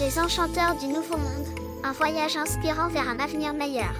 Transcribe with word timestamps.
Les 0.00 0.18
enchanteurs 0.18 0.76
du 0.76 0.86
Nouveau 0.86 1.18
Monde, 1.18 1.46
un 1.84 1.92
voyage 1.92 2.34
inspirant 2.34 2.88
vers 2.88 3.06
un 3.06 3.18
avenir 3.18 3.52
meilleur. 3.52 3.92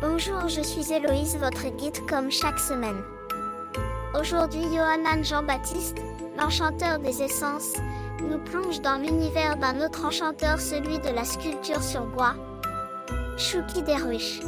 Bonjour, 0.00 0.46
je 0.46 0.60
suis 0.60 0.92
Héloïse, 0.92 1.36
votre 1.36 1.68
guide 1.76 1.98
comme 2.08 2.30
chaque 2.30 2.60
semaine. 2.60 3.02
Aujourd'hui, 4.16 4.62
Johanan 4.62 5.24
Jean-Baptiste, 5.24 5.98
l'enchanteur 6.38 7.00
des 7.00 7.22
essences, 7.22 7.74
nous 8.20 8.38
plonge 8.38 8.80
dans 8.80 9.02
l'univers 9.02 9.56
d'un 9.56 9.84
autre 9.84 10.04
enchanteur, 10.04 10.60
celui 10.60 11.00
de 11.00 11.08
la 11.12 11.24
sculpture 11.24 11.82
sur 11.82 12.06
bois, 12.06 12.36
Shuki 13.36 13.82
Derwish. 13.82 14.42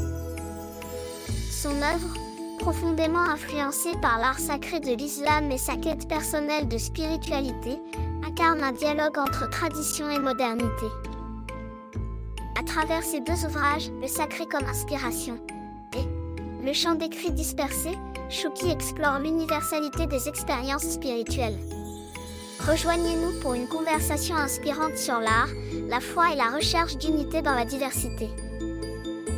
Son 1.51 1.75
œuvre, 1.83 2.15
profondément 2.61 3.19
influencée 3.19 3.93
par 4.01 4.19
l'art 4.19 4.39
sacré 4.39 4.79
de 4.79 4.95
l'islam 4.95 5.51
et 5.51 5.59
sa 5.59 5.75
quête 5.75 6.07
personnelle 6.07 6.69
de 6.69 6.79
spiritualité, 6.79 7.81
incarne 8.35 8.65
un 8.65 8.73
dialogue 8.73 9.17
entre 9.17 9.49
tradition 9.49 10.11
et 10.11 10.19
modernité. 10.19 10.87
À 12.59 12.65
travers 12.65 13.05
ces 13.05 13.21
deux 13.21 13.47
ouvrages, 13.47 13.93
le 14.03 14.09
sacré 14.09 14.45
comme 14.47 14.69
inspiration 14.69 15.39
et 15.97 16.65
le 16.67 16.73
chant 16.73 16.97
d'écrit 16.97 17.31
dispersé, 17.31 17.91
Shuki 18.31 18.73
explore 18.73 19.21
l'universalité 19.21 20.07
des 20.09 20.29
expériences 20.29 20.83
spirituelles. 20.83 21.59
Rejoignez-nous 22.67 23.41
pour 23.41 23.55
une 23.55 23.69
conversation 23.69 24.35
inspirante 24.35 24.97
sur 24.97 25.21
l'art, 25.21 25.51
la 25.89 26.01
foi 26.01 26.33
et 26.33 26.37
la 26.37 26.57
recherche 26.57 26.97
d'unité 26.97 27.41
dans 27.41 27.55
la 27.55 27.65
diversité. 27.65 28.31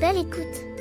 Belle 0.01 0.18
écoute 0.18 0.76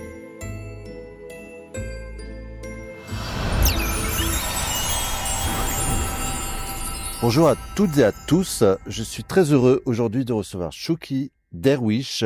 Bonjour 7.22 7.48
à 7.48 7.56
toutes 7.76 7.98
et 7.98 8.04
à 8.04 8.12
tous. 8.12 8.64
Je 8.88 9.02
suis 9.02 9.24
très 9.24 9.52
heureux 9.52 9.82
aujourd'hui 9.86 10.26
de 10.26 10.34
recevoir 10.34 10.72
Shuki 10.72 11.32
Derwish. 11.54 12.26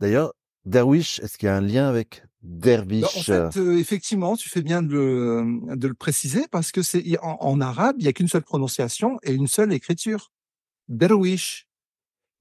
D'ailleurs, 0.00 0.32
Derwish, 0.64 1.20
est-ce 1.20 1.38
qu'il 1.38 1.46
y 1.46 1.50
a 1.50 1.56
un 1.56 1.60
lien 1.60 1.88
avec 1.88 2.24
Dervish 2.42 3.02
Bah, 3.28 3.46
En 3.46 3.50
fait, 3.50 3.60
euh, 3.60 3.78
effectivement, 3.78 4.36
tu 4.36 4.48
fais 4.48 4.60
bien 4.60 4.82
de 4.82 4.92
le, 4.92 5.76
de 5.76 5.88
le 5.88 5.94
préciser 5.94 6.46
parce 6.50 6.72
que 6.72 6.82
c'est 6.82 7.16
en, 7.22 7.38
en 7.40 7.60
arabe, 7.60 7.96
il 8.00 8.04
y 8.04 8.08
a 8.08 8.12
qu'une 8.12 8.28
seule 8.28 8.42
prononciation 8.42 9.18
et 9.22 9.32
une 9.32 9.46
seule 9.46 9.72
écriture. 9.72 10.30
Derwish. 10.88 11.68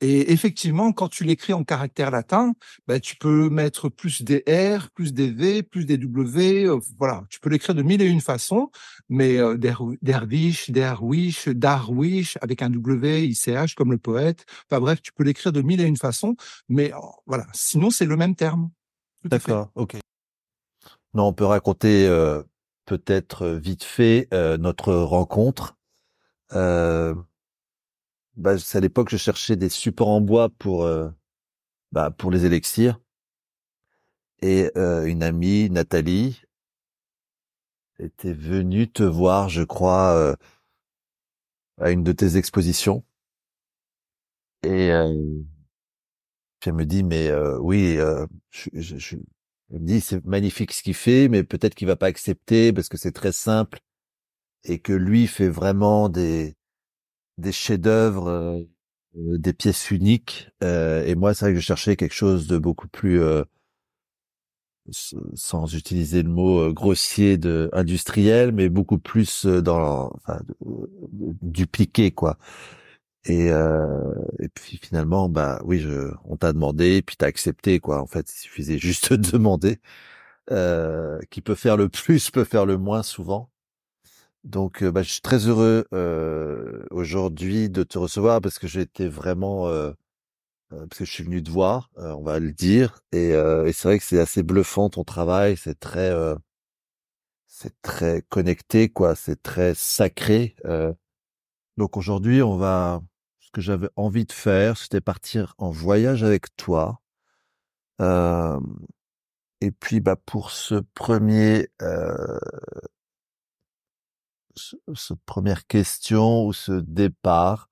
Et 0.03 0.31
effectivement, 0.33 0.91
quand 0.91 1.09
tu 1.09 1.23
l'écris 1.23 1.53
en 1.53 1.63
caractère 1.63 2.09
latin, 2.09 2.53
bah, 2.87 2.99
tu 2.99 3.15
peux 3.15 3.49
mettre 3.49 3.87
plus 3.87 4.23
des 4.23 4.43
R, 4.47 4.89
plus 4.89 5.13
des 5.13 5.29
V, 5.29 5.61
plus 5.61 5.85
des 5.85 5.97
W. 5.97 6.65
euh, 6.65 6.79
voilà, 6.97 7.23
tu 7.29 7.39
peux 7.39 7.51
l'écrire 7.51 7.75
de 7.75 7.83
mille 7.83 8.01
et 8.01 8.07
une 8.07 8.19
façons, 8.19 8.71
mais 9.09 9.37
euh, 9.37 9.57
Der- 9.57 9.79
dervish, 10.01 10.71
derwish, 10.71 11.47
darwish, 11.49 12.37
avec 12.41 12.63
un 12.63 12.71
W, 12.71 13.27
ICH 13.27 13.75
comme 13.75 13.91
le 13.91 13.99
poète. 13.99 14.45
Enfin 14.69 14.81
bref, 14.81 15.01
tu 15.03 15.13
peux 15.13 15.23
l'écrire 15.23 15.51
de 15.51 15.61
mille 15.61 15.79
et 15.79 15.85
une 15.85 15.97
façons, 15.97 16.35
mais 16.67 16.91
euh, 16.91 16.97
voilà. 17.27 17.45
Sinon, 17.53 17.91
c'est 17.91 18.05
le 18.05 18.17
même 18.17 18.35
terme. 18.35 18.71
D'accord, 19.23 19.69
ok. 19.75 19.97
Non, 21.13 21.27
on 21.27 21.33
peut 21.33 21.45
raconter 21.45 22.07
euh, 22.07 22.41
peut-être 22.85 23.47
vite 23.47 23.83
fait 23.83 24.27
notre 24.31 24.93
rencontre. 24.93 25.77
Euh, 26.53 27.13
bah, 28.35 28.55
à 28.73 28.79
l'époque 28.79 29.09
je 29.09 29.17
cherchais 29.17 29.55
des 29.55 29.69
supports 29.69 30.09
en 30.09 30.21
bois 30.21 30.49
pour 30.59 30.83
euh, 30.83 31.09
bah, 31.93 32.11
pour 32.11 32.31
les 32.31 32.45
élixirs. 32.45 32.99
Et 34.43 34.69
euh, 34.77 35.05
une 35.05 35.23
amie 35.23 35.71
Nathalie 35.71 36.41
était 37.99 38.33
venue 38.33 38.91
te 38.91 39.01
voir, 39.03 39.47
je 39.47 39.63
crois, 39.63 40.13
euh, 40.17 40.35
à 41.81 41.91
une 41.91 42.01
de 42.05 42.13
tes 42.13 42.37
expositions. 42.37 43.03
Et 44.63 44.91
euh, 44.91 45.43
puis 46.59 46.69
elle 46.69 46.75
me 46.75 46.85
dit 46.85 47.03
mais 47.03 47.27
euh, 47.29 47.57
oui, 47.59 47.97
je, 48.51 48.69
je, 48.73 48.97
je- 48.97 49.15
me 49.69 49.79
dit 49.79 50.01
c'est 50.01 50.23
magnifique 50.25 50.73
ce 50.73 50.83
qu'il 50.83 50.93
fait, 50.93 51.29
mais 51.29 51.43
peut-être 51.43 51.75
qu'il 51.75 51.87
va 51.87 51.95
pas 51.95 52.07
accepter 52.07 52.73
parce 52.73 52.89
que 52.89 52.97
c'est 52.97 53.13
très 53.13 53.31
simple 53.31 53.79
et 54.65 54.79
que 54.79 54.93
lui 54.93 55.27
fait 55.27 55.49
vraiment 55.49 56.09
des 56.09 56.55
des 57.41 57.53
chefs-d'œuvre, 57.53 58.27
euh, 58.29 58.59
euh, 59.17 59.39
des 59.39 59.53
pièces 59.53 59.91
uniques. 59.91 60.49
Euh, 60.63 61.05
et 61.05 61.15
moi, 61.15 61.33
c'est 61.35 61.45
vrai 61.45 61.53
que 61.55 61.59
je 61.61 61.65
cherchais 61.65 61.97
quelque 61.97 62.13
chose 62.15 62.47
de 62.47 62.57
beaucoup 62.59 62.89
plus, 62.89 63.21
euh, 63.21 63.43
sans 65.35 65.73
utiliser 65.75 66.23
le 66.23 66.29
mot 66.29 66.59
euh, 66.59 66.73
grossier, 66.73 67.37
de 67.37 67.69
industriel, 67.73 68.51
mais 68.51 68.69
beaucoup 68.69 68.97
plus 68.97 69.45
dans, 69.45 70.11
enfin, 70.15 70.39
dupliqué 71.41 72.11
quoi. 72.11 72.37
Et, 73.25 73.51
euh, 73.51 74.13
et 74.39 74.49
puis 74.49 74.79
finalement, 74.83 75.29
bah 75.29 75.61
oui, 75.65 75.79
je, 75.79 76.11
on 76.25 76.37
t'a 76.37 76.53
demandé, 76.53 77.01
puis 77.03 77.17
t'as 77.17 77.27
accepté 77.27 77.79
quoi. 77.79 78.01
En 78.01 78.07
fait, 78.07 78.31
il 78.33 78.37
suffisait 78.39 78.79
juste 78.79 79.13
de 79.13 79.31
demander. 79.33 79.79
Euh, 80.51 81.19
qui 81.31 81.41
peut 81.41 81.55
faire 81.55 81.77
le 81.77 81.89
plus 81.89 82.31
peut 82.31 82.43
faire 82.45 82.65
le 82.65 82.77
moins 82.77 83.03
souvent. 83.03 83.51
Donc, 84.43 84.83
bah, 84.83 85.03
je 85.03 85.11
suis 85.11 85.21
très 85.21 85.47
heureux 85.47 85.85
aujourd'hui 86.91 87.69
de 87.69 87.83
te 87.83 87.97
recevoir 87.97 88.41
parce 88.41 88.59
que 88.59 88.67
j'ai 88.67 88.81
été 88.81 89.07
vraiment 89.07 89.67
parce 90.71 90.99
que 90.99 91.05
je 91.05 91.11
suis 91.11 91.23
venu 91.23 91.43
te 91.43 91.49
voir, 91.51 91.89
euh, 91.97 92.11
on 92.13 92.23
va 92.23 92.39
le 92.39 92.51
dire, 92.51 93.01
et, 93.11 93.33
euh, 93.33 93.65
et 93.65 93.73
c'est 93.73 93.87
vrai 93.87 93.99
que 93.99 94.05
c'est 94.05 94.19
assez 94.19 94.43
bluffant 94.43 94.89
ton 94.89 95.03
travail, 95.03 95.57
c'est 95.57 95.79
très 95.79 96.09
euh, 96.11 96.35
c'est 97.47 97.79
très 97.81 98.23
connecté 98.23 98.89
quoi, 98.89 99.15
c'est 99.15 99.41
très 99.43 99.75
sacré. 99.75 100.55
Donc 101.77 101.97
aujourd'hui, 101.97 102.41
on 102.41 102.55
va 102.57 103.01
ce 103.39 103.49
que 103.51 103.61
j'avais 103.61 103.89
envie 103.95 104.25
de 104.25 104.31
faire, 104.31 104.77
c'était 104.77 105.01
partir 105.01 105.53
en 105.57 105.69
voyage 105.71 106.23
avec 106.23 106.55
toi. 106.55 107.01
Et 109.61 109.71
puis 109.71 109.99
bah 110.01 110.15
pour 110.15 110.51
ce 110.51 110.75
premier 110.93 111.69
cette 114.55 115.19
première 115.25 115.67
question 115.67 116.45
ou 116.45 116.53
ce 116.53 116.73
départ, 116.73 117.69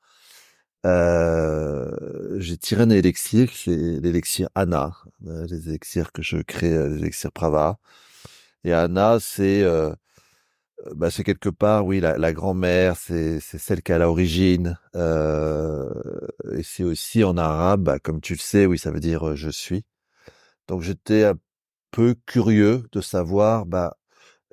euh, 0.86 1.92
j'ai 2.40 2.58
tiré 2.58 2.84
un 2.84 2.90
élixir, 2.90 3.50
c'est 3.54 3.72
l'élixir 4.00 4.50
Anna, 4.56 4.94
euh, 5.28 5.46
les 5.50 5.70
élixirs 5.70 6.12
que 6.14 6.22
je 6.22 6.38
crée, 6.38 6.74
euh, 6.74 6.90
les 6.90 7.00
élixirs 7.04 7.32
Prava. 7.34 7.80
Et 8.64 8.74
Anna, 8.74 9.20
c'est 9.20 9.64
euh, 9.64 9.94
bah, 10.96 11.12
c'est 11.12 11.24
quelque 11.24 11.50
part, 11.50 11.86
oui, 11.86 12.00
la, 12.00 12.18
la 12.18 12.34
grand-mère, 12.34 12.96
c'est 12.98 13.40
celle 13.42 13.82
qui 13.84 13.92
a 13.92 13.98
l'origine, 14.00 14.78
euh, 14.96 15.90
et 16.54 16.64
c'est 16.64 16.84
aussi 16.84 17.24
en 17.24 17.38
arabe, 17.38 17.84
bah, 17.84 18.00
comme 18.00 18.22
tu 18.22 18.34
le 18.34 18.40
sais, 18.40 18.66
oui, 18.66 18.78
ça 18.80 18.92
veut 18.92 19.00
dire 19.02 19.36
je 19.36 19.50
suis. 19.50 19.84
Donc 20.68 20.82
j'étais 20.84 21.26
un 21.26 21.36
peu 21.92 22.16
curieux 22.28 22.84
de 22.94 23.02
savoir, 23.02 23.66
bah 23.66 23.98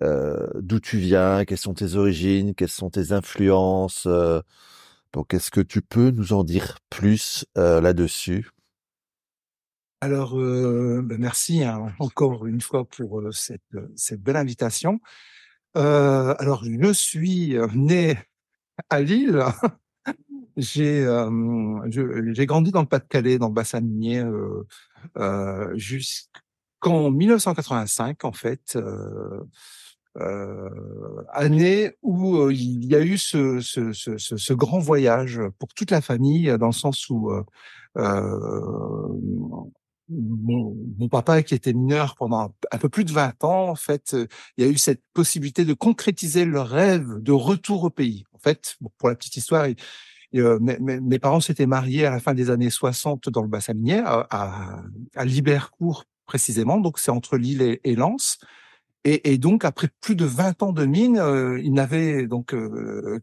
euh, 0.03 0.47
d'où 0.57 0.79
tu 0.81 0.99
viens, 0.99 1.45
quelles 1.45 1.59
sont 1.59 1.75
tes 1.75 1.95
origines, 1.95 2.55
quelles 2.55 2.69
sont 2.69 2.91
tes 2.91 3.13
influences. 3.13 4.07
euh, 4.07 4.41
donc, 5.13 5.33
est-ce 5.33 5.51
que 5.51 5.61
tu 5.61 5.81
peux 5.81 6.11
nous 6.11 6.33
en 6.35 6.45
dire 6.45 6.79
plus 6.91 7.47
euh, 7.57 7.81
là-dessus? 7.81 8.51
Alors, 10.03 10.37
ben 10.37 11.17
merci 11.19 11.65
hein, 11.65 11.95
encore 12.01 12.47
une 12.47 12.61
fois 12.61 12.85
pour 12.85 13.23
cette, 13.33 13.63
cette 13.95 14.23
belle 14.23 14.37
invitation. 14.37 15.01
Alors, 15.75 16.65
je 16.65 16.93
suis 16.93 17.57
né 17.75 18.19
à 18.91 19.01
Lille. 19.01 19.43
J'ai 20.59 21.05
j'ai 22.33 22.47
grandi 22.47 22.71
dans 22.71 22.81
le 22.81 22.87
Pas-de-Calais, 22.87 23.37
dans 23.37 23.49
le 23.49 23.53
bassin 23.53 23.81
minier, 23.83 24.25
jusqu'en 25.75 27.11
1985, 27.11 28.25
en 28.25 28.33
fait. 28.33 28.79
Euh, 30.19 30.71
année 31.33 31.93
où 32.03 32.37
euh, 32.37 32.53
il 32.53 32.85
y 32.87 32.95
a 32.95 33.03
eu 33.03 33.19
ce, 33.19 33.61
ce, 33.61 33.93
ce, 33.93 34.17
ce, 34.17 34.53
grand 34.55 34.79
voyage 34.79 35.41
pour 35.59 35.69
toute 35.75 35.91
la 35.91 36.01
famille, 36.01 36.55
dans 36.59 36.67
le 36.67 36.73
sens 36.73 37.11
où 37.11 37.31
euh, 37.31 37.43
euh, 37.99 39.09
mon, 40.09 41.09
papa, 41.11 41.43
qui 41.43 41.55
était 41.55 41.73
mineur 41.73 42.15
pendant 42.17 42.55
un, 42.71 42.79
peu 42.79 42.89
plus 42.89 43.05
de 43.05 43.13
20 43.13 43.45
ans, 43.45 43.69
en 43.69 43.75
fait, 43.75 44.15
euh, 44.15 44.27
il 44.57 44.65
y 44.65 44.69
a 44.69 44.71
eu 44.71 44.79
cette 44.79 45.03
possibilité 45.13 45.65
de 45.65 45.75
concrétiser 45.75 46.45
le 46.45 46.61
rêve 46.61 47.21
de 47.21 47.33
retour 47.33 47.85
au 47.85 47.91
pays. 47.91 48.25
En 48.33 48.39
fait, 48.39 48.77
pour 48.99 49.09
la 49.09 49.17
petite 49.17 49.37
histoire, 49.37 49.67
mes, 50.33 51.19
parents 51.19 51.41
s'étaient 51.41 51.67
mariés 51.67 52.07
à 52.07 52.11
la 52.11 52.21
fin 52.21 52.35
des 52.35 52.51
années 52.51 52.71
60 52.71 53.29
dans 53.29 53.43
le 53.43 53.49
bassin 53.49 53.75
minier, 53.75 54.03
à, 54.05 54.83
à, 55.15 55.25
Libercourt 55.25 56.05
précisément, 56.27 56.79
donc 56.79 56.99
c'est 56.99 57.11
entre 57.11 57.37
Lille 57.37 57.79
et 57.83 57.97
Lens. 57.97 58.39
Et, 59.07 59.33
et 59.33 59.39
donc, 59.39 59.65
après 59.65 59.89
plus 60.01 60.17
de 60.17 60.25
20 60.25 60.63
ans 60.65 60.73
de 60.73 60.85
mine, 60.85 61.19
euh, 61.19 61.61
ils 61.63 61.73
n'avaient 61.73 62.27
donc 62.27 62.53
euh, 62.53 63.21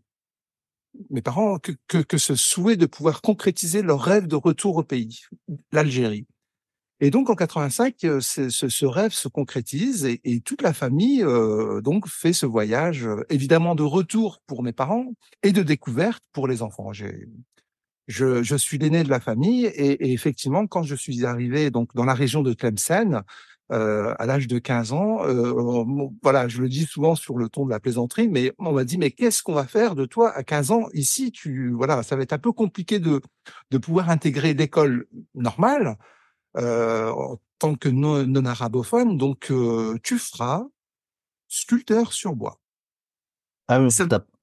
mes 1.09 1.21
parents 1.21 1.59
que, 1.59 1.73
que, 1.87 1.97
que 1.97 2.17
ce 2.17 2.35
souhait 2.35 2.77
de 2.77 2.85
pouvoir 2.85 3.21
concrétiser 3.21 3.81
leur 3.81 4.01
rêve 4.01 4.27
de 4.27 4.37
retour 4.37 4.77
au 4.77 4.83
pays, 4.83 5.23
l'Algérie. 5.73 6.25
Et 7.01 7.09
donc 7.09 7.29
en 7.29 7.35
85, 7.35 8.01
euh, 8.05 8.21
ce, 8.21 8.47
ce, 8.49 8.85
rêve 8.85 9.11
se 9.11 9.27
concrétise 9.27 10.05
et, 10.05 10.21
et 10.23 10.39
toute 10.39 10.61
la 10.61 10.71
famille 10.71 11.21
euh, 11.21 11.81
donc 11.81 12.07
fait 12.07 12.31
ce 12.31 12.45
voyage, 12.45 13.05
euh, 13.05 13.25
évidemment 13.29 13.75
de 13.75 13.83
retour 13.83 14.41
pour 14.47 14.63
mes 14.63 14.71
parents 14.71 15.11
et 15.41 15.51
de 15.51 15.63
découverte 15.63 16.23
pour 16.31 16.47
les 16.47 16.61
enfants. 16.61 16.93
Je, 16.93 17.11
je 18.07 18.55
suis 18.55 18.77
l'aîné 18.77 19.03
de 19.03 19.09
la 19.09 19.19
famille 19.19 19.65
et, 19.65 20.05
et, 20.05 20.13
effectivement, 20.13 20.65
quand 20.65 20.83
je 20.83 20.95
suis 20.95 21.25
arrivé 21.25 21.71
donc 21.71 21.93
dans 21.93 22.05
la 22.05 22.13
région 22.13 22.41
de 22.41 22.53
Tlemcen, 22.53 23.23
euh, 23.71 24.13
à 24.19 24.25
l'âge 24.25 24.47
de 24.47 24.59
15 24.59 24.91
ans, 24.91 25.19
euh, 25.23 25.83
voilà, 26.21 26.47
je 26.47 26.61
le 26.61 26.69
dis 26.69 26.85
souvent 26.85 27.15
sur 27.15 27.37
le 27.37 27.49
ton 27.49 27.65
de 27.65 27.69
la 27.69 27.79
plaisanterie, 27.79 28.27
mais 28.27 28.53
on 28.59 28.73
m'a 28.73 28.83
dit 28.83 28.97
mais 28.97 29.11
qu'est-ce 29.11 29.41
qu'on 29.41 29.53
va 29.53 29.65
faire 29.65 29.95
de 29.95 30.05
toi 30.05 30.31
à 30.35 30.43
15 30.43 30.71
ans? 30.71 30.87
Ici 30.93 31.31
Tu 31.31 31.71
voilà, 31.71 32.03
ça 32.03 32.15
va 32.15 32.23
être 32.23 32.33
un 32.33 32.39
peu 32.39 32.51
compliqué 32.51 32.99
de 32.99 33.21
de 33.71 33.77
pouvoir 33.77 34.09
intégrer 34.09 34.53
l'école 34.53 35.07
normale 35.33 35.97
euh, 36.57 37.09
en 37.09 37.39
tant 37.57 37.75
que 37.75 37.89
non, 37.89 38.27
non 38.27 38.45
arabophone, 38.45 39.17
donc 39.17 39.49
euh, 39.49 39.97
tu 40.03 40.19
feras 40.19 40.63
sculpteur 41.47 42.13
sur 42.13 42.35
bois. 42.35 42.59
Ah 43.67 43.81
oui, 43.81 43.87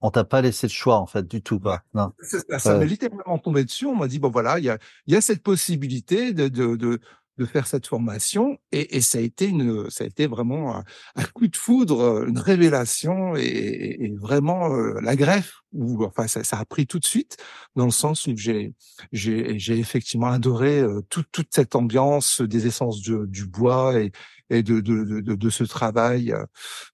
on 0.00 0.10
t'a 0.10 0.24
pas 0.24 0.40
laissé 0.40 0.66
le 0.66 0.72
choix 0.72 0.96
en 0.96 1.06
fait 1.06 1.28
du 1.28 1.42
tout, 1.42 1.60
pas. 1.60 1.82
Non. 1.92 2.12
Ça, 2.22 2.58
ça 2.58 2.78
m'est 2.78 2.86
littéralement 2.86 3.38
tombé 3.38 3.64
dessus. 3.64 3.84
On 3.84 3.94
m'a 3.94 4.08
dit 4.08 4.18
bon 4.18 4.30
voilà, 4.30 4.58
il 4.58 4.64
y 4.64 4.70
a, 4.70 4.78
y 5.06 5.14
a 5.14 5.20
cette 5.20 5.42
possibilité 5.42 6.32
de, 6.32 6.48
de, 6.48 6.76
de, 6.76 7.00
de 7.40 7.46
faire 7.46 7.66
cette 7.66 7.86
formation 7.86 8.58
et, 8.70 9.00
ça 9.00 9.18
a 9.18 9.20
été 9.22 9.46
une, 9.46 9.88
ça 9.88 10.04
a 10.04 10.06
été 10.06 10.26
vraiment 10.26 10.76
un, 10.76 11.24
coup 11.34 11.48
de 11.48 11.56
foudre, 11.56 12.26
une 12.28 12.38
révélation 12.38 13.34
et, 13.34 14.14
vraiment 14.20 14.74
euh, 14.74 15.00
la 15.00 15.16
greffe. 15.16 15.54
Où, 15.72 16.04
enfin, 16.04 16.26
ça, 16.26 16.58
a 16.58 16.64
pris 16.64 16.86
tout 16.86 16.98
de 16.98 17.06
suite 17.06 17.36
dans 17.76 17.84
le 17.84 17.92
sens 17.92 18.26
où 18.26 18.36
j'ai, 18.36 18.74
j'ai, 19.12 19.78
effectivement 19.78 20.26
adoré 20.26 20.80
euh, 20.80 21.00
toute, 21.08 21.28
toute 21.30 21.48
cette 21.54 21.76
ambiance 21.76 22.40
des 22.40 22.66
essences 22.66 23.02
de, 23.02 23.24
du 23.26 23.46
bois 23.46 24.00
et, 24.00 24.10
et 24.50 24.62
de, 24.62 24.80
de, 24.80 25.20
de, 25.20 25.50
ce 25.50 25.64
travail. 25.64 26.32
Euh, 26.32 26.44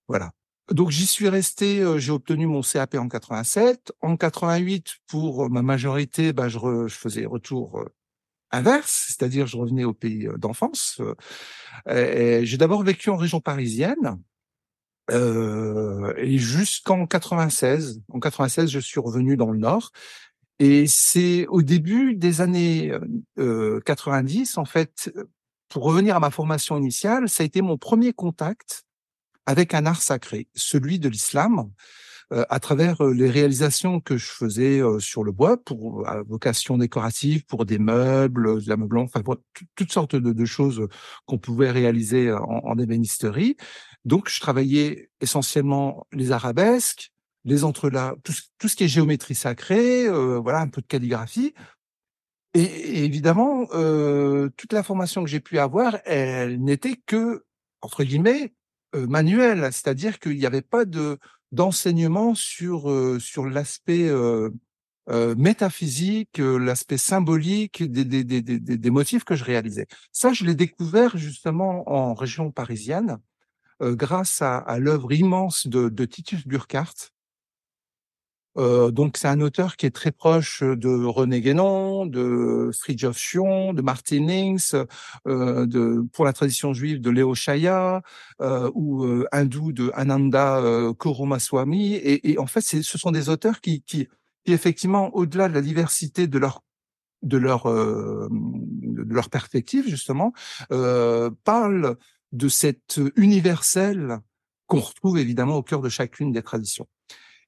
voilà. 0.09 0.31
Donc 0.71 0.91
j'y 0.91 1.07
suis 1.07 1.29
resté, 1.29 1.81
euh, 1.81 1.99
j'ai 1.99 2.13
obtenu 2.13 2.47
mon 2.47 2.61
CAP 2.61 2.97
en 2.97 3.09
87. 3.09 3.93
En 4.03 4.17
88, 4.17 4.97
pour 5.07 5.49
ma 5.49 5.63
majorité, 5.63 6.33
bah, 6.33 6.49
je, 6.49 6.89
faisais 6.89 7.25
retour 7.25 7.79
euh, 7.79 7.87
inverse, 8.57 9.07
c'est-à-dire 9.09 9.47
je 9.47 9.57
revenais 9.57 9.85
au 9.85 9.93
pays 9.93 10.27
euh, 10.27 10.37
d'enfance. 10.37 11.01
j'ai 11.87 12.57
d'abord 12.57 12.83
vécu 12.83 13.11
en 13.11 13.17
région 13.17 13.41
parisienne. 13.41 14.19
Euh, 15.11 16.13
et 16.17 16.39
jusqu'en 16.39 17.07
96, 17.07 18.03
en 18.13 18.21
96, 18.21 18.71
je 18.71 18.81
suis 18.81 19.01
revenu 19.01 19.37
dans 19.37 19.51
le 19.51 19.59
Nord. 19.59 19.93
Et 20.59 20.87
c'est 20.87 21.47
au 21.49 21.63
début 21.63 22.15
des 22.15 22.41
années 22.41 22.93
euh, 23.39 23.81
90, 23.85 24.59
en 24.59 24.65
fait, 24.65 25.13
pour 25.69 25.85
revenir 25.85 26.17
à 26.17 26.21
ma 26.21 26.31
formation 26.31 26.77
initiale, 26.79 27.29
ça 27.29 27.43
a 27.43 27.47
été 27.47 27.61
mon 27.61 27.77
premier 27.77 28.13
contact 28.13 28.85
avec 29.45 29.75
un 29.75 29.87
art 29.87 30.03
sacré, 30.03 30.49
celui 30.55 30.99
de 30.99 31.09
l'islam, 31.09 31.59
euh, 31.61 31.65
à 32.31 32.61
travers 32.61 33.01
euh, 33.05 33.13
les 33.13 33.31
réalisations 33.31 34.01
que 34.01 34.17
je 34.17 34.27
faisais 34.27 34.81
euh, 34.81 34.99
sur 34.99 35.23
le 35.23 35.33
bois 35.33 35.57
pour 35.57 36.09
à 36.09 36.23
vocation 36.23 36.79
décorative, 36.79 37.45
pour 37.47 37.67
des 37.67 37.79
meubles, 37.79 38.63
de 38.63 38.69
l'ameublement, 38.69 39.05
enfin 39.05 39.23
pour 39.23 39.37
toutes 39.75 39.93
sortes 39.93 40.17
de, 40.17 40.33
de 40.33 40.45
choses 40.45 40.87
qu'on 41.27 41.39
pouvait 41.39 41.71
réaliser 41.71 42.33
en, 42.33 42.61
en 42.65 42.79
ébénisterie. 42.79 43.57
Donc, 44.05 44.29
je 44.29 44.41
travaillais 44.41 45.11
essentiellement 45.21 46.07
les 46.13 46.31
arabesques, 46.31 47.11
les 47.45 47.65
entrelacs, 47.65 48.17
tout, 48.25 48.33
tout, 48.59 48.69
ce 48.69 48.77
qui 48.77 48.85
est 48.85 48.89
géométrie 48.89 49.35
sacrée, 49.35 50.07
euh, 50.07 50.39
voilà, 50.39 50.61
un 50.61 50.69
peu 50.69 50.81
de 50.81 50.87
calligraphie. 50.87 51.55
Et, 52.55 53.05
évidemment, 53.05 53.69
euh, 53.73 54.49
toute 54.57 54.73
la 54.73 54.83
formation 54.83 55.23
que 55.23 55.31
j'ai 55.31 55.41
pu 55.41 55.59
avoir, 55.59 55.99
elle 56.05 56.63
n'était 56.63 56.97
que 57.07 57.45
entre 57.83 58.03
guillemets 58.03 58.55
euh, 58.95 59.07
manuel, 59.07 59.69
c'est-à-dire 59.73 60.19
qu'il 60.19 60.37
n'y 60.37 60.47
avait 60.47 60.63
pas 60.63 60.85
de 60.85 61.19
d'enseignement 61.53 62.35
sur 62.35 62.91
euh, 62.91 63.19
sur 63.19 63.47
l'aspect 63.47 64.09
euh, 64.09 64.51
métaphysique, 65.37 66.39
l'aspect 66.39 66.99
symbolique 66.99 67.85
des, 67.85 68.05
des, 68.05 68.25
des, 68.25 68.43
des, 68.43 68.91
motifs 68.91 69.23
que 69.23 69.37
je 69.37 69.45
réalisais. 69.45 69.87
Ça, 70.11 70.33
je 70.33 70.45
l'ai 70.45 70.57
découvert 70.57 71.17
justement 71.17 71.89
en 71.89 72.13
région 72.13 72.51
parisienne 72.51 73.19
grâce 73.81 74.43
à, 74.43 74.57
à 74.57 74.81
l'œuvre 74.81 75.13
immense 75.13 75.69
de, 75.69 75.89
de 75.91 76.05
Titus 76.07 76.45
Burkhardt, 76.49 77.13
euh, 78.59 78.91
donc 78.91 79.17
c'est 79.17 79.29
un 79.29 79.41
auteur 79.41 79.77
qui 79.77 79.87
est 79.87 79.91
très 79.91 80.13
proche 80.13 80.63
de 80.63 81.05
René 81.05 81.41
Guénon, 81.41 82.07
de 82.07 82.71
Fridtjof 82.79 83.19
Schion, 83.19 83.75
de 83.75 83.83
Martin 83.83 84.27
Links, 84.27 84.75
euh, 85.27 85.67
de 85.67 86.05
pour 86.13 86.25
la 86.25 86.33
tradition 86.33 86.73
juive 86.73 87.01
de 87.01 87.11
Léo 87.11 87.35
Shaya 87.35 88.03
euh, 88.41 88.71
ou 88.75 89.05
euh, 89.05 89.27
hindou 89.33 89.73
de 89.73 89.91
Ananda 89.95 90.59
euh, 90.59 90.93
Koromaswamy. 90.95 91.95
Et, 91.95 92.33
et, 92.33 92.39
en 92.39 92.47
fait, 92.47 92.61
ce 92.61 92.99
sont 92.99 93.11
des 93.11 93.29
auteurs 93.29 93.61
qui, 93.61 93.83
qui, 93.83 94.09
qui 94.45 94.53
effectivement, 94.53 95.15
au-delà 95.15 95.49
de 95.49 95.55
la 95.55 95.63
diversité 95.63 96.27
de 96.27 96.39
leur 96.39 96.63
de 97.23 97.39
leur 97.39 97.65
de 97.67 99.15
leur 99.15 99.31
perspective 99.31 99.89
justement, 99.89 100.33
parlent 100.69 101.97
de 102.33 102.49
cet 102.49 103.01
universel 103.17 104.19
qu'on 104.67 104.81
retrouve 104.81 105.19
évidemment 105.19 105.57
au 105.57 105.63
cœur 105.63 105.81
de 105.81 105.89
chacune 105.89 106.31
des 106.31 106.43
traditions. 106.43 106.87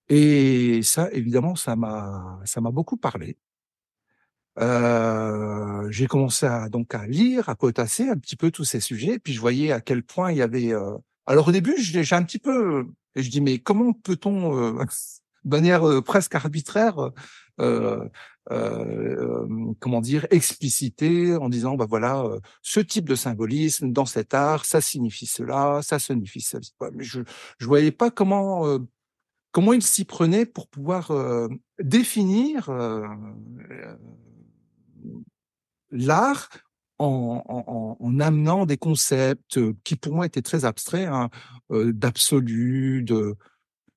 Et 0.09 0.83
ça, 0.83 1.11
évidemment, 1.13 1.55
ça 1.55 1.77
m'a, 1.77 2.41
ça 2.45 2.61
m'a 2.61 2.71
beaucoup 2.71 2.97
parlé. 2.97 3.37
Euh, 4.61 5.89
j'ai 5.91 6.07
commencé 6.07 6.47
à 6.47 6.69
donc 6.69 6.95
à 6.95 7.07
lire, 7.07 7.49
à 7.49 7.55
potasser 7.55 8.09
un 8.09 8.17
petit 8.17 8.37
peu 8.37 8.51
tous 8.51 8.65
ces 8.65 8.81
sujets, 8.81 9.19
puis 9.19 9.33
je 9.33 9.41
voyais 9.41 9.73
à 9.73 9.81
quel 9.81 10.03
point 10.03 10.33
il 10.33 10.39
y 10.39 10.43
avait. 10.43 10.73
Euh... 10.73 10.97
Alors 11.27 11.49
au 11.49 11.53
début, 11.53 11.75
j'ai 11.79 12.15
un 12.15 12.25
petit 12.25 12.39
peu, 12.39 12.87
et 13.15 13.23
je 13.23 13.31
dis 13.31 13.41
mais 13.41 13.59
comment 13.59 13.93
peut-on, 13.93 14.57
euh, 14.57 14.85
de 15.45 15.51
manière 15.51 15.89
euh, 15.89 16.03
presque 16.03 16.35
arbitraire, 16.35 17.11
euh, 17.61 18.09
comment 19.79 20.01
dire, 20.01 20.27
expliciter 20.31 21.37
en 21.37 21.49
disant 21.49 21.77
bah 21.77 21.87
voilà, 21.89 22.25
ce 22.63 22.81
type 22.81 23.09
de 23.09 23.15
symbolisme 23.15 23.93
dans 23.93 24.07
cet 24.07 24.35
art, 24.35 24.65
ça 24.65 24.81
signifie 24.81 25.27
cela, 25.27 25.81
ça 25.83 25.99
signifie 25.99 26.41
cela. 26.41 26.63
Mais 26.95 27.05
je 27.05 27.21
je 27.59 27.67
voyais 27.67 27.93
pas 27.93 28.11
comment 28.11 28.79
comment 29.53 29.73
il 29.73 29.83
s'y 29.83 30.05
prenait 30.05 30.47
pour 30.47 30.69
pouvoir 30.69 31.11
euh, 31.11 31.49
définir 31.81 32.69
euh, 32.69 33.07
l'art 35.91 36.49
en, 36.99 37.43
en, 37.47 37.97
en, 38.01 38.21
amenant 38.21 38.67
des 38.67 38.77
concepts 38.77 39.59
qui 39.85 39.97
pour 39.97 40.15
moi 40.15 40.27
étaient 40.27 40.43
très 40.43 40.65
abstraits, 40.65 41.09
hein, 41.09 41.31
euh, 41.71 41.93
d'absolu, 41.93 43.03
de, 43.05 43.37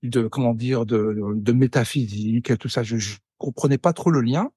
de 0.04 0.28
comment 0.28 0.54
dire, 0.54 0.86
de, 0.86 1.34
de 1.36 1.52
métaphysique, 1.52 2.58
tout 2.60 2.70
ça. 2.70 2.84
Je, 2.84 2.98
je 2.98 3.18
comprenais 3.38 3.80
pas 3.80 3.94
trop 3.94 4.12
le 4.12 4.22
lien. 4.22 4.52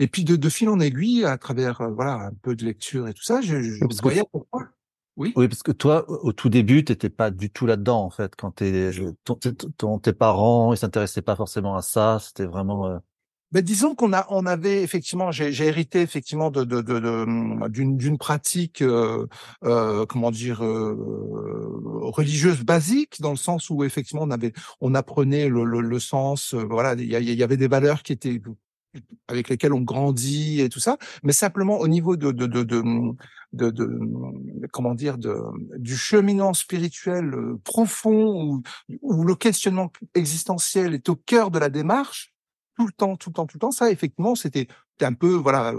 Et 0.00 0.08
puis 0.08 0.24
de, 0.24 0.34
de 0.34 0.48
fil 0.48 0.68
en 0.68 0.80
aiguille, 0.80 1.24
à 1.24 1.38
travers 1.38 1.88
voilà 1.92 2.14
un 2.14 2.32
peu 2.42 2.56
de 2.56 2.64
lecture 2.64 3.06
et 3.06 3.14
tout 3.14 3.22
ça, 3.22 3.40
je, 3.40 3.62
je 3.62 4.02
voyais 4.02 4.24
pourquoi 4.32 4.68
oui. 5.16 5.32
Oui, 5.36 5.48
parce 5.48 5.62
que 5.62 5.72
toi, 5.72 6.04
au 6.08 6.32
tout 6.32 6.48
début, 6.48 6.84
t'étais 6.84 7.10
pas 7.10 7.30
du 7.30 7.50
tout 7.50 7.66
là-dedans, 7.66 8.02
en 8.02 8.10
fait. 8.10 8.34
Quand 8.36 8.50
t'es, 8.50 8.90
ton, 9.24 9.38
ton, 9.76 9.98
tes 9.98 10.12
parents, 10.12 10.72
ils 10.72 10.76
s'intéressaient 10.76 11.22
pas 11.22 11.36
forcément 11.36 11.76
à 11.76 11.82
ça. 11.82 12.18
C'était 12.20 12.46
vraiment. 12.46 12.88
Euh... 12.88 12.98
Ben, 13.52 13.62
disons 13.62 13.94
qu'on 13.94 14.12
a, 14.12 14.26
on 14.30 14.46
avait 14.46 14.82
effectivement, 14.82 15.30
j'ai, 15.30 15.52
hérité 15.64 16.00
effectivement 16.00 16.50
de, 16.50 16.64
de, 16.64 16.80
de, 16.80 16.98
de 16.98 17.68
d'une, 17.68 17.96
d'une 17.96 18.18
pratique, 18.18 18.82
euh, 18.82 19.28
euh, 19.62 20.04
comment 20.06 20.32
dire, 20.32 20.64
euh, 20.64 20.96
religieuse 22.00 22.64
basique, 22.64 23.20
dans 23.20 23.30
le 23.30 23.36
sens 23.36 23.70
où 23.70 23.84
effectivement 23.84 24.22
on 24.24 24.32
avait, 24.32 24.52
on 24.80 24.96
apprenait 24.96 25.48
le, 25.48 25.64
le, 25.64 25.80
le 25.80 25.98
sens. 26.00 26.54
Euh, 26.54 26.64
voilà, 26.68 26.94
il 26.94 27.04
y, 27.04 27.34
y, 27.34 27.42
avait 27.44 27.56
des 27.56 27.68
valeurs 27.68 28.02
qui 28.02 28.12
étaient 28.12 28.40
avec 29.28 29.48
lesquels 29.48 29.72
on 29.72 29.80
grandit 29.80 30.60
et 30.60 30.68
tout 30.68 30.80
ça, 30.80 30.98
mais 31.22 31.32
simplement 31.32 31.78
au 31.78 31.88
niveau 31.88 32.16
de 32.16 32.30
de 32.30 32.46
de 32.46 32.62
de, 33.52 33.70
de, 33.70 34.66
comment 34.72 34.94
dire 34.94 35.16
de 35.18 35.36
du 35.78 35.96
cheminement 35.96 36.54
spirituel 36.54 37.32
euh, 37.34 37.60
profond 37.64 38.42
où, 38.42 38.62
où 39.00 39.24
le 39.24 39.34
questionnement 39.34 39.92
existentiel 40.14 40.94
est 40.94 41.08
au 41.08 41.16
cœur 41.16 41.50
de 41.50 41.58
la 41.58 41.68
démarche 41.68 42.34
tout 42.76 42.86
le 42.86 42.92
temps, 42.92 43.16
tout 43.16 43.30
le 43.30 43.34
temps, 43.34 43.46
tout 43.46 43.56
le 43.56 43.60
temps. 43.60 43.70
Ça, 43.70 43.90
effectivement, 43.92 44.34
c'était 44.34 44.66
un 45.00 45.12
peu 45.12 45.32
voilà, 45.34 45.72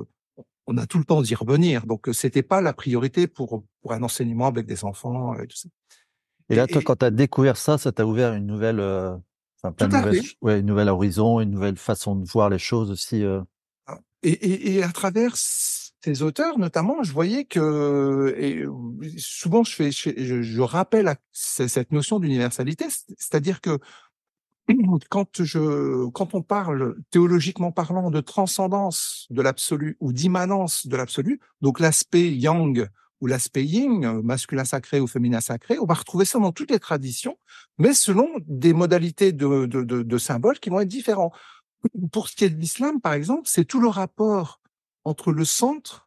on 0.65 0.77
a 0.77 0.87
tout 0.87 0.97
le 0.97 1.03
temps 1.03 1.21
d'y 1.21 1.35
revenir, 1.35 1.85
donc 1.85 2.07
euh, 2.07 2.13
c'était 2.13 2.43
pas 2.43 2.61
la 2.61 2.73
priorité 2.73 3.27
pour 3.27 3.63
pour 3.81 3.93
un 3.93 4.03
enseignement 4.03 4.47
avec 4.47 4.65
des 4.65 4.83
enfants 4.83 5.37
et 5.37 5.47
tout 5.47 5.57
ça. 5.57 5.69
Et 6.49 6.55
là, 6.55 6.67
toi, 6.67 6.81
quand 6.83 6.97
tu 6.97 7.05
as 7.05 7.11
découvert 7.11 7.57
ça, 7.57 7.77
ça 7.77 7.91
t'a 7.91 8.05
ouvert 8.05 8.33
une 8.33 8.45
nouvelle 8.45 8.79
euh 8.79 9.15
Enfin, 9.69 9.89
plein 9.89 10.11
ouais, 10.41 10.59
une 10.59 10.65
nouvelle 10.65 10.89
horizon, 10.89 11.39
une 11.39 11.51
nouvelle 11.51 11.77
façon 11.77 12.15
de 12.15 12.25
voir 12.25 12.49
les 12.49 12.59
choses 12.59 12.91
aussi. 12.91 13.23
Euh... 13.23 13.41
Ah, 13.87 13.99
et, 14.23 14.31
et, 14.31 14.75
et, 14.75 14.83
à 14.83 14.89
travers 14.89 15.33
ces 15.35 16.21
auteurs, 16.21 16.59
notamment, 16.59 17.03
je 17.03 17.11
voyais 17.11 17.45
que, 17.45 18.35
et 18.37 18.65
souvent 19.17 19.63
je 19.63 19.73
fais, 19.73 19.91
je, 19.91 20.41
je 20.41 20.61
rappelle 20.61 21.07
à 21.07 21.15
cette 21.31 21.91
notion 21.91 22.19
d'universalité, 22.19 22.85
c'est-à-dire 23.17 23.61
que 23.61 23.79
quand 25.09 25.43
je, 25.43 26.07
quand 26.09 26.33
on 26.33 26.41
parle 26.41 26.95
théologiquement 27.11 27.71
parlant 27.71 28.11
de 28.11 28.21
transcendance 28.21 29.27
de 29.29 29.41
l'absolu 29.41 29.97
ou 29.99 30.13
d'immanence 30.13 30.87
de 30.87 30.95
l'absolu, 30.95 31.39
donc 31.61 31.79
l'aspect 31.79 32.31
yang 32.31 32.87
ou 33.21 33.27
l'aspect 33.27 33.65
yin, 33.65 34.03
euh, 34.05 34.21
masculin 34.21 34.65
sacré 34.65 34.99
ou 34.99 35.07
féminin 35.07 35.41
sacré, 35.41 35.79
on 35.79 35.85
va 35.85 35.93
retrouver 35.93 36.25
ça 36.25 36.39
dans 36.39 36.51
toutes 36.51 36.71
les 36.71 36.79
traditions, 36.79 37.37
mais 37.77 37.93
selon 37.93 38.29
des 38.45 38.73
modalités 38.73 39.31
de, 39.31 39.65
de, 39.65 39.83
de, 39.83 40.03
de 40.03 40.17
symboles 40.17 40.59
qui 40.59 40.69
vont 40.69 40.79
être 40.81 40.87
différents. 40.87 41.31
pour 42.11 42.29
ce 42.29 42.35
qui 42.35 42.45
est 42.45 42.49
de 42.49 42.59
l'islam, 42.59 43.01
par 43.01 43.13
exemple, 43.13 43.43
c'est 43.45 43.65
tout 43.65 43.79
le 43.79 43.87
rapport 43.87 44.59
entre 45.03 45.31
le 45.31 45.45
centre 45.45 46.05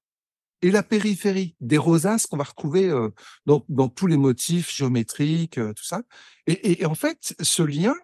et 0.60 0.70
la 0.70 0.82
périphérie, 0.82 1.54
des 1.60 1.78
rosaces 1.78 2.26
qu'on 2.26 2.36
va 2.36 2.44
retrouver 2.44 2.88
euh, 2.88 3.10
dans, 3.46 3.64
dans, 3.68 3.88
tous 3.88 4.08
les 4.08 4.16
motifs 4.16 4.74
géométriques, 4.74 5.58
euh, 5.58 5.72
tout 5.72 5.84
ça. 5.84 6.02
Et, 6.46 6.82
et, 6.82 6.86
en 6.86 6.96
fait, 6.96 7.34
ce 7.40 7.62
lien, 7.62 7.94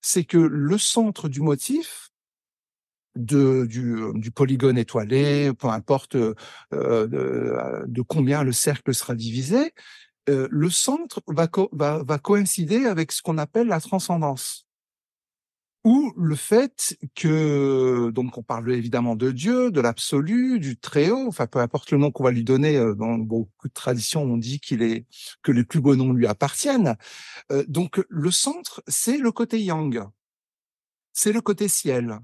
c'est 0.00 0.24
que 0.24 0.38
le 0.38 0.78
centre 0.78 1.28
du 1.28 1.40
motif, 1.40 2.10
de, 3.16 3.66
du, 3.66 3.96
du 4.14 4.30
polygone 4.30 4.78
étoilé, 4.78 5.52
peu 5.52 5.68
importe 5.68 6.16
euh, 6.16 6.34
de, 6.72 7.84
de, 7.86 8.02
combien 8.02 8.42
le 8.42 8.52
cercle 8.52 8.94
sera 8.94 9.14
divisé, 9.14 9.72
euh, 10.28 10.48
le 10.50 10.70
centre 10.70 11.22
va, 11.26 11.48
va, 11.72 12.02
va 12.02 12.18
coïncider 12.18 12.86
avec 12.86 13.12
ce 13.12 13.22
qu'on 13.22 13.38
appelle 13.38 13.68
la 13.68 13.80
transcendance 13.80 14.64
ou 15.84 16.14
le 16.16 16.34
fait 16.34 16.96
que 17.14 18.10
donc 18.10 18.38
on 18.38 18.42
parle 18.42 18.72
évidemment 18.72 19.16
de 19.16 19.30
Dieu, 19.30 19.70
de 19.70 19.80
l'absolu, 19.82 20.58
du 20.58 20.78
très 20.78 21.10
haut, 21.10 21.28
enfin 21.28 21.46
peu 21.46 21.58
importe 21.58 21.90
le 21.90 21.98
nom 21.98 22.10
qu'on 22.10 22.24
va 22.24 22.30
lui 22.30 22.42
donner. 22.42 22.76
Euh, 22.76 22.94
dans 22.94 23.18
beaucoup 23.18 23.68
de 23.68 23.72
traditions, 23.72 24.22
on 24.22 24.38
dit 24.38 24.60
qu'il 24.60 24.82
est 24.82 25.06
que 25.42 25.52
les 25.52 25.64
plus 25.64 25.80
beaux 25.80 25.94
noms 25.94 26.12
lui 26.12 26.26
appartiennent. 26.26 26.96
Euh, 27.52 27.64
donc 27.68 28.02
le 28.08 28.30
centre, 28.30 28.82
c'est 28.88 29.18
le 29.18 29.30
côté 29.30 29.62
yang, 29.62 30.02
c'est 31.12 31.32
le 31.32 31.42
côté 31.42 31.68
ciel. 31.68 32.18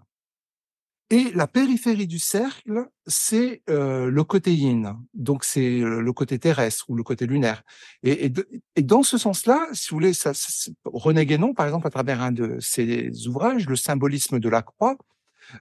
Et 1.12 1.32
la 1.34 1.48
périphérie 1.48 2.06
du 2.06 2.20
cercle, 2.20 2.88
c'est 3.04 3.62
euh, 3.68 4.08
le 4.08 4.22
côté 4.22 4.54
yin, 4.54 4.96
donc 5.12 5.42
c'est 5.42 5.80
euh, 5.80 6.00
le 6.00 6.12
côté 6.12 6.38
terrestre 6.38 6.88
ou 6.88 6.94
le 6.94 7.02
côté 7.02 7.26
lunaire. 7.26 7.64
Et, 8.04 8.26
et, 8.26 8.32
et 8.76 8.82
dans 8.82 9.02
ce 9.02 9.18
sens-là, 9.18 9.66
si 9.72 9.88
vous 9.90 9.96
voulez, 9.96 10.12
ça, 10.12 10.34
ça, 10.34 10.70
René 10.84 11.26
Guénon, 11.26 11.52
par 11.52 11.66
exemple, 11.66 11.88
à 11.88 11.90
travers 11.90 12.22
un 12.22 12.30
de 12.30 12.58
ses 12.60 13.26
ouvrages, 13.26 13.68
Le 13.68 13.74
symbolisme 13.74 14.38
de 14.38 14.48
la 14.48 14.62
croix, 14.62 14.96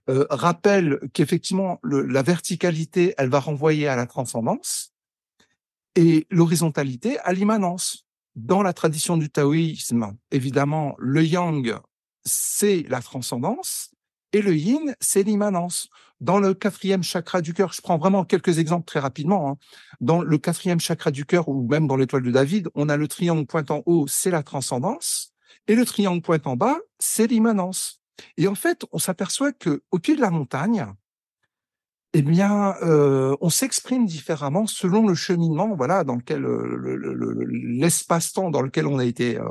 euh, 0.08 0.28
rappelle 0.30 1.00
qu'effectivement, 1.14 1.80
la 1.84 2.22
verticalité, 2.22 3.16
elle 3.18 3.30
va 3.30 3.40
renvoyer 3.40 3.88
à 3.88 3.96
la 3.96 4.06
transcendance 4.06 4.94
et 5.96 6.28
l'horizontalité 6.30 7.18
à 7.20 7.34
l'immanence. 7.34 8.06
Dans 8.36 8.62
la 8.62 8.74
tradition 8.74 9.18
du 9.18 9.30
taoïsme, 9.30 10.16
évidemment, 10.32 10.96
le 11.00 11.26
yang, 11.26 11.76
c'est 12.24 12.86
la 12.88 13.02
transcendance, 13.02 13.92
et 14.34 14.42
le 14.42 14.56
yin, 14.56 14.96
c'est 15.00 15.24
l'immanence. 15.24 15.90
Dans 16.22 16.40
le 16.40 16.54
quatrième 16.54 17.02
chakra 17.04 17.42
du 17.42 17.54
cœur, 17.54 17.72
je 17.72 17.82
prends 17.82 17.98
vraiment 17.98 18.26
quelques 18.26 18.60
exemples 18.60 18.86
très 18.86 19.00
rapidement. 19.00 19.50
Hein. 19.50 19.58
Dans 20.02 20.22
le 20.22 20.38
quatrième 20.38 20.80
chakra 20.80 21.12
du 21.12 21.26
cœur, 21.26 21.48
ou 21.48 21.68
même 21.68 21.88
dans 21.88 21.96
l'étoile 21.96 22.24
de 22.24 22.32
David, 22.32 22.70
on 22.76 22.90
a 22.90 22.98
le 22.98 23.08
triangle 23.08 23.46
pointant 23.46 23.84
haut, 23.86 24.06
c'est 24.08 24.32
la 24.32 24.44
transcendance, 24.44 25.34
et 25.68 25.76
le 25.76 25.86
triangle 25.86 26.22
pointant 26.22 26.58
bas, 26.58 26.78
c'est 27.00 27.28
l'immanence. 27.28 28.02
Et 28.38 28.48
en 28.48 28.56
fait, 28.56 28.86
on 28.92 29.00
s'aperçoit 29.00 29.54
que 29.54 29.82
au 29.92 30.00
pied 30.00 30.16
de 30.16 30.22
la 30.22 30.30
montagne, 30.30 30.88
eh 32.14 32.22
bien, 32.22 32.76
euh, 32.82 33.36
on 33.40 33.50
s'exprime 33.50 34.06
différemment 34.06 34.66
selon 34.66 35.08
le 35.08 35.14
cheminement, 35.14 35.76
voilà, 35.76 36.04
dans 36.04 36.16
lequel 36.16 36.44
euh, 36.44 37.46
l'espace-temps 37.48 38.50
dans 38.50 38.62
lequel 38.62 38.88
on 38.88 38.98
a 38.98 39.06
été 39.06 39.38
euh, 39.38 39.46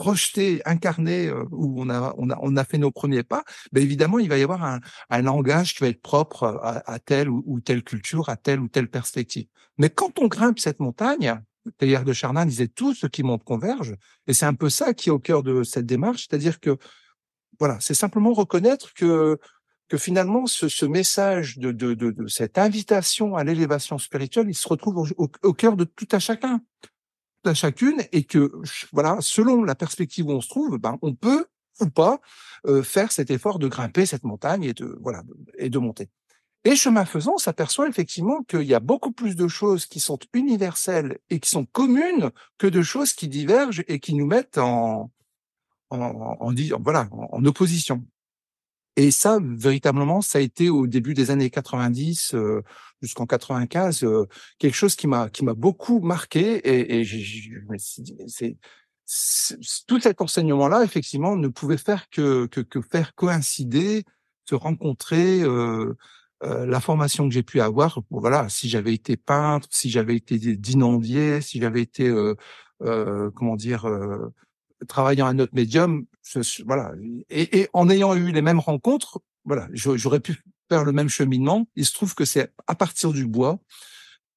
projeté, 0.00 0.62
incarné, 0.64 1.26
euh, 1.26 1.44
où 1.50 1.82
on 1.82 1.90
a, 1.90 2.14
on 2.16 2.30
a, 2.30 2.38
on 2.40 2.56
a 2.56 2.64
fait 2.64 2.78
nos 2.78 2.90
premiers 2.90 3.22
pas, 3.22 3.44
ben 3.70 3.82
évidemment, 3.82 4.18
il 4.18 4.30
va 4.30 4.38
y 4.38 4.42
avoir 4.42 4.64
un, 4.64 4.80
un 5.10 5.20
langage 5.20 5.74
qui 5.74 5.80
va 5.80 5.88
être 5.88 6.00
propre 6.00 6.44
à, 6.62 6.90
à 6.90 6.98
telle 6.98 7.28
ou, 7.28 7.60
telle 7.60 7.82
culture, 7.84 8.30
à 8.30 8.36
telle 8.36 8.60
ou 8.60 8.68
telle 8.68 8.88
perspective. 8.88 9.46
Mais 9.76 9.90
quand 9.90 10.18
on 10.18 10.26
grimpe 10.26 10.58
cette 10.58 10.80
montagne, 10.80 11.38
Théière 11.76 12.06
de 12.06 12.14
Chardin 12.14 12.46
disait 12.46 12.68
tout 12.68 12.94
ce 12.94 13.06
qui 13.06 13.22
monte 13.22 13.44
converge, 13.44 13.94
et 14.26 14.32
c'est 14.32 14.46
un 14.46 14.54
peu 14.54 14.70
ça 14.70 14.94
qui 14.94 15.10
est 15.10 15.12
au 15.12 15.18
cœur 15.18 15.42
de 15.42 15.62
cette 15.64 15.84
démarche, 15.84 16.26
c'est-à-dire 16.26 16.60
que 16.60 16.78
voilà, 17.58 17.76
c'est 17.80 17.92
simplement 17.92 18.32
reconnaître 18.32 18.94
que 18.94 19.38
que 19.88 19.98
finalement 19.98 20.46
ce, 20.46 20.68
ce 20.68 20.86
message 20.86 21.58
de, 21.58 21.72
de, 21.72 21.94
de, 21.94 22.12
de, 22.12 22.26
cette 22.28 22.58
invitation 22.58 23.34
à 23.34 23.42
l'élévation 23.42 23.98
spirituelle, 23.98 24.46
il 24.48 24.54
se 24.54 24.68
retrouve 24.68 24.96
au, 24.98 25.28
au 25.42 25.52
cœur 25.52 25.76
de 25.76 25.84
tout 25.84 26.08
à 26.12 26.20
chacun 26.20 26.60
à 27.44 27.54
chacune 27.54 28.02
et 28.12 28.24
que 28.24 28.52
voilà, 28.92 29.18
selon 29.20 29.64
la 29.64 29.74
perspective 29.74 30.26
où 30.26 30.32
on 30.32 30.40
se 30.40 30.48
trouve, 30.48 30.78
ben 30.78 30.98
on 31.02 31.14
peut 31.14 31.46
ou 31.80 31.86
pas 31.86 32.20
euh, 32.66 32.82
faire 32.82 33.10
cet 33.12 33.30
effort 33.30 33.58
de 33.58 33.68
grimper 33.68 34.06
cette 34.06 34.24
montagne 34.24 34.64
et 34.64 34.74
de 34.74 34.98
voilà 35.00 35.22
et 35.56 35.70
de 35.70 35.78
monter. 35.78 36.10
Et 36.64 36.76
chemin 36.76 37.06
faisant, 37.06 37.34
on 37.36 37.38
s'aperçoit 37.38 37.88
effectivement 37.88 38.42
qu'il 38.42 38.62
y 38.62 38.74
a 38.74 38.80
beaucoup 38.80 39.12
plus 39.12 39.34
de 39.34 39.48
choses 39.48 39.86
qui 39.86 39.98
sont 39.98 40.18
universelles 40.34 41.18
et 41.30 41.40
qui 41.40 41.48
sont 41.48 41.64
communes 41.64 42.30
que 42.58 42.66
de 42.66 42.82
choses 42.82 43.14
qui 43.14 43.28
divergent 43.28 43.82
et 43.88 43.98
qui 43.98 44.14
nous 44.14 44.26
mettent 44.26 44.58
en 44.58 45.10
en, 45.88 46.00
en, 46.00 46.50
en 46.50 46.82
voilà 46.82 47.08
en 47.10 47.44
opposition. 47.44 48.04
Et 49.00 49.10
ça, 49.10 49.38
véritablement, 49.42 50.20
ça 50.20 50.38
a 50.38 50.42
été 50.42 50.68
au 50.68 50.86
début 50.86 51.14
des 51.14 51.30
années 51.30 51.48
90 51.48 52.34
euh, 52.34 52.62
jusqu'en 53.00 53.24
95 53.24 54.04
euh, 54.04 54.26
quelque 54.58 54.74
chose 54.74 54.94
qui 54.94 55.06
m'a 55.06 55.30
qui 55.30 55.42
m'a 55.42 55.54
beaucoup 55.54 56.00
marqué. 56.00 56.56
Et, 56.56 56.98
et 56.98 57.04
je 57.04 57.60
me 57.66 57.78
suis 57.78 58.02
dit, 58.02 58.14
c'est 58.26 58.58
tout 59.86 60.00
cet 60.00 60.20
enseignement-là, 60.20 60.84
effectivement, 60.84 61.34
ne 61.34 61.48
pouvait 61.48 61.78
faire 61.78 62.10
que, 62.10 62.44
que, 62.46 62.60
que 62.60 62.82
faire 62.82 63.14
coïncider, 63.14 64.04
se 64.44 64.54
rencontrer. 64.54 65.40
Euh, 65.40 65.96
euh, 66.42 66.66
la 66.66 66.80
formation 66.80 67.26
que 67.28 67.34
j'ai 67.34 67.42
pu 67.42 67.60
avoir, 67.60 68.00
voilà, 68.10 68.48
si 68.48 68.68
j'avais 68.68 68.94
été 68.94 69.16
peintre, 69.16 69.68
si 69.70 69.90
j'avais 69.90 70.16
été 70.16 70.38
d'inondier, 70.38 71.40
si 71.42 71.60
j'avais 71.60 71.82
été, 71.82 72.08
euh, 72.08 72.34
euh, 72.82 73.30
comment 73.34 73.56
dire, 73.56 73.86
euh, 73.86 74.32
travaillant 74.88 75.26
à 75.26 75.34
notre 75.34 75.54
médium, 75.54 76.06
voilà, 76.64 76.92
et, 77.30 77.68
en 77.72 77.88
ayant 77.88 78.14
eu 78.14 78.32
les 78.32 78.42
mêmes 78.42 78.60
rencontres, 78.60 79.20
voilà, 79.44 79.68
j'aurais 79.72 80.20
pu 80.20 80.42
faire 80.68 80.84
le 80.84 80.92
même 80.92 81.08
cheminement. 81.08 81.66
Il 81.76 81.84
se 81.84 81.92
trouve 81.92 82.14
que 82.14 82.24
c'est 82.24 82.52
à 82.66 82.74
partir 82.74 83.12
du 83.12 83.26
bois 83.26 83.58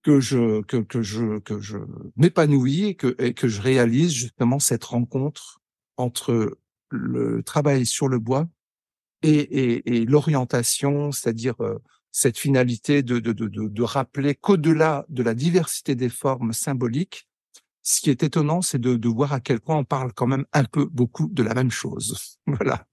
que 0.01 0.19
je 0.19 0.61
que, 0.61 1.01
je 1.01 1.39
que 1.39 1.59
je 1.59 1.77
m'épanouis 2.17 2.85
et 2.85 2.95
que 2.95 3.07
que 3.31 3.47
je 3.47 3.61
réalise 3.61 4.11
justement 4.11 4.59
cette 4.59 4.83
rencontre 4.83 5.61
entre 5.97 6.57
le 6.89 7.41
travail 7.43 7.85
sur 7.85 8.07
le 8.07 8.19
bois 8.19 8.47
et, 9.23 9.31
et, 9.31 9.95
et 9.95 10.05
l'orientation, 10.05 11.11
c'est-à-dire 11.11 11.55
euh, 11.61 11.79
cette 12.11 12.37
finalité 12.37 13.01
de, 13.01 13.19
de, 13.19 13.31
de, 13.31 13.47
de 13.47 13.83
rappeler 13.83 14.35
qu'au-delà 14.35 15.05
de 15.09 15.23
la 15.23 15.33
diversité 15.33 15.95
des 15.95 16.09
formes 16.09 16.53
symboliques, 16.53 17.27
ce 17.83 17.99
qui 18.01 18.09
est 18.09 18.23
étonnant, 18.23 18.61
c'est 18.61 18.79
de, 18.79 18.95
de, 18.95 19.09
voir 19.09 19.33
à 19.33 19.41
quel 19.41 19.59
point 19.59 19.77
on 19.77 19.83
parle 19.83 20.13
quand 20.13 20.25
même 20.25 20.45
un 20.53 20.63
peu 20.63 20.85
beaucoup 20.85 21.27
de 21.27 21.43
la 21.43 21.53
même 21.53 21.69
chose. 21.69 22.39
voilà. 22.47 22.87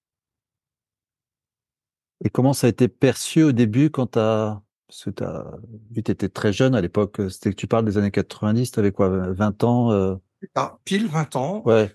Et 2.25 2.29
comment 2.29 2.53
ça 2.53 2.67
a 2.67 2.71
été 2.71 2.89
perçu 2.89 3.43
au 3.45 3.53
début 3.53 3.91
quand 3.91 4.09
tu 4.13 4.19
as... 4.19 4.61
Parce 4.89 5.05
que 5.05 5.11
tu 5.11 5.23
as 5.23 5.47
vu, 5.93 6.03
tu 6.03 6.11
étais 6.11 6.29
très 6.29 6.53
jeune 6.53 6.75
à 6.75 6.81
l'époque, 6.81 7.21
c'était 7.31 7.51
que 7.51 7.55
tu 7.55 7.69
parles 7.69 7.85
des 7.85 7.97
années 7.97 8.11
90, 8.11 8.73
tu 8.73 8.79
avais 8.81 8.91
quoi, 8.91 9.09
20 9.09 9.63
ans 9.63 9.93
euh... 9.93 10.17
ah, 10.57 10.79
Pile 10.85 11.07
20 11.07 11.37
ans. 11.37 11.63
Ouais. 11.65 11.95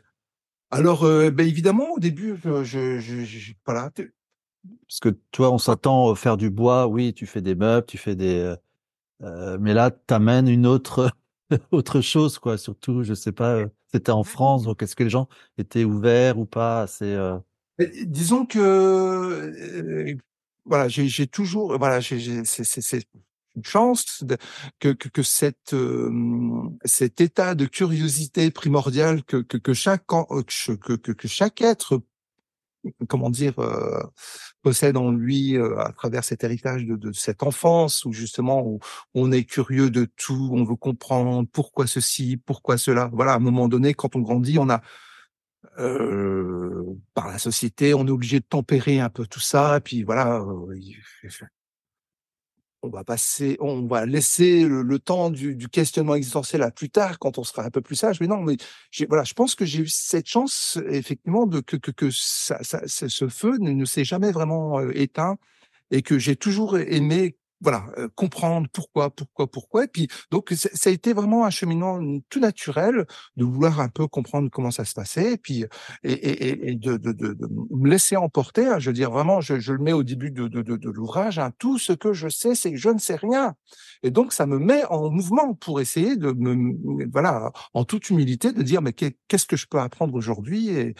Alors, 0.71 1.03
euh, 1.03 1.29
ben 1.29 1.45
évidemment, 1.45 1.91
au 1.91 1.99
début, 1.99 2.37
je, 2.41 2.63
je, 2.63 2.99
je, 2.99 3.53
voilà. 3.65 3.91
Parce 4.87 4.99
que 5.01 5.09
toi, 5.31 5.51
on 5.51 5.57
s'attend 5.57 6.09
à 6.09 6.15
faire 6.15 6.37
du 6.37 6.49
bois, 6.49 6.87
oui, 6.87 7.13
tu 7.13 7.25
fais 7.25 7.41
des 7.41 7.55
meubles, 7.55 7.85
tu 7.85 7.97
fais 7.97 8.15
des... 8.15 8.39
Euh, 8.39 8.55
euh 9.21 9.57
mais 9.59 9.73
là, 9.73 9.91
tu 9.91 10.13
amènes 10.13 10.47
une 10.47 10.65
autre 10.65 11.11
autre 11.71 12.01
chose, 12.01 12.39
quoi. 12.39 12.57
Surtout, 12.57 13.03
je 13.03 13.13
sais 13.13 13.31
pas, 13.31 13.55
euh, 13.55 13.67
c'était 13.91 14.11
en 14.11 14.23
France, 14.23 14.63
donc 14.63 14.81
est-ce 14.81 14.95
que 14.95 15.03
les 15.03 15.09
gens 15.09 15.27
étaient 15.57 15.83
ouverts 15.83 16.37
ou 16.37 16.45
pas 16.45 16.87
C'est 16.87 17.13
euh... 17.13 17.37
disons 18.05 18.45
que 18.45 18.59
euh, 18.59 20.15
voilà, 20.65 20.87
j'ai 20.87 21.27
toujours 21.27 21.77
voilà, 21.77 22.01
c'est 22.01 22.17
une 23.55 23.63
chance 23.63 24.23
de, 24.23 24.37
que, 24.79 24.89
que, 24.89 25.07
que 25.07 25.23
cette 25.23 25.73
euh, 25.73 26.11
cet 26.83 27.21
état 27.21 27.55
de 27.55 27.65
curiosité 27.65 28.51
primordiale 28.51 29.23
que 29.23 29.37
que, 29.37 29.57
que 29.57 29.73
chaque 29.73 30.05
que, 30.07 30.95
que, 30.95 31.11
que 31.11 31.27
chaque 31.27 31.61
être 31.61 32.01
comment 33.07 33.29
dire, 33.29 33.57
euh, 33.59 34.01
possède 34.61 34.97
en 34.97 35.11
lui 35.11 35.57
euh, 35.57 35.77
à 35.79 35.91
travers 35.91 36.23
cet 36.23 36.43
héritage 36.43 36.85
de, 36.85 36.95
de, 36.95 37.11
cette 37.11 37.43
enfance 37.43 38.05
où 38.05 38.13
justement 38.13 38.65
où 38.65 38.79
on 39.13 39.31
est 39.31 39.43
curieux 39.43 39.89
de 39.89 40.05
tout, 40.17 40.49
on 40.51 40.63
veut 40.63 40.75
comprendre 40.75 41.47
pourquoi 41.51 41.87
ceci, 41.87 42.37
pourquoi 42.37 42.77
cela. 42.77 43.09
Voilà, 43.13 43.33
à 43.33 43.35
un 43.35 43.39
moment 43.39 43.67
donné, 43.67 43.93
quand 43.93 44.15
on 44.15 44.19
grandit, 44.19 44.57
on 44.59 44.69
a 44.69 44.81
euh, 45.79 46.83
par 47.13 47.27
la 47.27 47.37
société, 47.37 47.93
on 47.93 48.07
est 48.07 48.11
obligé 48.11 48.39
de 48.39 48.45
tempérer 48.45 48.99
un 48.99 49.09
peu 49.09 49.25
tout 49.27 49.39
ça, 49.39 49.77
et 49.77 49.81
puis 49.81 50.03
voilà, 50.03 50.39
euh, 50.39 50.73
on 52.85 52.89
va 52.89 53.03
passer, 53.03 53.57
on 53.59 53.85
va 53.85 54.05
laisser 54.05 54.63
le, 54.63 54.99
temps 54.99 55.29
du, 55.29 55.57
questionnement 55.69 56.15
existentiel 56.15 56.61
à 56.61 56.71
plus 56.71 56.89
tard 56.89 57.19
quand 57.19 57.37
on 57.37 57.43
sera 57.43 57.63
un 57.65 57.69
peu 57.69 57.81
plus 57.81 57.95
sage. 57.95 58.19
Mais 58.21 58.27
non, 58.27 58.41
mais 58.41 58.57
voilà, 59.09 59.23
je 59.23 59.33
pense 59.33 59.55
que 59.55 59.65
j'ai 59.65 59.79
eu 59.83 59.87
cette 59.87 60.27
chance 60.27 60.79
effectivement 60.89 61.47
de 61.47 61.59
que 61.59 61.77
que, 61.77 61.91
que 61.91 62.09
ce 62.11 63.27
feu 63.27 63.57
ne, 63.59 63.71
ne 63.71 63.85
s'est 63.85 64.05
jamais 64.05 64.31
vraiment 64.31 64.79
euh, 64.79 64.91
éteint 64.95 65.37
et 65.91 66.01
que 66.01 66.19
j'ai 66.19 66.35
toujours 66.35 66.77
aimé 66.77 67.37
voilà, 67.61 67.85
euh, 67.97 68.07
comprendre 68.15 68.67
pourquoi, 68.71 69.09
pourquoi, 69.09 69.47
pourquoi. 69.47 69.85
Et 69.85 69.87
puis, 69.87 70.07
donc, 70.31 70.51
ça 70.53 70.89
a 70.89 70.93
été 70.93 71.13
vraiment 71.13 71.45
un 71.45 71.49
cheminement 71.49 71.99
tout 72.29 72.39
naturel 72.39 73.05
de 73.37 73.45
vouloir 73.45 73.79
un 73.79 73.89
peu 73.89 74.07
comprendre 74.07 74.49
comment 74.51 74.71
ça 74.71 74.85
se 74.85 74.93
passait, 74.93 75.33
et 75.33 75.37
puis, 75.37 75.65
et, 76.03 76.11
et, 76.11 76.69
et 76.71 76.75
de, 76.75 76.97
de, 76.97 77.11
de, 77.11 77.37
me 77.71 77.89
laisser 77.89 78.15
emporter. 78.17 78.67
Hein. 78.67 78.79
je 78.79 78.89
veux 78.89 78.93
dire, 78.93 79.11
vraiment, 79.11 79.41
je, 79.41 79.59
je 79.59 79.73
le 79.73 79.79
mets 79.79 79.93
au 79.93 80.03
début 80.03 80.31
de, 80.31 80.47
de, 80.47 80.61
de, 80.61 80.89
l'ouvrage. 80.89 81.39
Hein, 81.39 81.51
tout 81.57 81.79
ce 81.79 81.93
que 81.93 82.13
je 82.13 82.29
sais, 82.29 82.55
c'est 82.55 82.71
que 82.71 82.77
je 82.77 82.89
ne 82.89 82.99
sais 82.99 83.15
rien. 83.15 83.55
Et 84.03 84.11
donc, 84.11 84.33
ça 84.33 84.45
me 84.45 84.59
met 84.59 84.85
en 84.85 85.09
mouvement 85.09 85.53
pour 85.53 85.79
essayer 85.81 86.15
de 86.15 86.31
me, 86.31 87.09
voilà, 87.11 87.51
en 87.73 87.85
toute 87.85 88.09
humilité, 88.09 88.51
de 88.51 88.61
dire, 88.61 88.81
mais 88.81 88.93
qu'est-ce 88.93 89.45
que 89.45 89.55
je 89.55 89.67
peux 89.67 89.79
apprendre 89.79 90.13
aujourd'hui? 90.13 90.69
Et, 90.69 90.95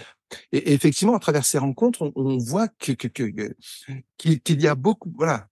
et, 0.52 0.74
effectivement, 0.74 1.16
à 1.16 1.20
travers 1.20 1.46
ces 1.46 1.58
rencontres, 1.58 2.12
on, 2.16 2.38
voit 2.38 2.68
que 2.68 2.92
qu'il 2.94 4.62
y 4.62 4.68
a 4.68 4.76
beaucoup, 4.76 5.14
voilà, 5.16 5.48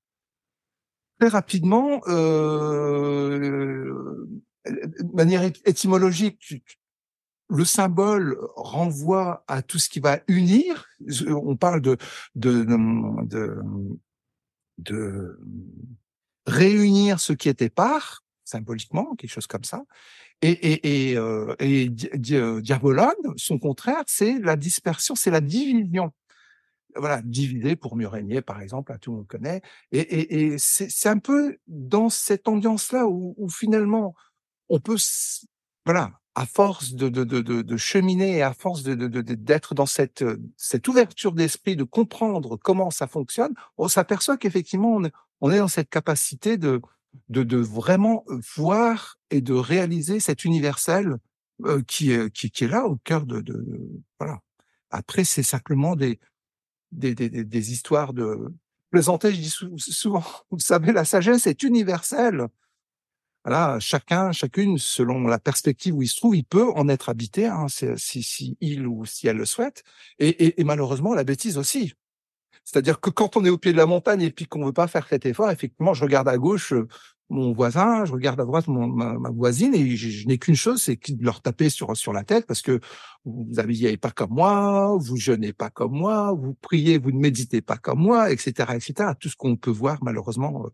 très 1.23 1.29
rapidement, 1.29 2.01
euh, 2.07 4.27
de 4.65 5.15
manière 5.15 5.43
étymologique, 5.43 6.65
le 7.49 7.63
symbole 7.63 8.37
renvoie 8.57 9.45
à 9.47 9.61
tout 9.61 9.79
ce 9.79 9.87
qui 9.87 10.01
va 10.01 10.19
unir. 10.27 10.85
On 11.29 11.55
parle 11.55 11.79
de 11.79 11.95
de, 12.35 12.65
de, 12.65 13.55
de 14.79 15.39
réunir 16.45 17.21
ce 17.21 17.31
qui 17.31 17.47
était 17.47 17.69
part, 17.69 18.25
symboliquement, 18.43 19.15
quelque 19.15 19.31
chose 19.31 19.47
comme 19.47 19.63
ça. 19.63 19.83
Et, 20.41 20.51
et, 20.51 21.11
et, 21.11 21.17
euh, 21.17 21.55
et 21.59 21.87
diabolone, 21.89 23.13
son 23.37 23.59
contraire, 23.59 24.03
c'est 24.07 24.39
la 24.39 24.57
dispersion, 24.57 25.15
c'est 25.15 25.31
la 25.31 25.39
division 25.39 26.11
voilà, 26.95 27.21
diviser 27.21 27.75
pour 27.75 27.95
mieux 27.95 28.07
régner, 28.07 28.41
par 28.41 28.61
exemple, 28.61 28.91
à 28.91 28.97
tout 28.97 29.11
le 29.11 29.17
monde 29.17 29.27
connaît. 29.27 29.61
Et, 29.91 29.99
et, 29.99 30.53
et 30.53 30.57
c'est 30.57 31.09
un 31.09 31.19
peu 31.19 31.57
dans 31.67 32.09
cette 32.09 32.47
ambiance-là 32.47 33.07
où, 33.07 33.33
où, 33.37 33.49
finalement 33.49 34.15
on 34.69 34.79
peut, 34.79 34.97
voilà, 35.85 36.11
à 36.35 36.45
force 36.45 36.93
de, 36.93 37.09
de, 37.09 37.23
de, 37.23 37.41
de 37.41 37.77
cheminer 37.77 38.37
et 38.37 38.41
à 38.41 38.53
force 38.53 38.83
de 38.83 38.95
d'être 38.95 39.75
dans 39.75 39.85
cette, 39.85 40.23
cette 40.57 40.87
ouverture 40.87 41.33
d'esprit, 41.33 41.75
de 41.75 41.83
comprendre 41.83 42.57
comment 42.57 42.89
ça 42.89 43.07
fonctionne, 43.07 43.53
on 43.77 43.87
s'aperçoit 43.87 44.37
qu'effectivement 44.37 44.95
on, 44.95 45.09
on 45.41 45.51
est 45.51 45.59
dans 45.59 45.67
cette 45.67 45.89
capacité 45.89 46.57
de, 46.57 46.81
de, 47.29 47.57
vraiment 47.57 48.25
voir 48.55 49.17
et 49.29 49.41
de 49.41 49.53
réaliser 49.53 50.19
cet 50.19 50.45
universel 50.45 51.17
euh, 51.65 51.81
qui, 51.87 52.13
qui, 52.33 52.49
qui 52.49 52.63
est 52.63 52.67
là 52.67 52.85
au 52.85 52.95
cœur 52.95 53.25
de, 53.25 53.41
de 53.41 53.63
voilà. 54.19 54.39
Après, 54.89 55.23
c'est 55.23 55.43
simplement 55.43 55.95
des, 55.95 56.19
des, 56.93 57.15
des, 57.15 57.29
des 57.29 57.71
histoires 57.71 58.13
de 58.13 58.53
plaisanter. 58.91 59.33
Je 59.33 59.39
dis 59.39 59.49
souvent, 59.77 60.23
vous 60.51 60.59
savez, 60.59 60.91
la 60.91 61.05
sagesse 61.05 61.47
est 61.47 61.63
universelle. 61.63 62.47
Voilà, 63.45 63.77
chacun, 63.81 64.31
chacune, 64.31 64.77
selon 64.77 65.19
la 65.27 65.37
perspective 65.37 65.93
où 65.93 66.01
il 66.01 66.07
se 66.07 66.15
trouve, 66.15 66.35
il 66.35 66.45
peut 66.45 66.71
en 66.75 66.87
être 66.87 67.09
habité, 67.09 67.47
hein, 67.47 67.67
si, 67.67 68.23
si 68.23 68.57
il 68.61 68.87
ou 68.87 69.05
si 69.05 69.27
elle 69.27 69.35
le 69.35 69.45
souhaite. 69.45 69.83
Et, 70.17 70.29
et, 70.29 70.61
et 70.61 70.63
malheureusement, 70.63 71.13
la 71.13 71.25
bêtise 71.25 71.57
aussi. 71.57 71.93
C'est-à-dire 72.63 73.01
que 73.01 73.09
quand 73.09 73.35
on 73.35 73.43
est 73.43 73.49
au 73.49 73.57
pied 73.57 73.73
de 73.73 73.77
la 73.77 73.85
montagne 73.85 74.21
et 74.21 74.31
puis 74.31 74.45
qu'on 74.45 74.65
veut 74.65 74.71
pas 74.71 74.87
faire 74.87 75.07
cet 75.09 75.25
effort, 75.25 75.51
effectivement, 75.51 75.93
je 75.93 76.03
regarde 76.03 76.29
à 76.29 76.37
gauche, 76.37 76.73
mon 77.33 77.51
voisin, 77.51 78.05
je 78.05 78.13
regarde 78.13 78.39
à 78.39 78.45
droite 78.45 78.67
ma, 78.67 79.29
voisine 79.29 79.73
et 79.73 79.95
je, 79.95 80.27
n'ai 80.27 80.37
qu'une 80.37 80.55
chose, 80.55 80.81
c'est 80.81 80.99
de 81.11 81.23
leur 81.23 81.41
taper 81.41 81.69
sur 81.69 81.97
sur 81.97 82.13
la 82.13 82.23
tête 82.23 82.45
parce 82.45 82.61
que 82.61 82.79
vous 83.25 83.59
habillez 83.59 83.97
pas 83.97 84.11
comme 84.11 84.31
moi, 84.31 84.97
vous 84.99 85.17
jeûnez 85.17 85.53
pas 85.53 85.69
comme 85.69 85.93
moi, 85.93 86.31
vous 86.33 86.53
priez, 86.53 86.97
vous 86.97 87.11
ne 87.11 87.19
méditez 87.19 87.61
pas 87.61 87.77
comme 87.77 87.99
moi, 87.99 88.31
etc., 88.31 88.73
etc. 88.75 89.11
Tout 89.19 89.29
ce 89.29 89.35
qu'on 89.35 89.55
peut 89.55 89.71
voir 89.71 89.99
malheureusement 90.03 90.65
euh, 90.65 90.69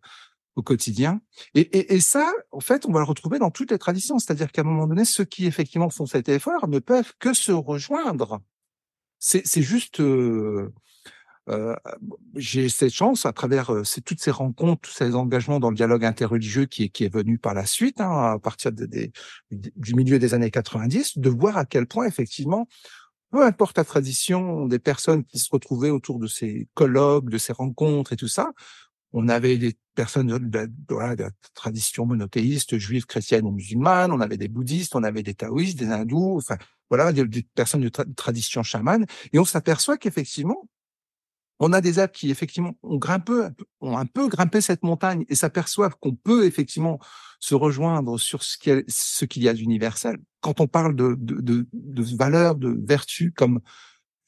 au 0.55 0.61
quotidien. 0.61 1.21
Et, 1.53 1.61
et, 1.61 1.95
et, 1.95 1.99
ça, 2.01 2.29
en 2.51 2.59
fait, 2.59 2.85
on 2.85 2.91
va 2.91 2.99
le 2.99 3.05
retrouver 3.05 3.39
dans 3.39 3.51
toutes 3.51 3.71
les 3.71 3.77
traditions. 3.77 4.19
C'est-à-dire 4.19 4.51
qu'à 4.51 4.61
un 4.61 4.65
moment 4.65 4.87
donné, 4.87 5.05
ceux 5.05 5.25
qui 5.25 5.45
effectivement 5.45 5.89
font 5.89 6.05
cet 6.05 6.27
effort 6.27 6.67
ne 6.67 6.79
peuvent 6.79 7.13
que 7.19 7.33
se 7.33 7.51
rejoindre. 7.51 8.41
C'est 9.19 9.61
juste 9.61 9.99
euh, 9.99 10.73
euh, 11.49 11.75
j'ai 12.35 12.69
cette 12.69 12.93
chance 12.93 13.25
à 13.25 13.33
travers 13.33 13.73
euh, 13.73 13.83
toutes 14.05 14.21
ces 14.21 14.31
rencontres, 14.31 14.81
tous 14.81 14.91
ces 14.91 15.15
engagements 15.15 15.59
dans 15.59 15.69
le 15.69 15.75
dialogue 15.75 16.05
interreligieux 16.05 16.65
qui 16.65 16.91
est, 16.99 17.13
venu 17.13 17.37
par 17.37 17.53
la 17.53 17.65
suite, 17.65 18.01
hein, 18.01 18.33
à 18.33 18.39
partir 18.39 18.71
du 18.71 19.95
milieu 19.95 20.19
des 20.19 20.33
années 20.33 20.51
90, 20.51 21.17
de 21.17 21.29
voir 21.29 21.57
à 21.57 21.65
quel 21.65 21.87
point 21.87 22.05
effectivement, 22.05 22.67
peu 23.31 23.43
importe 23.43 23.77
la 23.77 23.83
tradition 23.83 24.65
des 24.67 24.79
personnes 24.79 25.23
qui 25.23 25.39
se 25.39 25.49
retrouvaient 25.51 25.89
autour 25.89 26.19
de 26.19 26.27
ces 26.27 26.67
colloques, 26.73 27.29
de 27.29 27.37
ces 27.37 27.53
rencontres 27.53 28.13
et 28.13 28.17
tout 28.17 28.27
ça, 28.27 28.51
on 29.11 29.27
avait 29.27 29.57
des 29.57 29.75
personnes 29.95 30.27
de, 30.27 30.67
de, 30.67 31.29
tradition 31.55 32.05
monothéiste, 32.05 32.77
juive, 32.77 33.05
chrétienne 33.05 33.45
ou 33.45 33.51
musulmane, 33.51 34.11
on 34.11 34.21
avait 34.21 34.37
des 34.37 34.47
bouddhistes, 34.47 34.95
on 34.95 35.03
avait 35.03 35.23
des 35.23 35.33
taoïstes, 35.33 35.79
des 35.79 35.87
hindous, 35.87 36.37
enfin 36.37 36.57
voilà, 36.89 37.11
des, 37.11 37.43
personnes 37.55 37.81
de 37.81 37.89
tradition 37.89 38.63
chamane, 38.63 39.05
et 39.33 39.39
on 39.39 39.45
s'aperçoit 39.45 39.97
qu'effectivement, 39.97 40.69
on 41.59 41.73
a 41.73 41.81
des 41.81 41.99
êtres 41.99 42.13
qui 42.13 42.31
effectivement 42.31 42.73
ont 42.83 42.97
grimpé, 42.97 43.49
ont 43.81 43.97
un 43.97 44.05
peu 44.05 44.27
grimpé 44.27 44.61
cette 44.61 44.83
montagne 44.83 45.25
et 45.27 45.35
s'aperçoivent 45.35 45.95
qu'on 45.99 46.15
peut 46.15 46.45
effectivement 46.45 46.99
se 47.39 47.53
rejoindre 47.53 48.17
sur 48.17 48.43
ce 48.43 48.57
qu'il 49.25 49.43
y 49.43 49.49
a 49.49 49.53
d'universel. 49.53 50.17
Quand 50.41 50.61
on 50.61 50.67
parle 50.67 50.95
de, 50.95 51.67
valeurs, 52.17 52.55
de 52.55 52.75
vertus, 52.85 53.33
comme 53.35 53.59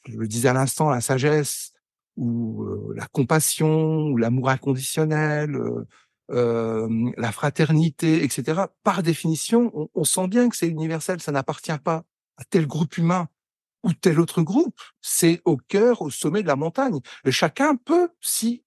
je 0.07 0.17
le 0.17 0.27
disais 0.27 0.49
à 0.49 0.53
l'instant, 0.53 0.89
la 0.89 1.01
sagesse 1.01 1.71
ou 2.17 2.63
euh, 2.63 2.93
la 2.95 3.07
compassion 3.07 4.07
ou 4.07 4.17
l'amour 4.17 4.49
inconditionnel, 4.49 5.55
euh, 5.55 5.87
euh, 6.31 7.11
la 7.17 7.31
fraternité, 7.31 8.23
etc. 8.23 8.63
Par 8.83 9.03
définition, 9.03 9.71
on, 9.73 9.89
on 9.93 10.03
sent 10.03 10.27
bien 10.27 10.49
que 10.49 10.57
c'est 10.57 10.67
universel, 10.67 11.21
ça 11.21 11.31
n'appartient 11.31 11.77
pas 11.83 12.03
à 12.37 12.43
tel 12.43 12.67
groupe 12.67 12.97
humain 12.97 13.27
ou 13.83 13.93
tel 13.93 14.19
autre 14.19 14.41
groupe. 14.41 14.79
C'est 15.01 15.41
au 15.45 15.57
cœur, 15.57 16.01
au 16.01 16.09
sommet 16.09 16.41
de 16.41 16.47
la 16.47 16.55
montagne. 16.55 16.99
Et 17.25 17.31
chacun 17.31 17.75
peut, 17.75 18.09
si 18.21 18.63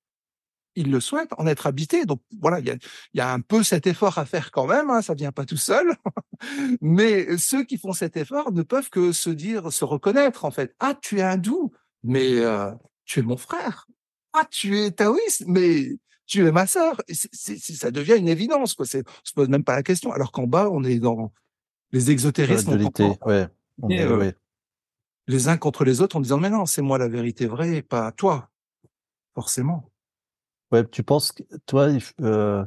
il 0.77 0.91
le 0.91 1.01
souhaite, 1.01 1.31
en 1.39 1.47
être 1.47 1.67
habité. 1.67 2.05
Donc 2.05 2.21
voilà, 2.41 2.61
il 2.61 2.67
y 2.67 2.71
a, 2.71 2.77
y 3.15 3.21
a, 3.21 3.33
un 3.33 3.41
peu 3.41 3.63
cet 3.63 3.87
effort 3.87 4.19
à 4.19 4.25
faire 4.25 4.51
quand 4.51 4.67
même. 4.67 4.91
Hein, 4.91 5.03
ça 5.03 5.15
vient 5.15 5.33
pas 5.33 5.45
tout 5.45 5.57
seul. 5.57 5.95
mais 6.81 7.37
ceux 7.37 7.65
qui 7.65 7.79
font 7.79 7.93
cet 7.93 8.17
effort 8.17 8.53
ne 8.53 8.63
peuvent 8.63 8.91
que 8.91 9.13
se 9.13 9.31
dire, 9.31 9.73
se 9.73 9.85
reconnaître 9.85 10.45
en 10.45 10.51
fait. 10.51 10.75
Ah, 10.81 10.95
tu 11.01 11.19
es 11.19 11.23
hindou, 11.23 11.73
mais 12.03 12.39
euh, 12.41 12.73
tu 13.05 13.21
es 13.21 13.23
mon 13.23 13.37
frère. 13.37 13.87
Ah, 14.33 14.47
tu 14.51 14.79
es 14.79 14.91
taoïste, 14.91 15.45
mais 15.47 15.97
tu 16.27 16.47
es 16.47 16.53
ma 16.53 16.67
sœur. 16.67 17.01
ça 17.09 17.91
devient 17.91 18.17
une 18.17 18.29
évidence. 18.29 18.75
Quoi. 18.75 18.87
C'est, 18.87 19.07
on 19.07 19.25
se 19.25 19.33
pose 19.33 19.49
même 19.49 19.65
pas 19.65 19.77
la 19.77 19.83
question. 19.83 20.13
Alors 20.13 20.33
qu'en 20.33 20.47
bas, 20.47 20.69
on 20.71 20.83
est 20.83 20.99
dans 20.99 21.33
les 21.93 22.11
exotérismes. 22.11 22.73
Ouais. 23.25 23.47
On 23.83 23.89
est, 23.91 24.37
les 25.27 25.49
uns 25.49 25.57
contre 25.57 25.85
les 25.85 26.01
autres 26.01 26.17
en 26.17 26.21
disant 26.21 26.39
mais 26.39 26.51
non, 26.51 26.67
c'est 26.67 26.83
moi 26.83 26.99
la 26.99 27.09
vérité 27.09 27.47
vraie 27.47 27.77
et 27.77 27.83
pas 27.83 28.13
toi, 28.13 28.51
forcément. 29.35 29.91
Ouais, 30.73 30.85
tu 30.87 31.03
penses 31.03 31.33
que 31.33 31.43
toi, 31.67 31.89
euh, 32.21 32.65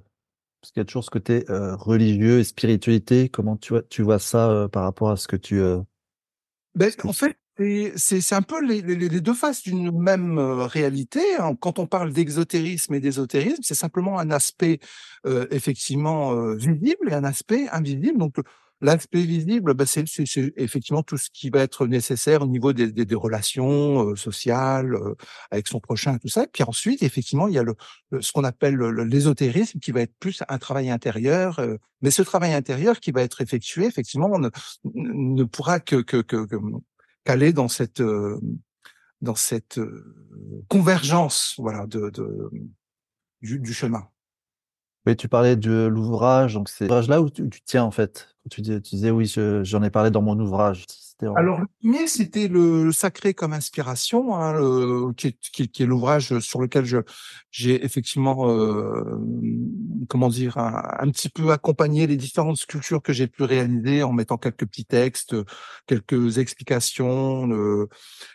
parce 0.61 0.71
qu'il 0.71 0.79
y 0.79 0.81
a 0.81 0.85
toujours 0.85 1.03
ce 1.03 1.09
côté 1.09 1.45
euh, 1.49 1.75
religieux 1.75 2.39
et 2.39 2.43
spiritualité, 2.43 3.29
comment 3.29 3.57
tu 3.57 3.73
vois, 3.73 3.81
tu 3.83 4.01
vois 4.01 4.19
ça 4.19 4.49
euh, 4.49 4.67
par 4.67 4.83
rapport 4.83 5.09
à 5.09 5.17
ce 5.17 5.27
que 5.27 5.35
tu. 5.35 5.61
Ben, 6.75 6.91
en 7.03 7.13
fait, 7.13 7.37
c'est 7.97 8.33
un 8.33 8.41
peu 8.43 8.63
les, 8.63 8.81
les, 8.81 9.19
deux 9.19 9.33
faces 9.33 9.63
d'une 9.63 9.91
même 9.91 10.39
réalité. 10.39 11.21
Hein. 11.39 11.55
Quand 11.59 11.79
on 11.79 11.87
parle 11.87 12.13
d'exotérisme 12.13 12.93
et 12.93 12.99
d'ésotérisme, 12.99 13.63
c'est 13.63 13.75
simplement 13.75 14.19
un 14.19 14.31
aspect 14.31 14.79
effectivement 15.51 16.53
visible 16.53 17.09
et 17.09 17.13
un 17.13 17.23
aspect 17.23 17.67
invisible. 17.69 18.19
Donc 18.19 18.35
L'aspect 18.79 19.23
visible, 19.23 19.73
bah, 19.73 19.85
c'est 19.87 20.05
effectivement 20.55 21.01
tout 21.01 21.17
ce 21.17 21.29
qui 21.31 21.49
va 21.49 21.61
être 21.61 21.87
nécessaire 21.87 22.43
au 22.43 22.47
niveau 22.47 22.73
des, 22.73 22.91
des, 22.91 23.05
des 23.05 23.15
relations 23.15 24.15
sociales 24.15 24.93
euh, 24.93 25.15
avec 25.49 25.67
son 25.67 25.79
prochain, 25.79 26.19
tout 26.19 26.27
ça. 26.27 26.45
Puis 26.45 26.63
ensuite, 26.63 27.01
effectivement, 27.01 27.47
il 27.47 27.55
y 27.55 27.57
a 27.57 27.63
le, 27.63 27.75
ce 28.19 28.31
qu'on 28.31 28.43
appelle 28.43 28.77
l'ésotérisme 28.77 29.79
qui 29.79 29.91
va 29.91 30.01
être 30.01 30.13
plus 30.19 30.43
un 30.47 30.59
travail 30.59 30.91
intérieur. 30.91 31.57
Euh, 31.57 31.77
mais 32.01 32.11
ce 32.11 32.21
travail 32.21 32.53
intérieur 32.53 32.99
qui 32.99 33.11
va 33.11 33.23
être 33.23 33.41
effectué, 33.41 33.85
effectivement, 33.85 34.29
on 34.31 34.37
ne, 34.37 34.49
ne 34.83 35.43
pourra 35.43 35.79
que, 35.79 35.95
que, 35.95 36.17
que, 36.17 36.45
qu'aller 37.23 37.53
dans 37.53 37.69
cette 37.69 38.03
dans 39.21 39.35
cette 39.35 39.79
convergence, 40.67 41.55
voilà, 41.57 41.87
de, 41.87 42.11
de 42.11 42.51
du, 43.41 43.59
du 43.59 43.73
chemin. 43.73 44.07
Oui, 45.07 45.15
tu 45.15 45.29
parlais 45.29 45.55
de 45.55 45.85
l'ouvrage, 45.85 46.55
donc 46.55 46.67
c'est 46.67 46.83
l'ouvrage 46.83 47.07
là 47.07 47.21
où 47.21 47.29
tu, 47.29 47.49
tiens 47.63 47.85
en 47.85 47.91
fait. 47.91 48.35
Tu, 48.49 48.61
tu 48.61 48.79
disais 48.81 49.09
oui, 49.09 49.33
j'en 49.63 49.81
ai 49.81 49.89
parlé 49.89 50.11
dans 50.11 50.21
mon 50.21 50.37
ouvrage. 50.37 50.83
Alors 51.21 51.59
le 51.59 51.65
premier, 51.81 52.07
c'était 52.07 52.47
le, 52.47 52.91
Sacré 52.91 53.33
comme 53.33 53.53
inspiration, 53.53 54.35
hein, 54.35 54.53
le, 54.53 55.13
qui, 55.13 55.35
qui, 55.51 55.67
qui, 55.67 55.83
est 55.83 55.85
l'ouvrage 55.87 56.37
sur 56.39 56.61
lequel 56.61 56.85
je 56.85 56.97
j'ai 57.49 57.83
effectivement 57.83 58.51
euh, 58.51 59.03
comment 60.09 60.29
dire, 60.29 60.57
un, 60.57 61.09
petit 61.09 61.29
peu 61.29 61.51
accompagner 61.51 62.05
les 62.05 62.17
différentes 62.17 62.57
sculptures 62.57 63.01
que 63.01 63.13
j'ai 63.13 63.27
pu 63.27 63.43
réaliser 63.43 64.03
en 64.03 64.13
mettant 64.13 64.37
quelques 64.37 64.67
petits 64.67 64.85
textes, 64.85 65.35
quelques 65.87 66.37
explications, 66.37 67.49
euh, 67.49 67.89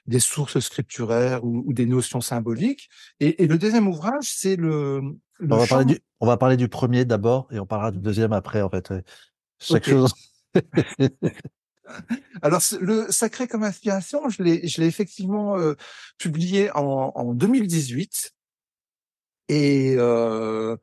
des 0.07 0.21
sources 0.21 0.59
scripturaires 0.59 1.45
ou, 1.45 1.73
des 1.73 1.87
notions 1.87 2.21
symboliques. 2.21 2.89
Et, 3.21 3.47
le 3.47 3.59
deuxième 3.59 3.87
ouvrage, 3.87 4.25
c'est 4.25 4.57
le, 4.57 5.03
on, 5.41 5.57
va 5.57 5.67
parler 5.67 5.85
du, 5.85 5.99
on 6.19 6.27
va 6.27 6.37
parler 6.37 6.57
du 6.57 6.69
premier 6.69 7.05
d'abord 7.05 7.47
et 7.53 7.61
on 7.61 7.67
parlera 7.67 7.93
du 7.93 7.99
deuxième 7.99 8.33
après, 8.33 8.61
en 8.61 8.71
fait. 8.71 8.93
Chaque 9.61 9.89
chose. 9.89 10.13
Alors, 12.43 12.61
le 12.81 13.11
Sacré 13.11 13.49
comme 13.49 13.65
inspiration, 13.65 14.29
je 14.29 14.43
l'ai, 14.43 14.87
effectivement 14.87 15.59
euh, 15.59 15.75
publié 16.19 16.71
en, 16.75 17.13
en 17.15 17.35
2018. 17.35 18.33
Et 19.49 19.95
euh, 19.97 20.77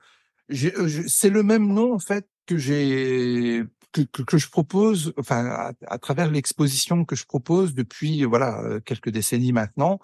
euh 0.51 1.03
c'est 1.07 1.29
le 1.29 1.43
même 1.43 1.67
nom, 1.67 1.93
en 1.93 1.99
fait, 1.99 2.27
que 2.45 2.57
j'ai 2.57 3.63
que, 3.91 4.01
que, 4.01 4.37
je 4.37 4.49
propose, 4.49 5.13
enfin, 5.17 5.73
à, 5.87 5.97
travers 5.97 6.29
l'exposition 6.29 7.05
que 7.05 7.15
je 7.15 7.25
propose 7.25 7.73
depuis 7.73 8.23
voilà 8.23 8.61
euh, 8.61 8.79
quelques 8.79 9.09
décennies 9.09 9.51
maintenant, 9.51 9.99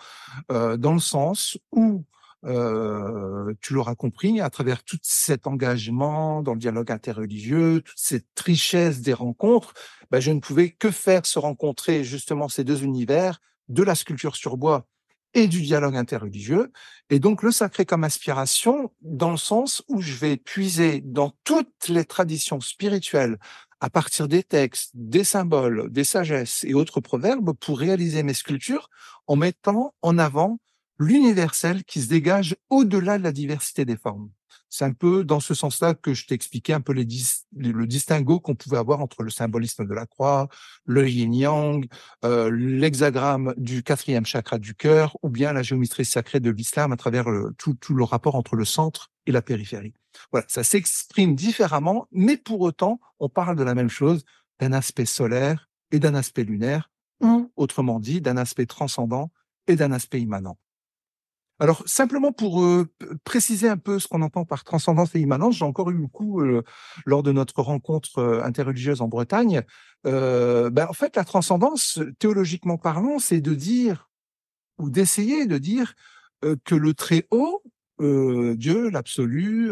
euh, 0.52 0.78
dans 0.78 0.94
le 0.94 1.00
sens 1.00 1.58
où 1.72 2.04
euh, 2.46 3.54
tu 3.62 3.74
l'auras 3.74 3.96
compris, 3.96 4.40
à 4.42 4.50
travers 4.50 4.84
tout 4.84 5.00
cet 5.02 5.48
engagement 5.48 6.42
dans 6.42 6.54
le 6.54 6.60
dialogue 6.60 6.92
interreligieux, 6.92 7.82
toute 7.82 7.98
cette 7.98 8.40
richesse 8.40 9.02
des 9.02 9.14
rencontres, 9.14 9.74
ben, 10.12 10.20
je 10.20 10.32
ne 10.32 10.40
pouvais 10.40 10.70
que 10.70 10.92
faire 10.92 11.26
se 11.26 11.40
rencontrer 11.40 12.04
justement 12.04 12.48
ces 12.48 12.64
deux 12.64 12.84
univers 12.84 13.40
de 13.70 13.84
la 13.84 13.96
sculpture 13.96 14.36
sur 14.36 14.58
bois 14.58 14.88
et 15.34 15.48
du 15.48 15.62
dialogue 15.62 15.98
interreligieux. 15.98 16.72
Et 17.10 17.20
donc 17.20 17.44
le 17.44 17.52
sacré 17.52 17.86
comme 17.86 18.04
inspiration, 18.04 18.92
dans 19.02 19.32
le 19.32 19.38
sens 19.38 19.84
où 19.88 20.02
je 20.02 20.14
vais 20.14 20.38
puiser 20.38 21.02
dans 21.02 21.34
toutes 21.44 21.90
les 21.90 22.06
traditions 22.06 22.62
spirituelles, 22.62 23.38
à 23.82 23.90
partir 23.90 24.28
des 24.28 24.44
textes, 24.44 24.92
des 24.94 25.26
symboles, 25.26 25.92
des 25.92 26.06
sagesses 26.06 26.64
et 26.64 26.74
autres 26.74 27.02
proverbes, 27.02 27.54
pour 27.60 27.80
réaliser 27.80 28.24
mes 28.24 28.34
sculptures 28.34 28.90
en 29.28 29.36
mettant 29.36 29.94
en 30.02 30.18
avant 30.18 30.60
l'universel 30.98 31.84
qui 31.84 32.02
se 32.02 32.08
dégage 32.08 32.56
au-delà 32.70 33.18
de 33.18 33.24
la 33.24 33.32
diversité 33.32 33.86
des 33.86 33.98
formes. 33.98 34.30
C'est 34.70 34.86
un 34.86 34.94
peu 34.94 35.24
dans 35.24 35.40
ce 35.40 35.54
sens-là 35.54 35.94
que 35.94 36.14
je 36.14 36.26
t'expliquais 36.26 36.74
un 36.74 36.82
peu 36.82 36.92
les 36.92 37.08
le 37.56 37.88
distinguo 37.88 38.40
qu'on 38.40 38.56
pouvait 38.56 38.78
avoir 38.78 39.00
entre 39.00 39.24
le 39.24 39.30
symbolisme 39.30 39.86
de 39.86 39.94
la 39.94 40.06
croix, 40.06 40.50
le 40.86 41.08
yin-yang, 41.08 41.88
euh, 42.26 42.50
l'hexagramme 42.52 43.54
du 43.58 43.84
quatrième 43.84 44.26
chakra 44.26 44.58
du 44.58 44.76
cœur, 44.76 45.18
ou 45.24 45.30
bien 45.30 45.54
la 45.54 45.64
géométrie 45.64 46.04
sacrée 46.04 46.40
de 46.40 46.50
l'islam 46.50 46.92
à 46.92 46.98
travers 46.98 47.26
tout, 47.58 47.76
tout 47.76 47.94
le 47.94 48.04
rapport 48.04 48.36
entre 48.36 48.56
le 48.56 48.66
centre 48.66 49.12
et 49.26 49.32
la 49.32 49.42
périphérie. 49.42 49.94
Voilà, 50.32 50.46
ça 50.50 50.64
s'exprime 50.64 51.36
différemment, 51.36 52.08
mais 52.12 52.38
pour 52.38 52.62
autant, 52.62 53.00
on 53.20 53.30
parle 53.30 53.56
de 53.56 53.64
la 53.64 53.76
même 53.76 53.90
chose, 53.90 54.26
d'un 54.60 54.74
aspect 54.74 55.06
solaire 55.06 55.70
et 55.92 56.00
d'un 56.00 56.16
aspect 56.16 56.44
lunaire, 56.44 56.90
ou 57.22 57.52
autrement 57.56 58.00
dit, 58.00 58.22
d'un 58.22 58.38
aspect 58.38 58.66
transcendant 58.66 59.32
et 59.68 59.76
d'un 59.76 59.92
aspect 59.92 60.22
immanent. 60.22 60.58
Alors 61.60 61.84
simplement 61.86 62.34
pour 62.34 62.62
euh, 62.64 62.86
préciser 63.24 63.70
un 63.70 63.78
peu 63.78 64.00
ce 64.00 64.08
qu'on 64.08 64.22
entend 64.22 64.44
par 64.44 64.66
transcendance 64.66 65.16
et 65.16 65.22
immanence, 65.22 65.56
j'ai 65.58 65.66
encore 65.66 65.90
eu 65.90 65.98
le 65.98 66.08
coup 66.08 66.42
euh, 66.42 66.64
lors 67.06 67.24
de 67.24 67.32
notre 67.32 67.62
rencontre 67.62 68.18
euh, 68.20 68.44
interreligieuse 68.44 69.02
en 69.02 69.08
Bretagne. 69.08 69.62
Ben, 70.04 70.86
en 70.88 70.94
fait, 70.94 71.16
la 71.16 71.24
transcendance, 71.24 72.00
théologiquement 72.20 72.78
parlant, 72.78 73.18
c'est 73.18 73.42
de 73.42 73.56
dire 73.56 74.08
ou 74.78 74.92
d'essayer 74.92 75.48
de 75.48 75.58
dire 75.58 75.96
que 76.64 76.76
le 76.76 76.94
très 76.94 77.28
haut, 77.32 77.64
Dieu, 78.00 78.90
l'absolu, 78.92 79.70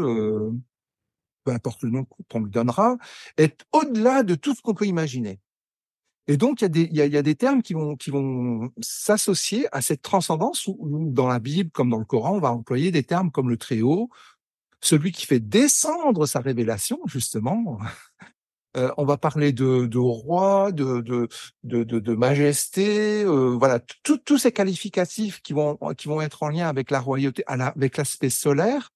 peu 1.43 1.51
importe 1.51 1.83
le 1.83 1.91
nom 1.91 2.07
qu'on 2.31 2.39
lui 2.39 2.49
donnera, 2.49 2.97
est 3.37 3.63
au-delà 3.73 4.23
de 4.23 4.33
tout 4.33 4.55
ce 4.55 4.63
qu'on 4.63 4.73
peut 4.73 4.87
imaginer. 4.87 5.39
Et 6.27 6.37
donc, 6.37 6.61
il 6.61 6.63
y, 6.63 6.65
a 6.65 6.69
des, 6.69 6.89
il, 6.91 6.95
y 6.95 7.17
a, 7.17 7.21
des 7.21 7.35
termes 7.35 7.61
qui 7.61 7.73
vont, 7.73 7.97
qui 7.97 8.09
vont 8.09 8.71
s'associer 8.81 9.67
à 9.75 9.81
cette 9.81 10.01
transcendance 10.01 10.67
où, 10.67 11.09
dans 11.11 11.27
la 11.27 11.39
Bible, 11.39 11.69
comme 11.71 11.89
dans 11.89 11.99
le 11.99 12.05
Coran, 12.05 12.35
on 12.35 12.39
va 12.39 12.51
employer 12.51 12.91
des 12.91 13.03
termes 13.03 13.29
comme 13.29 13.49
le 13.49 13.57
Très-Haut, 13.57 14.09
celui 14.79 15.11
qui 15.11 15.25
fait 15.25 15.41
descendre 15.41 16.25
sa 16.25 16.39
révélation, 16.39 16.99
justement. 17.05 17.79
Euh, 18.75 18.89
on 18.97 19.05
va 19.05 19.17
parler 19.17 19.51
de, 19.53 19.85
de 19.85 19.99
roi, 19.99 20.71
de, 20.71 21.01
de, 21.01 21.27
de, 21.63 21.83
de 21.83 22.15
majesté, 22.15 23.23
euh, 23.23 23.55
voilà, 23.55 23.79
tous 23.79 24.39
ces 24.39 24.51
qualificatifs 24.51 25.43
qui 25.43 25.53
vont, 25.53 25.77
qui 25.95 26.07
vont 26.07 26.21
être 26.21 26.41
en 26.41 26.49
lien 26.49 26.67
avec 26.67 26.89
la 26.89 26.99
royauté, 26.99 27.43
avec 27.45 27.97
l'aspect 27.97 28.31
solaire, 28.31 28.89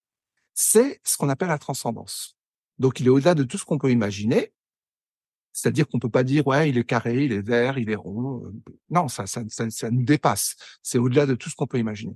c'est 0.55 0.99
ce 1.03 1.15
qu'on 1.15 1.29
appelle 1.29 1.49
la 1.49 1.59
transcendance. 1.59 2.37
Donc, 2.79 2.99
il 2.99 3.05
est 3.05 3.09
au-delà 3.09 3.35
de 3.35 3.43
tout 3.43 3.59
ce 3.59 3.65
qu'on 3.65 3.77
peut 3.77 3.91
imaginer. 3.91 4.51
C'est-à-dire 5.58 5.88
qu'on 5.88 5.98
peut 5.98 6.08
pas 6.08 6.24
dire 6.24 6.46
ouais, 6.46 6.70
il 6.70 6.78
est 6.78 6.84
carré, 6.84 7.26
il 7.26 7.32
est 7.34 7.41
vert, 7.41 7.80
il 7.80 7.89
est 7.89 7.96
rond. 7.96 8.46
Euh, 8.46 8.54
non, 8.91 9.08
ça, 9.08 9.26
ça, 9.26 9.41
ça, 9.50 9.89
nous 9.89 10.06
dépasse. 10.06 10.56
C'est 10.84 11.00
au-delà 11.00 11.26
de 11.26 11.34
tout 11.34 11.50
ce 11.50 11.56
qu'on 11.56 11.65
peut 11.65 11.80
imaginer. 11.80 12.15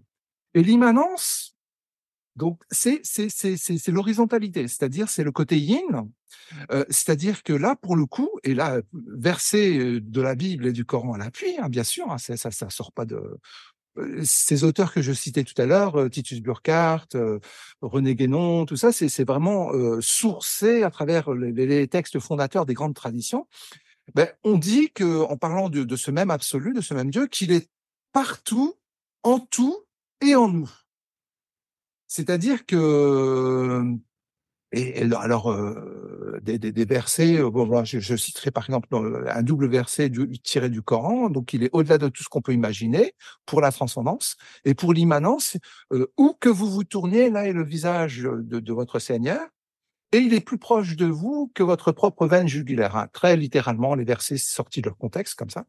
Et 0.53 0.61
l'immanence, 0.61 1.55
donc 2.35 2.61
c'est 2.69 3.01
c'est 3.03 3.29
c'est 3.29 3.57
c'est 3.57 3.91
l'horizontalité, 3.91 4.67
c'est-à-dire 4.67 5.09
c'est 5.09 5.23
le 5.23 5.31
côté 5.31 5.57
yin, 5.57 6.07
euh, 6.69 6.85
c'est-à-dire 6.89 7.41
que 7.41 7.53
là 7.53 7.75
pour 7.75 7.95
le 7.95 8.05
coup 8.05 8.29
et 8.43 8.53
là 8.53 8.79
verset 8.93 9.75
euh, 9.75 9.99
de 9.99 10.21
la 10.21 10.35
Bible 10.35 10.67
et 10.67 10.71
du 10.71 10.85
Coran 10.85 11.13
à 11.13 11.17
l'appui, 11.17 11.57
hein, 11.57 11.67
bien 11.67 11.83
sûr, 11.83 12.11
hein, 12.11 12.19
ça 12.19 12.37
ça 12.37 12.69
sort 12.69 12.91
pas 12.91 13.05
de 13.05 13.39
ces 14.23 14.63
auteurs 14.63 14.93
que 14.93 15.01
je 15.01 15.11
citais 15.11 15.43
tout 15.43 15.59
à 15.61 15.65
l'heure, 15.65 15.99
euh, 15.99 16.09
Titus 16.09 16.41
Burkhardt, 16.41 17.07
euh, 17.15 17.39
René 17.81 18.15
Guénon, 18.15 18.65
tout 18.65 18.77
ça, 18.77 18.91
c'est 18.91 19.23
vraiment 19.23 19.71
sourcé 20.01 20.83
à 20.83 20.91
travers 20.91 21.31
les, 21.33 21.87
textes 21.87 22.19
fondateurs 22.19 22.65
des 22.65 22.73
grandes 22.73 22.95
traditions. 22.95 23.47
Ben, 24.15 24.27
on 24.43 24.57
dit 24.57 24.91
que, 24.91 25.21
en 25.21 25.37
parlant 25.37 25.69
de 25.69 25.95
ce 25.95 26.11
même 26.11 26.31
absolu, 26.31 26.73
de 26.73 26.81
ce 26.81 26.93
même 26.93 27.11
Dieu, 27.11 27.27
qu'il 27.27 27.51
est 27.51 27.69
partout, 28.11 28.75
en 29.23 29.39
tout 29.39 29.85
et 30.21 30.35
en 30.35 30.47
nous. 30.47 30.71
C'est-à-dire 32.07 32.65
que 32.65 33.95
et, 34.73 35.03
alors, 35.15 35.51
euh, 35.51 36.39
des, 36.41 36.57
des, 36.57 36.71
des, 36.71 36.85
versets, 36.85 37.37
euh, 37.37 37.49
bon, 37.49 37.83
je, 37.83 37.99
je, 37.99 38.15
citerai 38.15 38.51
par 38.51 38.63
exemple 38.63 38.87
un 39.27 39.43
double 39.43 39.67
verset 39.67 40.09
tiré 40.43 40.69
du 40.69 40.81
Coran, 40.81 41.29
donc 41.29 41.53
il 41.53 41.63
est 41.63 41.69
au-delà 41.73 41.97
de 41.97 42.07
tout 42.07 42.23
ce 42.23 42.29
qu'on 42.29 42.41
peut 42.41 42.53
imaginer 42.53 43.13
pour 43.45 43.59
la 43.59 43.71
transcendance 43.71 44.37
et 44.63 44.73
pour 44.73 44.93
l'immanence, 44.93 45.57
euh, 45.91 46.11
où 46.17 46.37
que 46.39 46.47
vous 46.47 46.69
vous 46.69 46.85
tourniez, 46.85 47.29
là 47.29 47.47
est 47.47 47.53
le 47.53 47.65
visage 47.65 48.21
de, 48.21 48.59
de, 48.59 48.73
votre 48.73 48.99
Seigneur, 48.99 49.41
et 50.13 50.19
il 50.19 50.33
est 50.33 50.41
plus 50.41 50.57
proche 50.57 50.95
de 50.95 51.05
vous 51.05 51.51
que 51.53 51.63
votre 51.63 51.91
propre 51.91 52.27
veine 52.27 52.47
jugulaire. 52.47 52.95
Hein. 52.95 53.07
Très 53.11 53.35
littéralement, 53.35 53.95
les 53.95 54.05
versets 54.05 54.37
sortis 54.37 54.81
de 54.81 54.87
leur 54.89 54.97
contexte 54.97 55.35
comme 55.35 55.49
ça, 55.49 55.65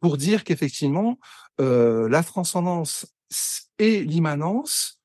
pour 0.00 0.16
dire 0.16 0.42
qu'effectivement, 0.42 1.18
euh, 1.60 2.08
la 2.08 2.24
transcendance 2.24 3.06
et 3.78 4.02
l'immanence 4.02 4.99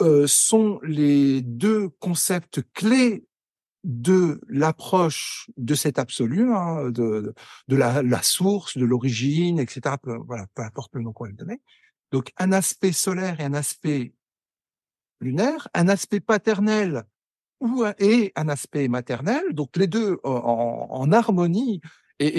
euh, 0.00 0.26
sont 0.26 0.80
les 0.82 1.42
deux 1.42 1.88
concepts 1.98 2.62
clés 2.72 3.24
de 3.84 4.40
l'approche 4.48 5.50
de 5.56 5.74
cet 5.74 5.98
absolu, 5.98 6.52
hein, 6.52 6.90
de, 6.90 7.34
de 7.68 7.76
la, 7.76 8.02
la, 8.02 8.22
source, 8.22 8.76
de 8.76 8.84
l'origine, 8.84 9.58
etc. 9.58 9.96
Peu, 10.02 10.16
voilà, 10.26 10.46
peu 10.54 10.62
importe 10.62 10.94
le 10.94 11.02
nom 11.02 11.12
qu'on 11.12 11.24
va 11.24 11.32
donner. 11.32 11.60
Donc, 12.12 12.32
un 12.38 12.52
aspect 12.52 12.92
solaire 12.92 13.40
et 13.40 13.44
un 13.44 13.54
aspect 13.54 14.12
lunaire, 15.20 15.68
un 15.74 15.88
aspect 15.88 16.20
paternel 16.20 17.04
ou 17.60 17.84
et 17.98 18.32
un 18.36 18.48
aspect 18.48 18.88
maternel. 18.88 19.42
Donc, 19.52 19.76
les 19.76 19.86
deux 19.86 20.18
en, 20.24 20.88
en 20.90 21.12
harmonie. 21.12 21.80
Et 22.22 22.38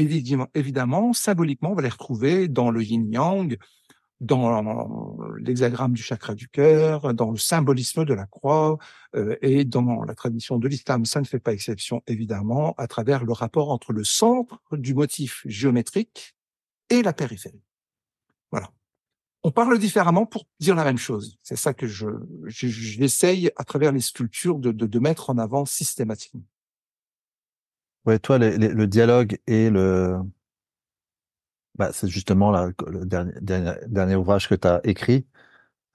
évidemment, 0.53 1.11
symboliquement, 1.11 1.71
on 1.71 1.75
va 1.75 1.81
les 1.81 1.89
retrouver 1.89 2.47
dans 2.47 2.69
le 2.69 2.83
yin-yang, 2.83 3.57
dans 4.21 5.17
l'hexagramme 5.39 5.93
du 5.93 6.01
chakra 6.01 6.35
du 6.35 6.47
cœur, 6.47 7.13
dans 7.13 7.31
le 7.31 7.37
symbolisme 7.37 8.05
de 8.05 8.13
la 8.13 8.27
croix 8.27 8.77
euh, 9.15 9.35
et 9.41 9.65
dans 9.65 10.03
la 10.03 10.13
tradition 10.13 10.59
de 10.59 10.67
l'islam, 10.67 11.05
ça 11.05 11.19
ne 11.19 11.25
fait 11.25 11.39
pas 11.39 11.53
exception 11.53 12.03
évidemment, 12.05 12.75
à 12.77 12.87
travers 12.87 13.25
le 13.25 13.33
rapport 13.33 13.71
entre 13.71 13.93
le 13.93 14.03
centre 14.03 14.61
du 14.71 14.93
motif 14.93 15.41
géométrique 15.45 16.35
et 16.91 17.01
la 17.01 17.13
périphérie. 17.13 17.63
Voilà. 18.51 18.69
On 19.43 19.49
parle 19.49 19.79
différemment 19.79 20.27
pour 20.27 20.45
dire 20.59 20.75
la 20.75 20.83
même 20.83 20.99
chose. 20.99 21.39
C'est 21.41 21.55
ça 21.55 21.73
que 21.73 21.87
je 21.87 22.05
j'essaye 22.45 23.49
à 23.55 23.63
travers 23.63 23.91
les 23.91 24.01
sculptures 24.01 24.59
de, 24.59 24.71
de, 24.71 24.85
de 24.85 24.99
mettre 24.99 25.31
en 25.31 25.39
avant 25.39 25.65
systématiquement. 25.65 26.43
Ouais, 28.05 28.19
toi, 28.19 28.37
le 28.37 28.85
dialogue 28.85 29.39
et 29.47 29.71
le, 29.71 30.19
bah, 31.75 31.91
c'est 31.93 32.07
justement 32.07 32.51
là, 32.51 32.69
le 32.87 33.05
dernier, 33.05 33.33
dernier, 33.87 34.15
ouvrage 34.15 34.47
que 34.49 34.55
tu 34.55 34.67
as 34.67 34.81
écrit. 34.83 35.25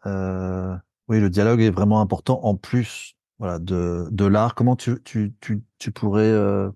Euh, 0.06 0.76
oui, 1.08 1.20
le 1.20 1.30
dialogue 1.30 1.60
est 1.60 1.70
vraiment 1.70 2.00
important 2.00 2.40
en 2.44 2.56
plus 2.56 3.16
voilà, 3.38 3.58
de, 3.58 4.08
de 4.10 4.24
l'art. 4.26 4.54
Comment 4.54 4.76
tu, 4.76 5.02
tu, 5.04 5.34
tu, 5.40 5.62
tu 5.78 5.92
pourrais, 5.92 6.22
euh, 6.24 6.70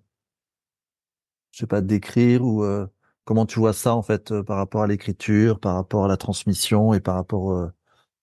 je 1.53 1.61
sais 1.61 1.67
pas, 1.67 1.81
décrire 1.81 2.45
ou 2.45 2.65
euh, 2.65 2.87
comment 3.25 3.47
tu 3.47 3.59
vois 3.59 3.73
ça 3.73 3.95
en 3.95 4.03
fait 4.03 4.33
euh, 4.33 4.43
par 4.43 4.57
rapport 4.57 4.83
à 4.83 4.87
l'écriture, 4.87 5.61
par 5.61 5.75
rapport 5.75 6.05
à 6.05 6.09
la 6.09 6.17
transmission 6.17 6.95
et 6.95 7.01
par 7.01 7.15
rapport 7.17 7.53
euh, 7.53 7.73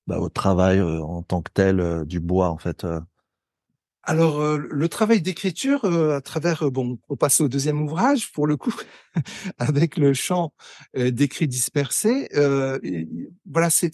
bah, 0.08 0.20
au 0.20 0.30
travail 0.30 0.82
en 0.82 1.24
tant 1.24 1.42
que 1.42 1.52
tel 1.54 2.06
du 2.06 2.20
bois 2.20 2.50
en 2.50 2.58
fait 2.58 2.86
Alors, 4.10 4.40
euh, 4.40 4.58
le 4.58 4.88
travail 4.88 5.22
d'écriture, 5.22 5.84
euh, 5.84 6.16
à 6.16 6.22
travers, 6.22 6.64
euh, 6.64 6.70
bon, 6.70 6.98
on 7.10 7.18
passe 7.18 7.42
au 7.42 7.50
deuxième 7.50 7.82
ouvrage, 7.82 8.32
pour 8.32 8.48
le 8.48 8.56
coup, 8.56 8.74
avec 9.58 9.98
le 9.98 10.14
chant 10.14 10.54
d'écrits 10.96 11.50
dispersés. 11.50 12.30
voilà, 13.46 13.70
c'est, 13.70 13.92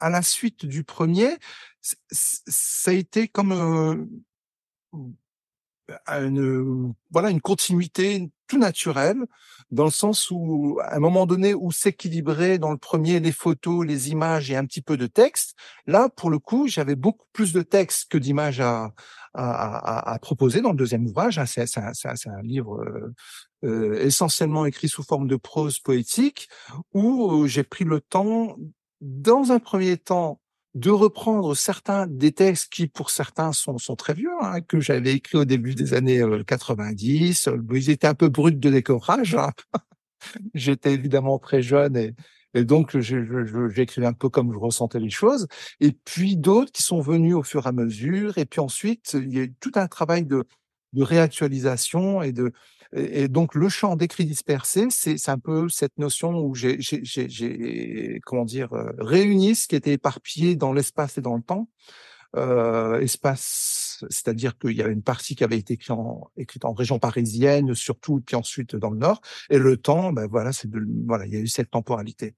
à 0.00 0.10
la 0.10 0.20
suite 0.20 0.66
du 0.66 0.84
premier, 0.84 1.38
ça 1.80 2.90
a 2.90 2.94
été 2.94 3.26
comme 3.26 4.06
voilà, 7.10 7.30
une 7.30 7.40
continuité 7.40 8.30
tout 8.48 8.58
naturelle, 8.58 9.24
dans 9.70 9.84
le 9.84 9.90
sens 9.90 10.30
où, 10.30 10.78
à 10.82 10.96
un 10.96 11.00
moment 11.00 11.26
donné, 11.26 11.52
où 11.54 11.72
s'équilibraient 11.72 12.58
dans 12.58 12.70
le 12.70 12.78
premier 12.78 13.18
les 13.18 13.32
photos, 13.32 13.84
les 13.84 14.10
images 14.10 14.50
et 14.50 14.56
un 14.56 14.64
petit 14.64 14.82
peu 14.82 14.96
de 14.96 15.06
texte, 15.06 15.56
là, 15.86 16.08
pour 16.08 16.30
le 16.30 16.38
coup, 16.38 16.68
j'avais 16.68 16.94
beaucoup 16.94 17.26
plus 17.32 17.52
de 17.52 17.62
texte 17.62 18.08
que 18.08 18.18
d'images 18.18 18.60
à, 18.60 18.92
à, 19.34 19.76
à, 19.78 20.12
à 20.12 20.18
proposer 20.20 20.60
dans 20.60 20.70
le 20.70 20.76
deuxième 20.76 21.06
ouvrage. 21.06 21.38
hein. 21.38 21.46
C'est 21.46 21.78
un, 21.78 21.92
un 22.26 22.42
livre 22.42 22.80
euh, 22.82 23.14
euh, 23.64 24.04
essentiellement 24.04 24.64
écrit 24.64 24.88
sous 24.88 25.02
forme 25.02 25.26
de 25.26 25.36
prose 25.36 25.80
poétique, 25.80 26.48
où 26.94 27.42
euh, 27.42 27.46
j'ai 27.48 27.64
pris 27.64 27.84
le 27.84 28.00
temps, 28.00 28.56
dans 29.00 29.50
un 29.50 29.58
premier 29.58 29.96
temps, 29.96 30.40
de 30.76 30.90
reprendre 30.90 31.56
certains 31.56 32.06
des 32.06 32.32
textes 32.32 32.70
qui, 32.70 32.86
pour 32.86 33.08
certains, 33.08 33.52
sont, 33.52 33.78
sont 33.78 33.96
très 33.96 34.12
vieux, 34.12 34.30
hein, 34.42 34.60
que 34.60 34.78
j'avais 34.78 35.14
écrits 35.14 35.38
au 35.38 35.46
début 35.46 35.74
des 35.74 35.94
années 35.94 36.20
euh, 36.20 36.44
90. 36.44 37.48
Euh, 37.48 37.56
Ils 37.72 37.88
étaient 37.88 38.06
un 38.06 38.14
peu 38.14 38.28
bruts 38.28 38.52
de 38.52 38.70
décorage. 38.70 39.34
hein. 39.36 39.52
J'étais 40.54 40.92
évidemment 40.92 41.38
très 41.38 41.62
jeune 41.62 41.96
et, 41.96 42.14
donc 42.64 42.98
j'écrivais 42.98 44.06
un 44.06 44.14
peu 44.14 44.28
comme 44.30 44.52
je 44.52 44.58
ressentais 44.58 45.00
les 45.00 45.10
choses. 45.10 45.46
Et 45.80 45.92
puis 45.92 46.36
d'autres 46.36 46.72
qui 46.72 46.82
sont 46.82 47.00
venus 47.00 47.34
au 47.34 47.42
fur 47.42 47.66
et 47.66 47.68
à 47.68 47.72
mesure. 47.72 48.38
Et 48.38 48.46
puis 48.46 48.60
ensuite, 48.60 49.14
il 49.14 49.34
y 49.34 49.38
a 49.38 49.42
eu 49.42 49.54
tout 49.60 49.72
un 49.74 49.88
travail 49.88 50.24
de, 50.24 50.44
de 50.94 51.02
réactualisation 51.02 52.22
et 52.22 52.32
de 52.32 52.52
et 52.96 53.28
donc 53.28 53.54
le 53.54 53.68
champ 53.68 53.94
d'écrit 53.96 54.24
dispersé, 54.24 54.86
c'est 54.90 55.18
c'est 55.18 55.30
un 55.30 55.38
peu 55.38 55.68
cette 55.68 55.98
notion 55.98 56.40
où 56.40 56.54
j'ai 56.54 56.78
comment 58.24 58.44
dire 58.44 58.72
euh, 58.72 58.90
réuni 58.98 59.54
ce 59.54 59.68
qui 59.68 59.76
était 59.76 59.92
éparpillé 59.92 60.56
dans 60.56 60.72
l'espace 60.72 61.18
et 61.18 61.20
dans 61.20 61.36
le 61.36 61.42
temps. 61.42 61.68
Euh, 62.34 63.00
espace, 63.00 64.04
c'est-à-dire 64.10 64.58
qu'il 64.58 64.72
y 64.72 64.82
avait 64.82 64.92
une 64.92 65.02
partie 65.02 65.34
qui 65.36 65.44
avait 65.44 65.56
été 65.56 65.74
écrite 65.74 65.92
en, 65.92 66.30
écrite 66.36 66.66
en 66.66 66.74
région 66.74 66.98
parisienne, 66.98 67.74
surtout, 67.74 68.20
puis 68.20 68.36
ensuite 68.36 68.76
dans 68.76 68.90
le 68.90 68.98
nord. 68.98 69.22
Et 69.48 69.58
le 69.58 69.76
temps, 69.78 70.12
ben 70.12 70.26
voilà, 70.26 70.52
c'est 70.52 70.68
voilà, 71.06 71.24
il 71.24 71.32
y 71.32 71.36
a 71.36 71.40
eu 71.40 71.46
cette 71.46 71.70
temporalité. 71.70 72.34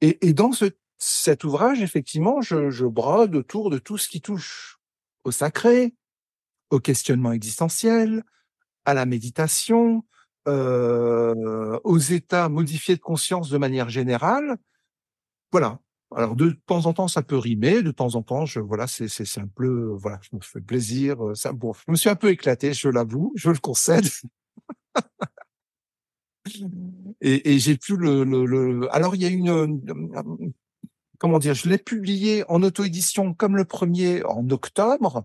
Et, 0.00 0.26
et 0.26 0.32
dans 0.32 0.50
ce, 0.50 0.64
cet 0.98 1.44
ouvrage, 1.44 1.82
effectivement, 1.82 2.40
je, 2.40 2.70
je 2.70 2.86
brode 2.86 3.36
autour 3.36 3.70
de 3.70 3.78
tout 3.78 3.98
ce 3.98 4.08
qui 4.08 4.20
touche 4.20 4.78
au 5.24 5.30
sacré, 5.30 5.94
au 6.70 6.80
questionnement 6.80 7.32
existentiel, 7.32 8.24
à 8.84 8.94
la 8.94 9.06
méditation, 9.06 10.04
euh, 10.48 11.78
aux 11.84 11.98
états 11.98 12.48
modifiés 12.48 12.96
de 12.96 13.00
conscience 13.00 13.50
de 13.50 13.58
manière 13.58 13.88
générale. 13.88 14.56
Voilà. 15.52 15.80
Alors 16.14 16.36
de 16.36 16.50
temps 16.66 16.84
en 16.86 16.92
temps, 16.92 17.08
ça 17.08 17.22
peut 17.22 17.38
rimer, 17.38 17.82
de 17.82 17.90
temps 17.90 18.16
en 18.16 18.22
temps, 18.22 18.44
je 18.44 18.60
voilà, 18.60 18.86
c'est 18.86 19.08
c'est 19.08 19.40
un 19.40 19.46
peu 19.48 19.94
voilà, 19.98 20.18
je 20.22 20.36
me 20.36 20.40
fais 20.42 20.60
plaisir. 20.60 21.24
euh, 21.26 21.34
Ça, 21.34 21.52
bon, 21.52 21.72
je 21.72 21.90
me 21.90 21.96
suis 21.96 22.10
un 22.10 22.16
peu 22.16 22.30
éclaté, 22.30 22.74
je 22.74 22.88
l'avoue, 22.88 23.32
je 23.36 23.50
le 23.50 23.58
concède. 23.58 24.04
Et, 27.20 27.54
et 27.54 27.58
j'ai 27.58 27.76
pu 27.76 27.96
le, 27.96 28.24
le, 28.24 28.44
le- 28.46 28.94
Alors 28.94 29.14
il 29.14 29.22
y 29.22 29.24
a 29.26 29.28
une 29.28 29.48
euh, 29.48 29.66
comment 31.22 31.38
dire, 31.38 31.54
je 31.54 31.68
l'ai 31.68 31.78
publié 31.78 32.42
en 32.48 32.64
auto-édition 32.64 33.32
comme 33.32 33.56
le 33.56 33.64
premier 33.64 34.24
en 34.24 34.50
octobre. 34.50 35.24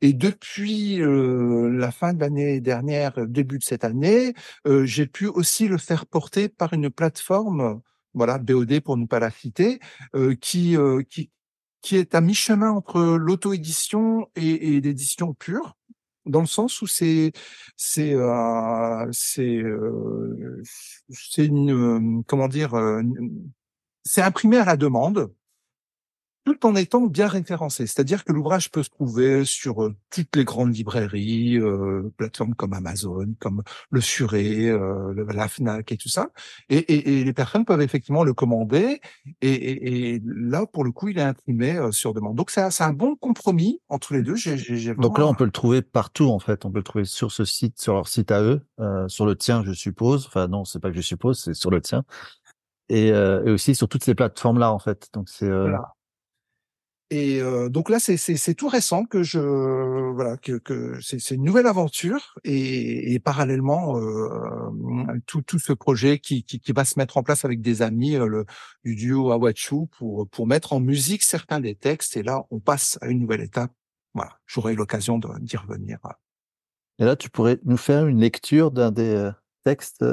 Et 0.00 0.12
depuis 0.12 1.02
euh, 1.02 1.68
la 1.68 1.90
fin 1.90 2.12
de 2.14 2.20
l'année 2.20 2.60
dernière, 2.60 3.26
début 3.26 3.58
de 3.58 3.64
cette 3.64 3.82
année, 3.82 4.34
euh, 4.68 4.86
j'ai 4.86 5.08
pu 5.08 5.26
aussi 5.26 5.66
le 5.66 5.78
faire 5.78 6.06
porter 6.06 6.48
par 6.48 6.74
une 6.74 6.90
plateforme, 6.90 7.80
voilà, 8.14 8.38
BOD 8.38 8.78
pour 8.82 8.96
ne 8.96 9.04
pas 9.06 9.18
la 9.18 9.32
citer, 9.32 9.80
euh, 10.14 10.36
qui, 10.36 10.76
euh, 10.76 11.02
qui, 11.02 11.32
qui 11.80 11.96
est 11.96 12.14
à 12.14 12.20
mi-chemin 12.20 12.70
entre 12.70 13.00
l'auto-édition 13.00 14.28
et, 14.36 14.76
et 14.76 14.80
l'édition 14.80 15.34
pure, 15.34 15.76
dans 16.24 16.40
le 16.40 16.46
sens 16.46 16.80
où 16.82 16.86
c'est 16.86 17.32
c'est 17.76 18.14
euh, 18.14 19.08
c'est 19.10 19.56
euh, 19.56 20.62
c'est 21.10 21.46
une 21.46 21.72
euh, 21.72 22.22
comment 22.28 22.46
dire 22.46 22.74
euh, 22.74 23.02
c'est 24.04 24.22
imprimé 24.22 24.58
à 24.58 24.64
la 24.64 24.76
demande 24.76 25.32
tout 26.44 26.66
en 26.66 26.74
étant 26.74 27.02
bien 27.02 27.28
référencé. 27.28 27.86
C'est-à-dire 27.86 28.24
que 28.24 28.32
l'ouvrage 28.32 28.68
peut 28.72 28.82
se 28.82 28.90
trouver 28.90 29.44
sur 29.44 29.84
euh, 29.84 29.94
toutes 30.10 30.34
les 30.34 30.44
grandes 30.44 30.74
librairies, 30.74 31.56
euh, 31.56 32.12
plateformes 32.16 32.56
comme 32.56 32.72
Amazon, 32.72 33.32
comme 33.38 33.62
le 33.90 34.00
Suré, 34.00 34.68
euh, 34.68 35.14
la 35.32 35.46
Fnac 35.46 35.92
et 35.92 35.96
tout 35.96 36.08
ça. 36.08 36.30
Et, 36.68 36.78
et- 36.78 37.20
et 37.20 37.24
les 37.24 37.32
personnes 37.32 37.64
peuvent 37.64 37.80
effectivement 37.80 38.24
le 38.24 38.34
commander. 38.34 39.00
Et, 39.40 39.52
et- 39.52 40.14
et 40.16 40.22
là, 40.24 40.66
pour 40.66 40.82
le 40.82 40.90
coup, 40.90 41.06
il 41.06 41.18
est 41.18 41.22
imprimé 41.22 41.76
euh, 41.76 41.92
sur 41.92 42.12
demande. 42.12 42.34
Donc, 42.34 42.50
c'est 42.50 42.62
un, 42.62 42.70
c'est 42.70 42.82
un 42.82 42.92
bon 42.92 43.14
compromis 43.14 43.80
entre 43.88 44.12
les 44.12 44.22
deux. 44.22 44.34
Donc 45.02 45.18
là, 45.20 45.26
on 45.28 45.34
peut 45.36 45.44
le 45.44 45.52
trouver 45.52 45.80
partout, 45.80 46.24
en 46.28 46.40
fait. 46.40 46.64
On 46.64 46.72
peut 46.72 46.78
le 46.80 46.82
trouver 46.82 47.04
sur 47.04 47.30
ce 47.30 47.44
site, 47.44 47.80
sur 47.80 47.94
leur 47.94 48.08
site 48.08 48.32
à 48.32 48.42
eux, 48.42 48.62
euh, 48.80 49.06
sur 49.06 49.26
le 49.26 49.36
tien, 49.36 49.62
je 49.64 49.72
suppose. 49.72 50.26
Enfin, 50.26 50.48
non, 50.48 50.64
c'est 50.64 50.80
pas 50.80 50.90
que 50.90 50.96
je 50.96 51.02
suppose, 51.02 51.40
c'est 51.40 51.54
sur 51.54 51.70
le 51.70 51.80
tien. 51.80 52.02
Et, 52.92 53.10
euh, 53.10 53.42
et 53.46 53.50
aussi 53.50 53.74
sur 53.74 53.88
toutes 53.88 54.04
ces 54.04 54.14
plateformes-là, 54.14 54.70
en 54.72 54.78
fait. 54.78 55.08
Donc 55.14 55.28
c'est. 55.28 55.46
euh, 55.46 55.62
Voilà. 55.62 55.94
Et 57.10 57.42
euh, 57.42 57.68
donc 57.68 57.90
là, 57.90 57.98
c'est 57.98 58.54
tout 58.54 58.68
récent 58.68 59.04
que 59.04 59.22
je 59.22 59.38
voilà 60.14 60.38
que 60.38 60.56
que 60.56 60.98
c'est 61.02 61.34
une 61.34 61.44
nouvelle 61.44 61.66
aventure 61.66 62.38
et, 62.42 63.12
et 63.12 63.18
parallèlement 63.18 63.98
euh, 63.98 64.70
tout 65.26 65.42
tout 65.42 65.58
ce 65.58 65.74
projet 65.74 66.18
qui, 66.18 66.42
qui 66.42 66.58
qui 66.58 66.72
va 66.72 66.86
se 66.86 66.98
mettre 66.98 67.18
en 67.18 67.22
place 67.22 67.44
avec 67.44 67.60
des 67.60 67.82
amis 67.82 68.16
euh, 68.16 68.26
le 68.26 68.46
du 68.82 68.94
duo 68.96 69.30
Awachu 69.30 69.88
pour 69.98 70.26
pour 70.30 70.46
mettre 70.46 70.72
en 70.72 70.80
musique 70.80 71.22
certains 71.22 71.60
des 71.60 71.74
textes 71.74 72.16
et 72.16 72.22
là 72.22 72.44
on 72.50 72.60
passe 72.60 72.96
à 73.02 73.08
une 73.08 73.20
nouvelle 73.20 73.42
étape. 73.42 73.72
Voilà, 74.14 74.38
j'aurai 74.46 74.74
l'occasion 74.74 75.20
d'y 75.40 75.56
revenir. 75.58 75.98
Et 76.98 77.04
là, 77.04 77.16
tu 77.16 77.28
pourrais 77.30 77.58
nous 77.64 77.76
faire 77.78 78.06
une 78.06 78.20
lecture 78.20 78.70
d'un 78.70 78.90
des 78.90 79.30
textes. 79.64 80.04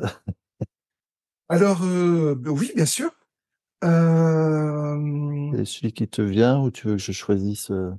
Alors 1.49 1.83
euh, 1.83 2.35
oui, 2.45 2.71
bien 2.75 2.85
sûr. 2.85 3.11
Euh, 3.83 5.51
C'est 5.55 5.65
celui 5.65 5.93
qui 5.93 6.07
te 6.07 6.21
vient 6.21 6.59
ou 6.59 6.69
tu 6.69 6.87
veux 6.87 6.93
que 6.95 7.01
je 7.01 7.11
choisisse 7.11 7.71
euh? 7.71 7.91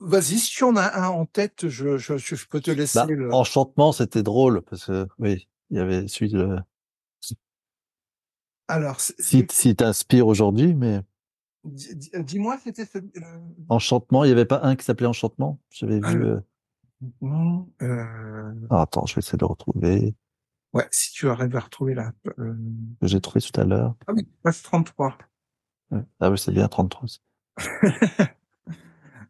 Vas-y, 0.00 0.38
si 0.38 0.50
tu 0.50 0.64
en 0.64 0.76
as 0.76 1.00
un 1.00 1.08
en 1.08 1.26
tête, 1.26 1.68
je 1.68 1.96
je, 1.96 2.16
je 2.18 2.46
peux 2.46 2.60
te 2.60 2.70
laisser 2.70 2.98
bah, 2.98 3.06
le. 3.08 3.32
Enchantement, 3.32 3.92
c'était 3.92 4.22
drôle 4.22 4.62
parce 4.62 4.86
que 4.86 5.06
oui, 5.18 5.48
il 5.70 5.76
y 5.76 5.80
avait 5.80 6.08
celui 6.08 6.30
de. 6.30 6.58
Alors, 8.68 9.00
Si, 9.00 9.46
si 9.50 9.76
t'inspires 9.76 10.26
aujourd'hui, 10.26 10.74
mais 10.74 11.00
dis- 11.64 12.10
Dis-moi, 12.20 12.58
c'était 12.62 12.86
ce... 12.86 12.98
euh, 12.98 13.38
Enchantement, 13.68 14.24
il 14.24 14.28
y 14.28 14.32
avait 14.32 14.44
pas 14.44 14.60
un 14.62 14.76
qui 14.76 14.84
s'appelait 14.84 15.06
Enchantement? 15.06 15.60
J'avais 15.70 16.00
vu. 16.00 16.24
Euh, 16.24 16.40
euh, 17.82 18.52
ah, 18.70 18.82
attends, 18.82 19.06
je 19.06 19.14
vais 19.14 19.18
essayer 19.20 19.36
de 19.36 19.42
le 19.42 19.46
retrouver. 19.46 20.14
Ouais, 20.72 20.88
si 20.90 21.12
tu 21.12 21.28
arrives 21.28 21.54
à 21.56 21.60
retrouver 21.60 21.94
la... 21.94 22.12
euh, 22.38 22.56
j'ai 23.02 23.20
trouvé 23.20 23.40
tout 23.42 23.60
à 23.60 23.64
l'heure. 23.64 23.94
Ah 24.06 24.12
oui, 24.14 24.26
page 24.42 24.62
33. 24.62 25.18
Ouais. 25.90 26.00
Ah 26.20 26.30
oui, 26.30 26.38
c'est 26.38 26.52
bien 26.52 26.66
33. 26.66 27.06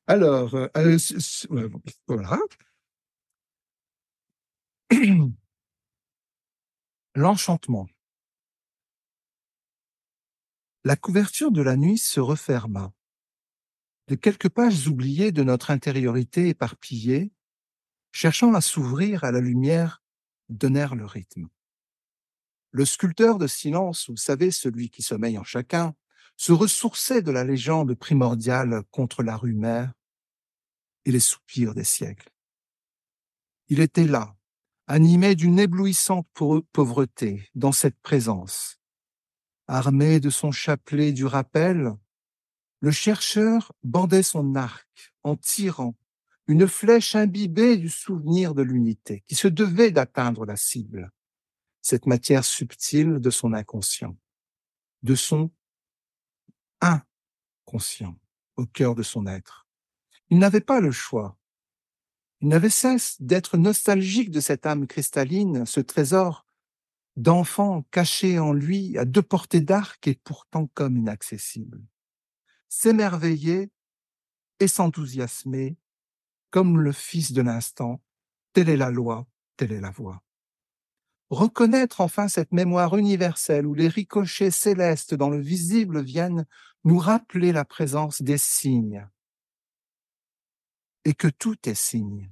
Alors, 0.07 0.55
euh, 0.55 0.69
euh, 0.77 1.69
voilà. 2.07 2.39
L'enchantement. 7.15 7.89
La 10.85 10.97
couverture 10.97 11.51
de 11.51 11.63
la 11.63 11.77
nuit 11.77 11.99
se 11.99 12.21
referma. 12.21 12.93
De 14.09 14.15
quelques 14.15 14.49
pages 14.49 14.89
oubliées 14.89 15.33
de 15.33 15.43
notre 15.43 15.71
intériorité 15.71 16.49
éparpillée, 16.49 17.33
cherchant 18.13 18.55
à 18.55 18.61
s'ouvrir 18.61 19.25
à 19.25 19.31
la 19.33 19.41
lumière, 19.41 20.02
donnèrent 20.49 20.95
le 20.95 21.07
rythme. 21.07 21.49
Le 22.71 22.85
sculpteur 22.85 23.39
de 23.39 23.47
silence, 23.47 24.09
vous 24.09 24.17
savez, 24.17 24.51
celui 24.51 24.89
qui 24.89 25.03
sommeille 25.03 25.39
en 25.39 25.45
chacun, 25.45 25.95
se 26.37 26.53
ressourçait 26.53 27.23
de 27.23 27.31
la 27.31 27.45
légende 27.45 27.95
primordiale 27.95 28.83
contre 28.91 29.23
la 29.23 29.37
rumeur 29.37 29.91
et 31.05 31.13
les 31.13 31.21
soupirs 31.21 31.75
des 31.75 31.85
siècles. 31.85 32.31
Il 33.69 33.81
était 33.81 34.07
là, 34.07 34.37
animé 34.87 35.35
d'une 35.35 35.59
éblouissante 35.59 36.27
pau- 36.35 36.63
pauvreté 36.73 37.49
dans 37.55 37.73
cette 37.73 37.99
présence. 38.01 38.79
Armé 39.69 40.21
de 40.21 40.31
son 40.31 40.51
chapelet 40.51 41.13
du 41.13 41.25
rappel, 41.25 41.93
le 42.81 42.91
chercheur 42.91 43.73
bandait 43.85 44.23
son 44.25 44.55
arc 44.55 45.15
en 45.23 45.37
tirant 45.37 45.95
une 46.47 46.67
flèche 46.67 47.15
imbibée 47.15 47.77
du 47.77 47.89
souvenir 47.89 48.55
de 48.55 48.63
l'unité 48.63 49.23
qui 49.27 49.35
se 49.35 49.49
devait 49.49 49.91
d'atteindre 49.91 50.45
la 50.45 50.57
cible, 50.57 51.11
cette 51.81 52.07
matière 52.07 52.45
subtile 52.45 53.19
de 53.19 53.31
son 53.31 53.53
inconscient, 53.53 54.17
de 55.03 55.15
son 55.15 55.51
inconscient 56.81 58.19
au 58.57 58.67
cœur 58.67 58.95
de 58.95 59.03
son 59.03 59.27
être, 59.27 59.67
Il 60.31 60.39
n'avait 60.39 60.61
pas 60.61 60.81
le 60.81 60.91
choix. 60.91 61.39
Il 62.41 62.49
n'avait 62.49 62.71
cesse 62.71 63.21
d'être 63.21 63.57
nostalgique 63.57 64.31
de 64.31 64.41
cette 64.41 64.67
âme 64.67 64.87
cristalline, 64.87 65.65
ce 65.67 65.81
trésor 65.81 66.47
d'enfant 67.17 67.83
caché 67.91 68.39
en 68.39 68.53
lui 68.53 68.97
à 68.99 69.05
deux 69.05 69.23
portées 69.23 69.61
d'arc 69.61 70.07
et 70.09 70.15
pourtant 70.15 70.67
comme 70.69 70.97
inaccessible. 70.97 71.83
S'émerveiller 72.69 73.71
et 74.61 74.69
s'enthousiasmer 74.69 75.77
comme 76.53 76.81
le 76.81 76.93
fils 76.93 77.33
de 77.33 77.43
l'instant, 77.43 78.01
telle 78.53 78.69
est 78.69 78.77
la 78.77 78.91
loi, 78.91 79.27
telle 79.57 79.73
est 79.73 79.81
la 79.81 79.91
voie. 79.91 80.23
Reconnaître 81.31 82.03
enfin 82.03 82.29
cette 82.29 82.53
mémoire 82.53 82.97
universelle 82.97 83.67
où 83.67 83.73
les 83.73 83.89
ricochets 83.89 84.51
célestes 84.51 85.15
dans 85.15 85.31
le 85.31 85.41
visible 85.41 86.03
viennent 86.03 86.47
nous 86.85 86.99
rappeler 86.99 87.53
la 87.53 87.65
présence 87.65 88.21
des 88.21 88.37
signes 88.37 89.09
et 91.07 91.15
que 91.15 91.29
tout 91.29 91.57
est 91.65 91.75
signe. 91.75 92.31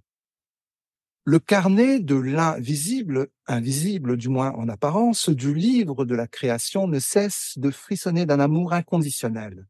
Le 1.24 1.38
carnet 1.38 1.98
de 1.98 2.16
l'invisible, 2.16 3.28
invisible 3.46 4.18
du 4.18 4.28
moins 4.28 4.52
en 4.52 4.68
apparence, 4.68 5.30
du 5.30 5.54
livre 5.54 6.04
de 6.04 6.14
la 6.14 6.26
création 6.26 6.86
ne 6.88 6.98
cesse 6.98 7.54
de 7.56 7.70
frissonner 7.70 8.26
d'un 8.26 8.40
amour 8.40 8.74
inconditionnel. 8.74 9.66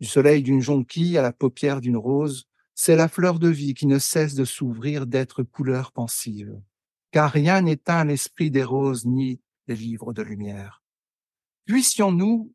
Du 0.00 0.08
soleil 0.08 0.42
d'une 0.42 0.62
jonquille 0.62 1.16
à 1.16 1.22
la 1.22 1.32
paupière 1.32 1.80
d'une 1.80 1.96
rose, 1.96 2.47
c'est 2.80 2.94
la 2.94 3.08
fleur 3.08 3.40
de 3.40 3.48
vie 3.48 3.74
qui 3.74 3.88
ne 3.88 3.98
cesse 3.98 4.36
de 4.36 4.44
s'ouvrir 4.44 5.08
d'être 5.08 5.42
couleur 5.42 5.90
pensive. 5.90 6.62
Car 7.10 7.32
rien 7.32 7.62
n'éteint 7.62 8.04
l'esprit 8.04 8.52
des 8.52 8.62
roses 8.62 9.04
ni 9.04 9.40
des 9.66 9.74
livres 9.74 10.12
de 10.12 10.22
lumière. 10.22 10.80
Puissions-nous, 11.64 12.54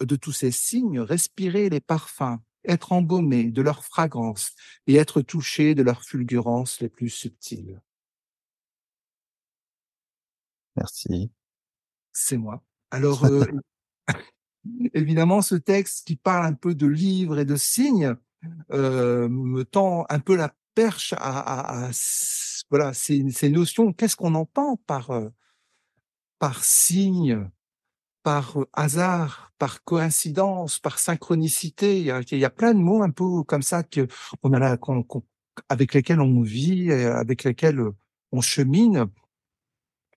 de 0.00 0.16
tous 0.16 0.32
ces 0.32 0.50
signes, 0.50 0.98
respirer 0.98 1.68
les 1.68 1.80
parfums 1.80 2.38
être 2.64 2.92
embaumé 2.92 3.50
de 3.50 3.60
leur 3.60 3.84
fragrance 3.84 4.52
et 4.86 4.94
être 4.94 5.20
touché 5.20 5.74
de 5.74 5.82
leurs 5.82 6.04
fulgurances 6.04 6.80
les 6.80 6.88
plus 6.88 7.10
subtiles. 7.10 7.82
Merci. 10.74 11.30
C'est 12.14 12.38
moi. 12.38 12.64
Alors, 12.90 13.26
euh, 13.26 13.44
évidemment, 14.94 15.42
ce 15.42 15.54
texte 15.54 16.06
qui 16.06 16.16
parle 16.16 16.46
un 16.46 16.54
peu 16.54 16.74
de 16.74 16.86
livres 16.86 17.38
et 17.38 17.44
de 17.44 17.56
signes 17.56 18.16
euh, 18.70 19.28
me 19.28 19.64
tend 19.64 20.04
un 20.08 20.20
peu 20.20 20.36
la 20.36 20.54
perche 20.74 21.14
à, 21.18 21.86
à, 21.86 21.90
voilà 22.70 22.92
ces, 22.92 23.28
ces 23.30 23.50
notions. 23.50 23.92
Qu'est-ce 23.92 24.16
qu'on 24.16 24.34
entend 24.34 24.76
par 24.86 25.10
euh, 25.10 25.28
par 26.38 26.64
signe 26.64 27.50
par 28.22 28.58
hasard, 28.74 29.52
par 29.58 29.82
coïncidence, 29.82 30.78
par 30.78 30.98
synchronicité? 30.98 31.98
Il 31.98 32.04
y 32.04 32.10
a, 32.10 32.20
il 32.20 32.38
y 32.38 32.44
a 32.44 32.50
plein 32.50 32.74
de 32.74 32.78
mots 32.78 33.02
un 33.02 33.10
peu 33.10 33.42
comme 33.44 33.62
ça 33.62 33.82
que 33.82 34.06
on 34.42 34.52
a 34.52 34.58
là, 34.58 34.76
avec 35.68 35.94
lesquels 35.94 36.20
on 36.20 36.42
vit, 36.42 36.92
avec 36.92 37.44
lesquels 37.44 37.82
on 38.32 38.40
chemine. 38.40 39.06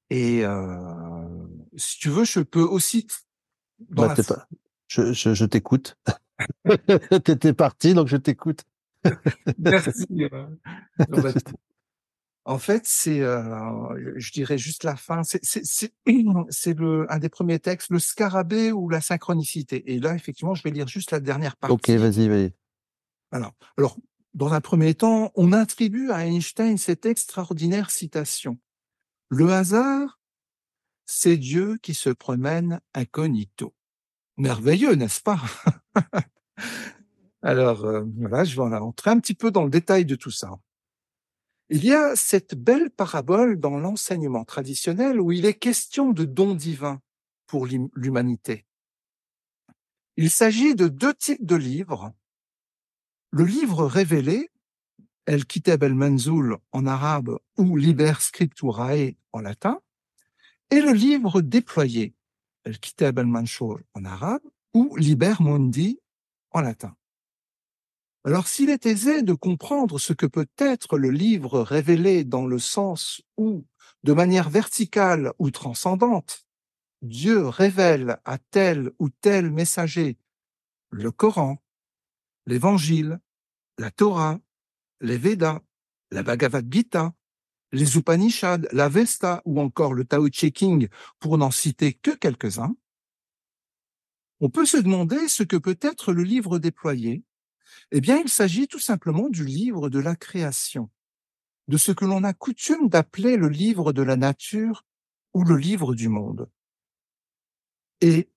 Et 0.10 0.46
euh, 0.46 1.48
si 1.78 1.98
tu 1.98 2.10
veux, 2.10 2.26
je 2.26 2.42
peux 2.42 2.62
aussi. 2.62 3.08
Bah, 3.90 4.14
pas... 4.16 4.48
Je, 4.88 5.14
je, 5.14 5.34
je 5.34 5.46
t'écoute. 5.46 5.98
T'étais 7.24 7.54
parti, 7.54 7.94
donc 7.94 8.08
je 8.08 8.18
t'écoute. 8.18 8.64
Merci. 9.58 10.08
En 12.46 12.58
fait, 12.58 12.82
c'est, 12.86 13.22
euh, 13.22 14.14
je 14.18 14.32
dirais 14.34 14.58
juste 14.58 14.84
la 14.84 14.98
fin. 14.98 15.22
C'est 15.24 15.94
le 16.78 17.06
un 17.10 17.18
des 17.18 17.30
premiers 17.30 17.60
textes, 17.60 17.90
le 17.90 18.00
scarabée 18.00 18.74
ou 18.74 18.90
la 18.90 19.00
synchronicité. 19.00 19.94
Et 19.94 20.00
là, 20.00 20.14
effectivement, 20.14 20.54
je 20.54 20.62
vais 20.64 20.72
lire 20.72 20.90
juste 20.90 21.12
la 21.12 21.22
dernière 21.22 21.56
partie. 21.56 21.74
Ok, 21.74 21.90
vas-y, 21.92 22.28
vas-y. 22.28 22.54
Alors, 23.32 23.54
alors, 23.78 23.98
dans 24.34 24.52
un 24.52 24.60
premier 24.60 24.94
temps, 24.94 25.32
on 25.36 25.54
attribue 25.54 26.12
à 26.12 26.26
Einstein 26.26 26.78
cette 26.78 27.06
extraordinaire 27.06 27.92
citation. 27.92 28.58
Le 29.30 29.50
hasard, 29.54 30.20
c'est 31.06 31.38
Dieu 31.38 31.78
qui 31.82 31.94
se 31.94 32.10
promène 32.10 32.82
incognito. 32.94 33.74
Merveilleux, 34.38 34.96
n'est-ce 34.96 35.22
pas? 35.22 35.40
Alors, 37.42 37.86
euh, 37.86 38.04
voilà, 38.18 38.44
je 38.44 38.56
vais 38.56 38.62
entrer 38.62 39.12
un 39.12 39.20
petit 39.20 39.36
peu 39.36 39.52
dans 39.52 39.64
le 39.64 39.70
détail 39.70 40.06
de 40.06 40.16
tout 40.16 40.32
ça. 40.32 40.60
Il 41.70 41.84
y 41.86 41.94
a 41.94 42.16
cette 42.16 42.56
belle 42.56 42.90
parabole 42.90 43.60
dans 43.60 43.78
l'enseignement 43.78 44.46
traditionnel 44.46 45.20
où 45.20 45.32
il 45.32 45.46
est 45.46 45.54
question 45.54 46.12
de 46.12 46.26
dons 46.26 46.56
divins 46.56 47.02
pour 47.48 47.68
l'humanité. 47.68 48.66
Il 50.18 50.30
s'agit 50.30 50.76
de 50.76 50.88
deux 50.88 51.14
types 51.14 51.46
de 51.46 51.56
livres. 51.56 52.14
Le 53.32 53.46
livre 53.46 53.86
révélé, 53.86 54.52
El 55.26 55.46
Kitab 55.46 55.84
el 55.84 55.96
Manzul 55.96 56.58
en 56.72 56.86
arabe 56.86 57.40
ou 57.58 57.78
Liber 57.78 58.14
Scripturae 58.20 59.16
en 59.32 59.40
latin, 59.40 59.80
et 60.70 60.82
le 60.82 60.92
livre 60.92 61.42
déployé, 61.42 62.14
Kitab 62.72 63.20
el 63.20 63.28
Manshur 63.28 63.82
en 63.94 64.06
arabe 64.06 64.44
ou 64.74 64.96
Liber 64.96 65.36
Mundi 65.40 66.00
en 66.52 66.62
latin. 66.62 66.96
Alors 68.26 68.48
s'il 68.48 68.70
est 68.70 68.86
aisé 68.86 69.22
de 69.22 69.34
comprendre 69.34 70.00
ce 70.00 70.14
que 70.14 70.26
peut 70.26 70.48
être 70.58 70.98
le 70.98 71.10
livre 71.10 71.62
révélé 71.62 72.24
dans 72.24 72.46
le 72.46 72.58
sens 72.58 73.22
où, 73.38 73.66
de 74.04 74.14
manière 74.14 74.50
verticale 74.50 75.34
ou 75.40 75.52
transcendante, 75.52 76.46
Dieu 77.02 77.48
révèle 77.48 78.18
à 78.24 78.38
tel 78.38 78.92
ou 78.98 79.10
tel 79.10 79.52
messager 79.52 80.18
le 80.90 81.12
Coran, 81.12 81.62
l'Évangile, 82.46 83.20
la 83.78 83.92
Torah, 83.92 84.40
les 85.02 85.18
Védas, 85.18 85.60
la 86.12 86.24
Bhagavad 86.24 86.72
Gita, 86.72 87.14
les 87.74 87.98
Upanishads, 87.98 88.66
la 88.72 88.88
Vesta 88.88 89.42
ou 89.44 89.60
encore 89.60 89.94
le 89.94 90.06
Tao 90.06 90.30
Te 90.30 90.48
Ching, 90.48 90.88
pour 91.20 91.38
n'en 91.38 91.52
citer 91.52 91.94
que 91.94 92.12
quelques-uns, 92.12 92.76
on 94.40 94.50
peut 94.50 94.66
se 94.66 94.78
demander 94.78 95.28
ce 95.28 95.44
que 95.44 95.58
peut 95.58 95.78
être 95.82 96.14
le 96.14 96.24
livre 96.24 96.60
déployé 96.60 97.24
eh 97.92 98.02
bien, 98.02 98.20
il 98.20 98.30
s'agit 98.30 98.68
tout 98.68 98.80
simplement 98.80 99.30
du 99.30 99.46
livre 99.46 99.90
de 99.90 100.00
la 100.00 100.16
création, 100.16 100.90
de 101.68 101.78
ce 101.78 101.92
que 101.92 102.06
l'on 102.06 102.24
a 102.24 102.34
coutume 102.34 102.90
d'appeler 102.90 103.38
le 103.38 103.50
livre 103.50 103.94
de 103.94 104.02
la 104.02 104.16
nature 104.16 104.86
ou 105.34 105.44
le 105.44 105.58
livre 105.58 105.96
du 105.96 106.10
monde. 106.10 106.50
Et 108.02 108.30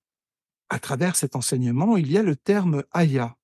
à 0.69 0.79
travers 0.79 1.17
cet 1.17 1.37
enseignement, 1.37 1.97
il 1.97 2.11
y 2.11 2.19
a 2.19 2.23
le 2.23 2.37
terme 2.37 2.85
Aya, 2.93 3.37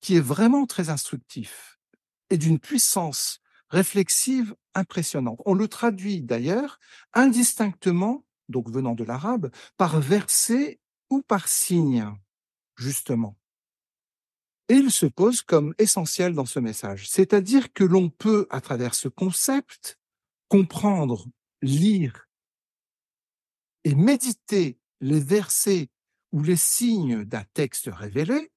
qui 0.00 0.16
est 0.16 0.20
vraiment 0.20 0.66
très 0.66 0.90
instructif 0.90 1.78
et 2.30 2.38
d'une 2.38 2.58
puissance 2.58 3.40
réflexive 3.68 4.54
impressionnante. 4.74 5.40
On 5.46 5.54
le 5.54 5.68
traduit 5.68 6.22
d'ailleurs 6.22 6.78
indistinctement, 7.12 8.24
donc 8.48 8.70
venant 8.70 8.94
de 8.94 9.04
l'arabe, 9.04 9.50
par 9.76 10.00
verset 10.00 10.80
ou 11.10 11.22
par 11.22 11.48
signe, 11.48 12.06
justement. 12.76 13.36
Et 14.68 14.74
il 14.74 14.92
se 14.92 15.06
pose 15.06 15.42
comme 15.42 15.74
essentiel 15.78 16.34
dans 16.34 16.46
ce 16.46 16.60
message. 16.60 17.08
C'est-à-dire 17.08 17.72
que 17.72 17.82
l'on 17.82 18.08
peut, 18.08 18.46
à 18.50 18.60
travers 18.60 18.94
ce 18.94 19.08
concept, 19.08 19.98
comprendre, 20.48 21.26
lire 21.60 22.28
et 23.84 23.94
méditer 23.94 24.78
les 25.00 25.20
versets 25.20 25.88
ou 26.32 26.42
les 26.42 26.56
signes 26.56 27.24
d'un 27.24 27.44
texte 27.54 27.90
révélé, 27.92 28.52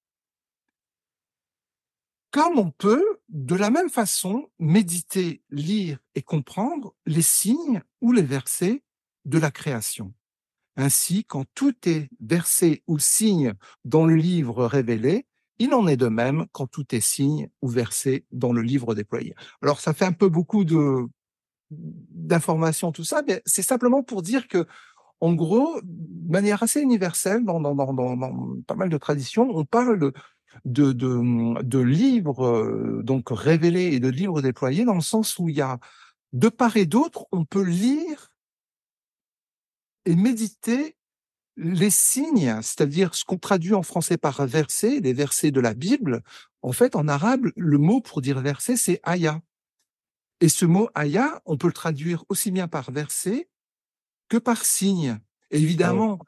comme 2.33 2.57
on 2.57 2.71
peut, 2.71 3.05
de 3.29 3.53
la 3.53 3.69
même 3.69 3.91
façon, 3.91 4.49
méditer, 4.57 5.43
lire 5.51 5.99
et 6.15 6.23
comprendre 6.23 6.95
les 7.05 7.21
signes 7.21 7.83
ou 8.01 8.11
les 8.11 8.23
versets 8.23 8.83
de 9.25 9.37
la 9.37 9.51
création. 9.51 10.15
Ainsi, 10.75 11.25
quand 11.25 11.45
tout 11.53 11.75
est 11.87 12.09
versé 12.19 12.81
ou 12.87 12.97
signe 12.97 13.53
dans 13.85 14.07
le 14.07 14.15
livre 14.15 14.65
révélé, 14.65 15.27
il 15.59 15.75
en 15.75 15.87
est 15.87 15.95
de 15.95 16.07
même 16.07 16.47
quand 16.51 16.65
tout 16.65 16.95
est 16.95 17.01
signe 17.01 17.49
ou 17.61 17.67
versé 17.67 18.25
dans 18.31 18.51
le 18.51 18.63
livre 18.63 18.95
déployé. 18.95 19.35
Alors 19.61 19.79
ça 19.79 19.93
fait 19.93 20.05
un 20.05 20.11
peu 20.11 20.27
beaucoup 20.27 20.65
de 20.65 21.05
d'informations 21.69 22.91
tout 22.91 23.03
ça, 23.03 23.21
mais 23.27 23.41
c'est 23.45 23.63
simplement 23.63 24.03
pour 24.03 24.21
dire 24.21 24.47
que 24.47 24.67
en 25.23 25.35
gros, 25.35 25.79
de 25.83 26.31
manière 26.33 26.63
assez 26.63 26.81
universelle, 26.81 27.45
dans, 27.45 27.61
pas 28.67 28.75
mal 28.75 28.89
de 28.89 28.97
traditions, 28.97 29.49
on 29.55 29.63
parle 29.63 30.11
de 30.65 31.79
livres 31.79 32.45
euh, 32.45 33.01
donc 33.03 33.29
révélés 33.29 33.93
et 33.93 34.01
de 34.01 34.09
livres 34.09 34.41
déployés 34.41 34.83
dans 34.83 34.95
le 34.95 34.99
sens 34.99 35.39
où 35.39 35.47
il 35.47 35.55
y 35.55 35.61
a 35.61 35.79
de 36.33 36.49
part 36.49 36.75
et 36.75 36.85
d'autre, 36.85 37.25
on 37.31 37.45
peut 37.45 37.63
lire 37.63 38.33
et 40.03 40.17
méditer 40.17 40.97
les 41.55 41.89
signes, 41.89 42.59
c'est-à-dire 42.61 43.15
ce 43.15 43.23
qu'on 43.23 43.37
traduit 43.37 43.75
en 43.75 43.83
français 43.83 44.17
par 44.17 44.45
verset, 44.45 44.99
les 44.99 45.13
versets 45.13 45.51
de 45.51 45.61
la 45.61 45.73
Bible, 45.73 46.21
en 46.63 46.73
fait, 46.73 46.97
en 46.97 47.07
arabe, 47.07 47.45
le 47.55 47.77
mot 47.77 48.01
pour 48.01 48.21
dire 48.21 48.41
verset, 48.41 48.75
c'est 48.75 48.99
aya. 49.03 49.39
Et 50.41 50.49
ce 50.49 50.65
mot 50.65 50.89
aya, 50.95 51.41
on 51.45 51.55
peut 51.55 51.67
le 51.67 51.73
traduire 51.73 52.25
aussi 52.27 52.51
bien 52.51 52.67
par 52.67 52.91
verset 52.91 53.47
que 54.29 54.37
par 54.37 54.65
signe. 54.65 55.19
évidemment, 55.51 56.19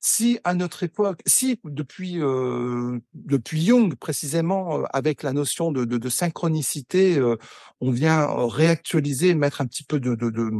si 0.00 0.38
à 0.44 0.54
notre 0.54 0.82
époque, 0.82 1.20
si 1.26 1.60
depuis 1.64 2.22
euh, 2.22 2.98
depuis 3.12 3.64
Jung 3.66 3.94
précisément, 3.96 4.80
euh, 4.80 4.84
avec 4.92 5.22
la 5.22 5.32
notion 5.34 5.72
de, 5.72 5.84
de, 5.84 5.98
de 5.98 6.08
synchronicité, 6.08 7.18
euh, 7.18 7.36
on 7.80 7.90
vient 7.90 8.26
réactualiser, 8.48 9.34
mettre 9.34 9.60
un 9.60 9.66
petit 9.66 9.84
peu 9.84 10.00
de, 10.00 10.14
de, 10.14 10.30
de, 10.30 10.50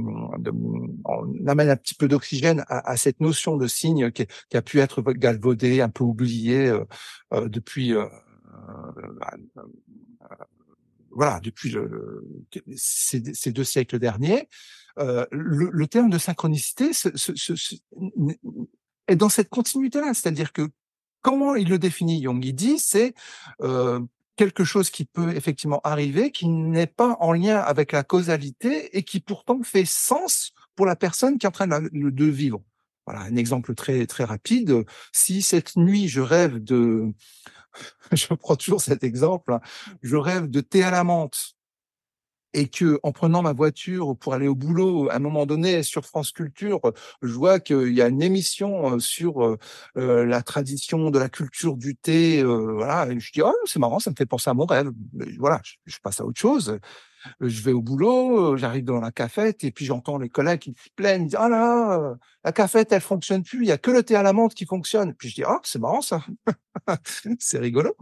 on 1.07 1.47
amène 1.47 1.71
un 1.71 1.77
petit 1.77 1.95
peu 1.95 2.07
d'oxygène 2.07 2.64
à, 2.68 2.91
à, 2.91 2.97
cette 2.99 3.21
notion 3.21 3.57
de 3.57 3.66
signe 3.66 4.11
qui, 4.11 4.27
qui, 4.51 4.57
a 4.59 4.62
pu 4.62 4.81
être 4.81 5.01
galvaudée, 5.03 5.81
un 5.81 5.89
peu 5.89 6.05
oubliée 6.05 6.71
depuis 7.33 7.95
voilà 11.11 11.40
depuis 11.40 11.70
le, 11.70 12.24
ces, 12.76 13.20
deux 13.52 13.64
siècles 13.64 13.98
derniers. 13.98 14.48
Euh, 14.98 15.24
le, 15.30 15.70
le, 15.72 15.86
terme 15.86 16.11
de 16.11 16.18
synchronicité 16.18 16.92
ce, 16.92 17.08
ce, 17.14 17.32
ce, 17.36 17.74
est 19.06 19.16
dans 19.16 19.28
cette 19.28 19.48
continuité-là, 19.48 20.14
c'est-à-dire 20.14 20.52
que 20.52 20.68
comment 21.22 21.54
il 21.54 21.68
le 21.68 21.78
définit 21.78 22.22
Jung? 22.22 22.44
Il 22.44 22.54
dit 22.54 22.78
c'est 22.78 23.14
euh, 23.62 24.00
quelque 24.36 24.64
chose 24.64 24.90
qui 24.90 25.04
peut 25.04 25.34
effectivement 25.36 25.80
arriver, 25.84 26.32
qui 26.32 26.48
n'est 26.48 26.86
pas 26.86 27.16
en 27.20 27.32
lien 27.32 27.58
avec 27.58 27.92
la 27.92 28.02
causalité 28.02 28.96
et 28.96 29.02
qui 29.02 29.20
pourtant 29.20 29.62
fait 29.62 29.84
sens 29.84 30.52
pour 30.74 30.86
la 30.86 30.96
personne 30.96 31.38
qui 31.38 31.46
est 31.46 31.48
en 31.48 31.52
train 31.52 31.68
de, 31.68 31.88
de 31.92 32.24
vivre. 32.24 32.62
Voilà 33.06 33.20
un 33.22 33.36
exemple 33.36 33.74
très 33.74 34.06
très 34.06 34.24
rapide. 34.24 34.84
Si 35.12 35.42
cette 35.42 35.76
nuit 35.76 36.08
je 36.08 36.20
rêve 36.20 36.62
de, 36.62 37.12
je 38.12 38.35
prends 38.35 38.57
toujours 38.57 38.81
cet 38.81 39.05
exemple, 39.05 39.53
hein, 39.53 39.61
je 40.03 40.16
rêve 40.16 40.49
de 40.49 40.61
thé 40.61 40.83
à 40.83 40.91
la 40.91 41.05
menthe 41.05 41.55
et 42.55 42.68
que 42.68 42.98
en 43.03 43.12
prenant 43.12 43.42
ma 43.42 43.53
voiture 43.53 44.16
pour 44.16 44.34
aller 44.34 44.48
au 44.48 44.55
boulot, 44.55 45.09
à 45.11 45.16
un 45.16 45.18
moment 45.18 45.46
donné 45.46 45.82
sur 45.82 46.05
France 46.05 46.32
Culture, 46.32 46.80
je 47.22 47.32
vois 47.32 47.61
qu'il 47.61 47.92
y 47.92 48.03
a 48.03 48.09
une 48.09 48.22
émission 48.22 48.98
sur 48.98 49.57
euh, 49.96 50.24
la 50.26 50.42
tradition 50.42 51.11
de 51.11 51.18
la 51.18 51.28
culture 51.28 51.76
du 51.76 51.96
thé, 51.96 52.42
euh, 52.42 52.72
voilà, 52.74 53.07
et 53.11 53.20
je 53.20 53.32
dis 53.32 53.42
oh 53.42 53.53
c'est 53.64 53.78
marrant, 53.78 54.01
ça 54.01 54.11
me 54.11 54.16
fait 54.16 54.26
penser 54.26 54.51
à 54.51 54.55
mon 54.55 54.66
rêve. 54.66 54.90
voilà, 55.38 55.61
je, 55.86 55.98
passe 56.03 56.20
à 56.20 56.24
autre 56.24 56.40
chose. 56.40 56.78
Je 57.40 57.62
vais 57.62 57.72
au 57.72 57.82
boulot, 57.82 58.57
j'arrive 58.57 58.84
dans 58.84 59.01
la 59.01 59.12
cafette 59.12 59.62
et 59.64 59.70
puis 59.70 59.84
j'entends 59.84 60.16
les 60.18 60.30
collègues 60.30 60.61
qui 60.61 60.70
se 60.70 60.90
plaignent, 60.96 61.24
ils 61.24 61.26
disent 61.26 61.36
ah 61.38 61.48
là, 61.51 62.14
la 62.44 62.53
cafette 62.53 62.92
elle 62.92 63.03
fonctionne 63.03 63.42
plus, 63.42 63.62
il 63.62 63.68
y 63.68 63.72
a 63.72 63.78
que 63.78 63.90
le 63.90 64.03
thé 64.03 64.16
à 64.16 64.22
la 64.22 64.32
menthe 64.32 64.55
qui 64.55 64.64
fonctionne. 64.66 65.14
Puis 65.14 65.28
je 65.28 65.34
dis 65.36 65.44
ah 65.44 65.61
c'est 65.62 65.78
marrant 65.78 66.03
ça, 66.03 66.24
c'est 67.38 67.59
rigolo 67.59 67.94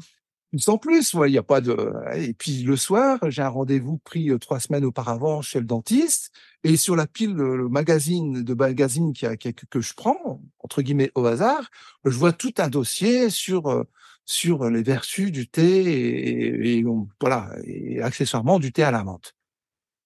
sans 0.57 0.79
plus, 0.79 1.15
il 1.27 1.33
y 1.33 1.39
a 1.39 1.43
pas 1.43 1.61
de. 1.61 1.93
Et 2.15 2.33
puis 2.33 2.63
le 2.63 2.77
soir, 2.77 3.19
j'ai 3.29 3.43
un 3.43 3.49
rendez-vous 3.49 3.99
pris 3.99 4.31
euh, 4.31 4.39
trois 4.39 4.61
semaines 4.61 4.85
auparavant 4.85 5.43
chez 5.43 5.59
le 5.59 5.67
dentiste, 5.67 6.33
et 6.65 6.77
sur 6.77 6.97
la 6.97 7.07
pile 7.07 7.35
le 7.35 7.69
magazine 7.69 8.43
de 8.43 8.55
magazine 8.55 9.13
qui, 9.13 9.27
a, 9.27 9.37
que 9.37 9.81
je 9.81 9.95
prends 9.95 10.41
entre 10.61 10.81
guillemets 10.81 11.13
au 11.15 11.27
hasard, 11.27 11.69
je 12.05 12.17
vois 12.17 12.33
tout 12.33 12.55
un 12.59 12.69
dossier 12.69 13.29
sur 13.29 13.67
euh, 13.69 13.85
sur 14.25 14.71
les 14.71 14.83
vertus 14.83 15.33
du 15.33 15.49
thé 15.49 15.85
et, 15.85 16.79
et, 16.79 16.85
voilà 17.21 17.51
et 17.65 18.01
accessoirement 18.03 18.59
du 18.59 18.73
thé 18.73 18.83
à 18.83 18.91
la 18.91 19.05
menthe. 19.05 19.35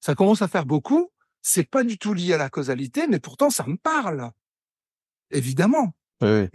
Ça 0.00 0.14
commence 0.14 0.42
à 0.42 0.48
faire 0.48 0.66
beaucoup. 0.66 1.10
C'est 1.40 1.68
pas 1.68 1.84
du 1.84 1.98
tout 1.98 2.14
lié 2.14 2.34
à 2.34 2.38
la 2.38 2.50
causalité, 2.50 3.06
mais 3.08 3.20
pourtant 3.20 3.50
ça 3.50 3.64
me 3.66 3.76
parle. 3.76 4.30
Évidemment. 5.30 5.94
Oui 6.20 6.48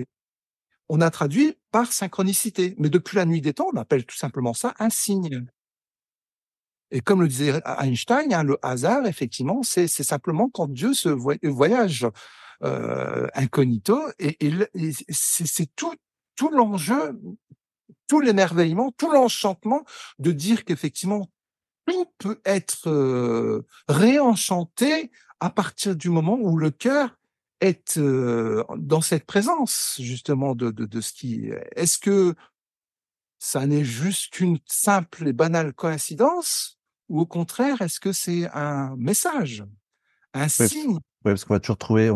on 0.89 1.01
a 1.01 1.09
traduit 1.09 1.57
par 1.71 1.91
synchronicité. 1.91 2.75
Mais 2.77 2.89
depuis 2.89 3.17
la 3.17 3.25
nuit 3.25 3.41
des 3.41 3.53
temps, 3.53 3.67
on 3.73 3.77
appelle 3.77 4.05
tout 4.05 4.15
simplement 4.15 4.53
ça 4.53 4.73
un 4.79 4.89
signe. 4.89 5.45
Et 6.91 7.01
comme 7.01 7.21
le 7.21 7.27
disait 7.27 7.61
Einstein, 7.79 8.33
hein, 8.33 8.43
le 8.43 8.57
hasard, 8.61 9.05
effectivement, 9.05 9.61
c'est 9.63 9.87
simplement 9.87 10.49
quand 10.49 10.71
Dieu 10.71 10.93
se 10.93 11.09
voyage 11.09 12.07
euh, 12.63 13.27
incognito, 13.33 13.99
et, 14.19 14.37
c'est 15.09 15.75
tout, 15.75 15.93
tout 16.35 16.49
l'enjeu, 16.49 17.19
tout 18.07 18.21
l'émerveillement, 18.21 18.91
tout 18.91 19.11
l'enchantement 19.11 19.83
de 20.19 20.31
dire 20.31 20.63
qu'effectivement 20.63 21.29
tout 21.85 22.05
peut 22.17 22.41
être 22.45 22.89
euh, 22.89 23.65
réenchanté 23.87 25.11
à 25.39 25.49
partir 25.49 25.95
du 25.95 26.09
moment 26.09 26.37
où 26.39 26.57
le 26.57 26.71
cœur 26.71 27.16
être 27.61 27.99
dans 28.77 29.01
cette 29.01 29.25
présence 29.25 29.97
justement 29.99 30.55
de, 30.55 30.71
de, 30.71 30.85
de 30.85 31.01
ce 31.01 31.13
qui 31.13 31.49
est-ce 31.75 31.97
que 31.97 32.35
ça 33.39 33.65
n'est 33.65 33.85
juste 33.85 34.33
qu'une 34.33 34.59
simple 34.65 35.27
et 35.27 35.33
banale 35.33 35.73
coïncidence 35.73 36.79
ou 37.09 37.21
au 37.21 37.25
contraire 37.25 37.81
est-ce 37.81 37.99
que 37.99 38.11
c'est 38.11 38.47
un 38.53 38.95
message 38.97 39.65
un 40.33 40.47
signe? 40.47 40.93
oui, 40.93 40.99
parce 41.23 41.45
qu'on 41.45 41.55
va 41.55 41.59
toujours 41.59 41.77
trouver 41.77 42.11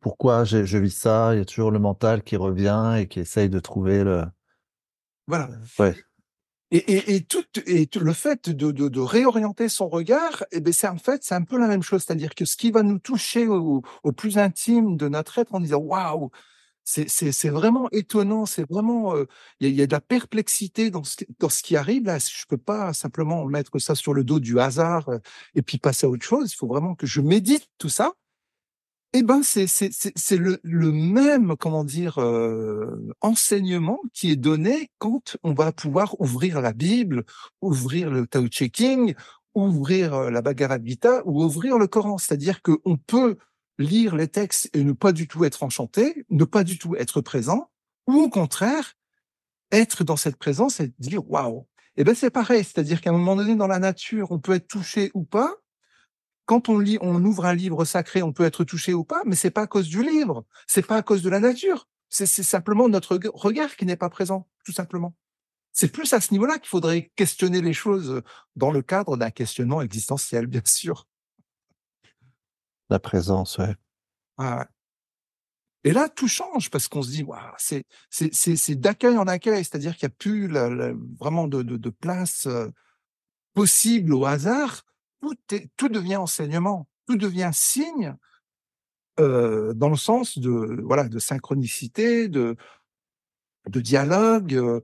pourquoi 0.00 0.44
je, 0.44 0.64
je, 0.64 0.78
vis 0.78 0.90
ça. 0.90 1.34
Il 1.34 1.38
y 1.38 1.40
a 1.40 1.44
toujours 1.44 1.70
le 1.70 1.78
mental 1.78 2.22
qui 2.22 2.36
revient 2.36 2.96
et 2.98 3.06
qui 3.06 3.20
essaye 3.20 3.48
de 3.48 3.60
trouver 3.60 4.02
le 4.02 4.24
voilà. 5.26 5.48
ouais 5.78 5.94
et, 6.78 7.26
le 8.00 8.12
fait 8.12 8.50
de, 8.50 9.00
réorienter 9.00 9.68
son 9.68 9.88
regard, 9.88 10.44
eh 10.50 10.60
ben 10.60 10.72
c'est 10.72 10.88
en 10.88 10.98
fait 10.98 11.22
c'est 11.22 11.34
un 11.34 11.42
peu 11.42 11.58
la 11.58 11.68
même 11.68 11.82
chose, 11.82 12.02
c'est-à-dire 12.04 12.34
que 12.34 12.44
ce 12.44 12.56
qui 12.56 12.70
va 12.70 12.82
nous 12.82 12.98
toucher 12.98 13.46
au, 13.46 13.82
plus 14.16 14.38
intime 14.38 14.96
de 14.96 15.08
notre 15.08 15.38
être 15.38 15.54
en 15.54 15.60
disant 15.60 15.78
waouh, 15.78 16.30
c'est 16.84 17.48
vraiment 17.48 17.88
étonnant, 17.92 18.44
c'est 18.44 18.68
vraiment 18.68 19.14
euh, 19.16 19.26
il 19.60 19.68
y, 19.68 19.72
a, 19.72 19.74
y, 19.74 19.82
a 19.82 19.86
de 19.86 19.92
la 19.92 20.00
perplexité 20.00 20.90
dans 20.90 21.04
ce, 21.04 21.18
dans 21.38 21.48
ce 21.48 21.62
qui 21.62 21.76
arrive 21.76 22.04
là. 22.04 22.18
Je 22.18 22.44
peux 22.48 22.58
pas 22.58 22.92
simplement 22.92 23.44
mettre 23.46 23.78
ça 23.78 23.94
sur 23.94 24.12
le 24.12 24.24
dos 24.24 24.40
du 24.40 24.58
hasard 24.60 25.08
euh, 25.08 25.18
et 25.54 25.62
puis 25.62 25.78
passer 25.78 26.06
à 26.06 26.10
autre 26.10 26.26
chose. 26.26 26.52
Il 26.52 26.56
faut 26.56 26.66
vraiment 26.66 26.94
que 26.94 27.06
je 27.06 27.20
médite 27.20 27.68
tout 27.78 27.88
ça 27.88 28.12
eh 29.16 29.22
ben, 29.22 29.44
c'est 29.44 29.68
c'est 29.68 30.36
le, 30.36 30.58
le 30.64 30.90
même 30.90 31.54
comment 31.56 31.84
dire 31.84 32.18
euh, 32.18 33.14
enseignement 33.20 34.00
qui 34.12 34.32
est 34.32 34.36
donné 34.36 34.90
quand 34.98 35.36
on 35.44 35.54
va 35.54 35.70
pouvoir 35.70 36.20
ouvrir 36.20 36.60
la 36.60 36.72
Bible, 36.72 37.24
ouvrir 37.62 38.10
le 38.10 38.26
Tao 38.26 38.48
Te 38.48 38.64
Ching, 38.64 39.14
ouvrir 39.54 40.14
euh, 40.14 40.30
la 40.30 40.42
Bhagavad 40.42 40.84
Gita 40.84 41.22
ou 41.26 41.44
ouvrir 41.44 41.78
le 41.78 41.86
Coran. 41.86 42.18
C'est-à-dire 42.18 42.60
qu'on 42.60 42.96
peut 42.96 43.36
lire 43.78 44.16
les 44.16 44.26
textes 44.26 44.68
et 44.74 44.82
ne 44.82 44.92
pas 44.92 45.12
du 45.12 45.28
tout 45.28 45.44
être 45.44 45.62
enchanté, 45.62 46.26
ne 46.30 46.44
pas 46.44 46.64
du 46.64 46.76
tout 46.76 46.96
être 46.96 47.20
présent, 47.20 47.70
ou 48.08 48.14
au 48.14 48.28
contraire 48.28 48.94
être 49.70 50.02
dans 50.02 50.16
cette 50.16 50.38
présence 50.38 50.80
et 50.80 50.92
dire 50.98 51.28
waouh. 51.30 51.68
Eh 51.96 52.02
ben 52.02 52.16
c'est 52.16 52.30
pareil, 52.30 52.64
c'est-à-dire 52.64 53.00
qu'à 53.00 53.10
un 53.10 53.12
moment 53.12 53.36
donné 53.36 53.54
dans 53.54 53.68
la 53.68 53.78
nature, 53.78 54.32
on 54.32 54.40
peut 54.40 54.54
être 54.54 54.66
touché 54.66 55.12
ou 55.14 55.22
pas, 55.22 55.54
quand 56.46 56.68
on 56.68 56.78
lit, 56.78 56.98
on 57.00 57.24
ouvre 57.24 57.46
un 57.46 57.54
livre 57.54 57.84
sacré, 57.84 58.22
on 58.22 58.32
peut 58.32 58.44
être 58.44 58.64
touché 58.64 58.92
ou 58.94 59.04
pas, 59.04 59.22
mais 59.24 59.36
c'est 59.36 59.50
pas 59.50 59.62
à 59.62 59.66
cause 59.66 59.88
du 59.88 60.02
livre, 60.02 60.44
c'est 60.66 60.86
pas 60.86 60.96
à 60.96 61.02
cause 61.02 61.22
de 61.22 61.30
la 61.30 61.40
nature. 61.40 61.88
C'est 62.10 62.26
simplement 62.26 62.88
notre 62.88 63.18
regard 63.34 63.74
qui 63.74 63.86
n'est 63.86 63.96
pas 63.96 64.08
présent, 64.08 64.48
tout 64.64 64.72
simplement. 64.72 65.14
C'est 65.72 65.90
plus 65.90 66.12
à 66.12 66.20
ce 66.20 66.32
niveau-là 66.32 66.58
qu'il 66.58 66.68
faudrait 66.68 67.10
questionner 67.16 67.60
les 67.60 67.72
choses 67.72 68.22
dans 68.54 68.70
le 68.70 68.82
cadre 68.82 69.16
d'un 69.16 69.30
questionnement 69.30 69.82
existentiel, 69.82 70.46
bien 70.46 70.62
sûr. 70.64 71.08
La 72.88 73.00
présence, 73.00 73.58
ouais. 73.58 73.74
Ah, 74.38 74.68
Et 75.82 75.92
là, 75.92 76.08
tout 76.08 76.28
change 76.28 76.70
parce 76.70 76.86
qu'on 76.86 77.02
se 77.02 77.10
dit, 77.10 77.24
waouh, 77.24 77.40
c'est 77.58 77.84
c'est 78.10 78.74
d'accueil 78.76 79.16
en 79.16 79.26
accueil, 79.26 79.64
c'est-à-dire 79.64 79.96
qu'il 79.96 80.06
n'y 80.06 80.12
a 80.12 80.16
plus 80.16 80.48
vraiment 81.18 81.48
de, 81.48 81.62
de, 81.62 81.76
de 81.76 81.90
place 81.90 82.46
euh, 82.46 82.68
possible 83.54 84.14
au 84.14 84.24
hasard 84.24 84.84
tout, 85.76 85.88
devient 85.88 86.16
enseignement, 86.16 86.88
tout 87.06 87.16
devient 87.16 87.50
signe 87.52 88.16
dans 89.18 89.88
le 89.88 89.96
sens 89.96 90.38
de 90.38 90.80
voilà 90.82 91.08
de 91.08 91.18
synchronicité, 91.18 92.28
de 92.28 92.56
dialogue, 93.68 94.82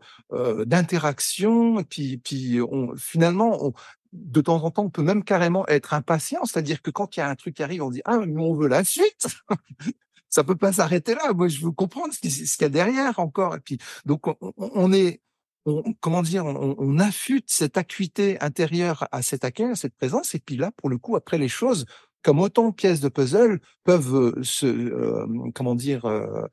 d'interaction, 0.67 1.81
et 1.81 1.85
puis 1.85 2.19
puis 2.19 2.61
on, 2.61 2.95
finalement 2.97 3.67
on, 3.67 3.73
de 4.13 4.41
temps 4.41 4.63
en 4.63 4.71
temps 4.71 4.85
on 4.85 4.91
peut 4.91 5.03
même 5.03 5.25
carrément 5.25 5.67
être 5.67 5.95
impatient, 5.95 6.45
c'est-à-dire 6.45 6.81
que 6.81 6.91
quand 6.91 7.17
il 7.17 7.21
y 7.21 7.23
a 7.23 7.29
un 7.29 7.35
truc 7.35 7.57
qui 7.57 7.63
arrive, 7.63 7.83
on 7.83 7.91
dit 7.91 8.03
ah 8.05 8.19
mais 8.27 8.41
on 8.41 8.55
veut 8.55 8.69
la 8.69 8.85
suite. 8.85 9.27
Ça 10.31 10.45
peut 10.45 10.57
pas 10.57 10.73
s'arrêter 10.73 11.17
là. 11.17 11.33
Moi, 11.33 11.49
je 11.49 11.61
veux 11.61 11.73
comprendre 11.73 12.15
ce 12.15 12.21
qu'il 12.21 12.31
y 12.61 12.65
a 12.65 12.69
derrière 12.69 13.19
encore. 13.19 13.57
Et 13.57 13.61
puis, 13.61 13.79
donc, 14.07 14.29
on, 14.29 14.37
on 14.57 14.93
est, 14.93 15.21
on, 15.67 15.95
comment 16.01 16.23
dire, 16.23 16.47
on, 16.47 16.75
on, 16.79 16.99
affûte 16.99 17.47
cette 17.49 17.77
acuité 17.77 18.41
intérieure 18.41 19.07
à 19.13 19.23
cet 19.23 19.45
accueil, 19.45 19.71
à 19.71 19.77
cette 19.77 19.95
présence, 19.95 20.35
et 20.35 20.39
puis 20.39 20.57
là, 20.57 20.71
pour 20.77 20.89
le 20.89 20.99
coup, 20.99 21.17
après 21.17 21.39
les 21.39 21.49
choses, 21.49 21.87
comme 22.23 22.41
autant 22.41 22.69
de 22.69 22.75
pièces 22.75 23.01
de 23.01 23.09
puzzle, 23.09 23.61
peuvent 23.85 24.15
euh, 24.15 24.43
se, 24.43 24.67
euh, 24.67 25.27
comment 25.55 25.75
dire, 25.75 26.05
euh, 26.05 26.47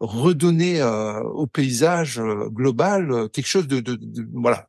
redonner 0.00 0.82
au 0.82 1.46
paysage 1.46 2.22
global 2.22 3.28
quelque 3.34 3.46
chose 3.46 3.68
de, 3.68 3.80
de, 3.80 3.96
de 3.96 4.26
voilà, 4.32 4.66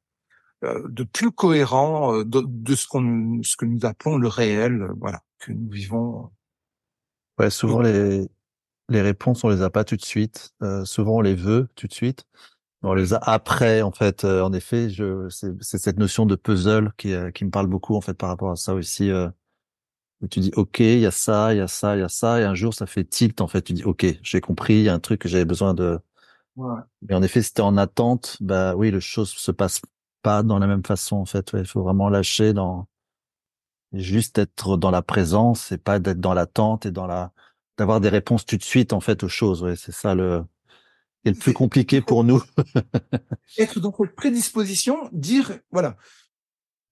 de 0.61 1.03
plus 1.03 1.31
cohérent 1.31 2.17
de, 2.17 2.43
de 2.45 2.75
ce 2.75 2.85
qu'on, 2.85 3.39
ce 3.41 3.55
que 3.55 3.63
nous 3.63 3.85
appelons 3.85 4.17
le 4.17 4.27
réel, 4.27 4.89
voilà, 4.99 5.21
que 5.39 5.53
nous 5.53 5.69
vivons. 5.69 6.31
Ouais, 7.39 7.49
souvent 7.49 7.81
les 7.81 8.27
les 8.89 9.01
réponses 9.01 9.45
on 9.45 9.49
les 9.49 9.61
a 9.61 9.69
pas 9.69 9.85
tout 9.85 9.95
de 9.95 10.03
suite. 10.03 10.53
souvent 10.83 11.19
on 11.19 11.21
les 11.21 11.35
veut 11.35 11.69
tout 11.75 11.87
de 11.87 11.93
suite. 11.93 12.25
On 12.83 12.93
les 12.93 13.13
a 13.13 13.17
après, 13.17 13.81
en 13.81 13.91
fait. 13.91 14.25
Euh, 14.25 14.41
en 14.41 14.53
effet, 14.53 14.89
je, 14.89 15.29
c'est, 15.29 15.61
cette 15.61 15.99
notion 15.99 16.25
de 16.25 16.35
puzzle 16.35 16.91
qui, 16.97 17.13
euh, 17.13 17.31
qui 17.31 17.45
me 17.45 17.51
parle 17.51 17.67
beaucoup, 17.67 17.95
en 17.95 18.01
fait, 18.01 18.15
par 18.15 18.29
rapport 18.29 18.51
à 18.51 18.55
ça 18.55 18.73
aussi. 18.73 19.11
Euh, 19.11 19.29
où 20.21 20.27
tu 20.27 20.39
dis 20.39 20.51
ok, 20.55 20.79
il 20.79 20.99
y 20.99 21.05
a 21.05 21.11
ça, 21.11 21.53
il 21.53 21.57
y 21.57 21.61
a 21.61 21.67
ça, 21.67 21.95
il 21.95 21.99
y 21.99 22.03
a 22.03 22.09
ça, 22.09 22.39
et 22.39 22.43
un 22.43 22.53
jour 22.53 22.73
ça 22.73 22.85
fait 22.85 23.03
tilt 23.03 23.41
en 23.41 23.47
fait. 23.47 23.63
Tu 23.63 23.73
dis 23.73 23.83
ok, 23.83 24.05
j'ai 24.21 24.41
compris, 24.41 24.75
il 24.75 24.83
y 24.83 24.89
a 24.89 24.93
un 24.93 24.99
truc 24.99 25.21
que 25.21 25.29
j'avais 25.29 25.45
besoin 25.45 25.73
de. 25.73 25.99
Ouais. 26.55 26.79
Mais 27.03 27.15
en 27.15 27.23
effet, 27.23 27.41
si 27.41 27.53
t'es 27.53 27.61
en 27.61 27.77
attente, 27.77 28.37
bah 28.41 28.75
oui, 28.75 28.91
les 28.91 29.01
choses 29.01 29.31
se 29.31 29.51
passent 29.51 29.81
pas 30.21 30.43
dans 30.43 30.59
la 30.59 30.67
même 30.67 30.85
façon 30.85 31.17
en 31.17 31.25
fait. 31.25 31.51
Il 31.53 31.65
faut 31.65 31.83
vraiment 31.83 32.09
lâcher 32.09 32.53
dans 32.53 32.87
juste 33.93 34.37
être 34.37 34.77
dans 34.77 34.91
la 34.91 35.01
présence 35.01 35.71
et 35.71 35.77
pas 35.77 35.99
d'être 35.99 36.19
dans 36.19 36.33
l'attente 36.33 36.85
et 36.85 36.91
dans 36.91 37.07
la 37.07 37.31
d'avoir 37.77 37.99
des 38.01 38.09
réponses 38.09 38.45
tout 38.45 38.57
de 38.57 38.63
suite 38.63 38.93
en 38.93 38.99
fait 39.01 39.23
aux 39.23 39.29
choses. 39.29 39.63
Ouais, 39.63 39.75
c'est 39.75 39.91
ça 39.91 40.15
le 40.15 40.43
et 41.25 41.29
le 41.29 41.35
plus 41.35 41.53
compliqué 41.53 42.01
pour 42.01 42.23
nous. 42.23 42.41
être 43.57 43.79
dans 43.79 43.91
votre 43.91 44.15
prédisposition, 44.15 45.09
dire 45.11 45.59
voilà, 45.71 45.97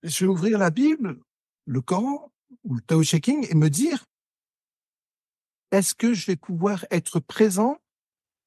je 0.04 0.26
vais 0.26 0.30
ouvrir 0.30 0.58
la 0.58 0.70
Bible, 0.70 1.20
le 1.66 1.82
Coran 1.82 2.32
ou 2.64 2.76
le 2.76 2.82
Tao 2.82 3.04
Checking 3.04 3.48
et 3.50 3.56
me 3.56 3.70
dire 3.70 4.06
est-ce 5.72 5.94
que 5.94 6.14
je 6.14 6.26
vais 6.26 6.36
pouvoir 6.36 6.86
être 6.90 7.20
présent 7.20 7.78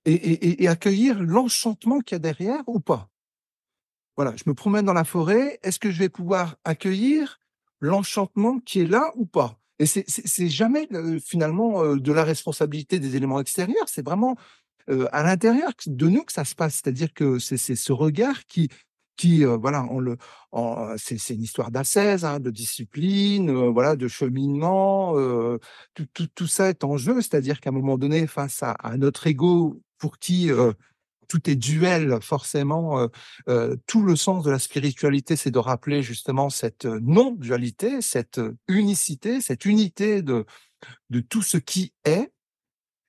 et, 0.04 0.14
et, 0.14 0.64
et 0.64 0.68
accueillir 0.68 1.22
l'enchantement 1.22 2.00
qu'il 2.00 2.16
y 2.16 2.16
a 2.16 2.18
derrière 2.18 2.62
ou 2.66 2.80
pas? 2.80 3.08
Voilà, 4.16 4.34
je 4.36 4.44
me 4.46 4.54
promène 4.54 4.84
dans 4.84 4.92
la 4.92 5.04
forêt, 5.04 5.58
est-ce 5.62 5.78
que 5.78 5.90
je 5.90 5.98
vais 5.98 6.08
pouvoir 6.08 6.56
accueillir 6.64 7.38
l'enchantement 7.80 8.58
qui 8.58 8.80
est 8.80 8.86
là 8.86 9.12
ou 9.14 9.24
pas? 9.24 9.58
Et 9.78 9.86
c'est 9.86 10.48
jamais 10.48 10.88
finalement 11.24 11.82
euh, 11.82 11.96
de 11.96 12.12
la 12.12 12.22
responsabilité 12.22 13.00
des 13.00 13.16
éléments 13.16 13.40
extérieurs, 13.40 13.88
c'est 13.88 14.04
vraiment 14.04 14.36
euh, 14.90 15.06
à 15.12 15.22
l'intérieur 15.22 15.72
de 15.86 16.08
nous 16.08 16.24
que 16.24 16.32
ça 16.32 16.44
se 16.44 16.54
passe. 16.54 16.74
C'est-à-dire 16.74 17.12
que 17.12 17.38
c'est 17.38 17.56
ce 17.56 17.92
regard 17.92 18.44
qui 18.46 18.68
euh, 19.44 19.56
voilà 19.56 19.86
on 19.90 20.00
le 20.00 20.16
c'est 20.96 21.34
une 21.34 21.42
histoire 21.42 21.70
d'ascèse 21.70 22.24
hein, 22.24 22.40
de 22.40 22.50
discipline 22.50 23.50
euh, 23.50 23.70
voilà 23.70 23.94
de 23.94 24.08
cheminement 24.08 25.14
tout, 25.94 26.46
ça 26.48 26.70
est 26.70 26.82
en 26.82 26.96
jeu 26.96 27.20
c'est-à-dire 27.20 27.60
qu'à 27.60 27.70
un 27.70 27.72
moment 27.72 27.98
donné 27.98 28.26
face 28.26 28.64
à, 28.64 28.96
notre 28.96 29.28
ego 29.28 29.80
pour 29.98 30.18
qui 30.18 30.50
tout 31.28 31.50
est 31.50 31.54
duel 31.54 32.18
forcément 32.20 33.08
tout 33.86 34.02
le 34.02 34.16
sens 34.16 34.42
de 34.42 34.50
la 34.50 34.58
spiritualité 34.58 35.36
c'est 35.36 35.52
de 35.52 35.58
rappeler 35.58 36.02
justement 36.02 36.50
cette 36.50 36.86
non 36.86 37.30
dualité 37.30 38.00
cette 38.00 38.40
unicité 38.66 39.40
cette 39.40 39.64
unité 39.66 40.22
de 40.22 40.44
tout 41.28 41.42
ce 41.42 41.58
qui 41.58 41.92
est 42.04 42.32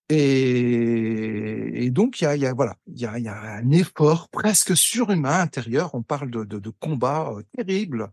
et, 0.10 1.90
donc, 1.92 2.22
il 2.22 2.26
y 2.38 2.46
a, 2.46 2.54
voilà, 2.54 2.76
il 2.88 3.00
y 3.00 3.06
a, 3.06 3.14
un 3.14 3.72
effort 3.72 4.30
presque 4.30 4.76
surhumain 4.76 5.40
intérieur. 5.40 5.96
On 5.96 6.04
parle 6.04 6.30
de, 6.30 6.70
combats 6.70 7.32
euh, 7.32 7.44
terribles, 7.56 8.12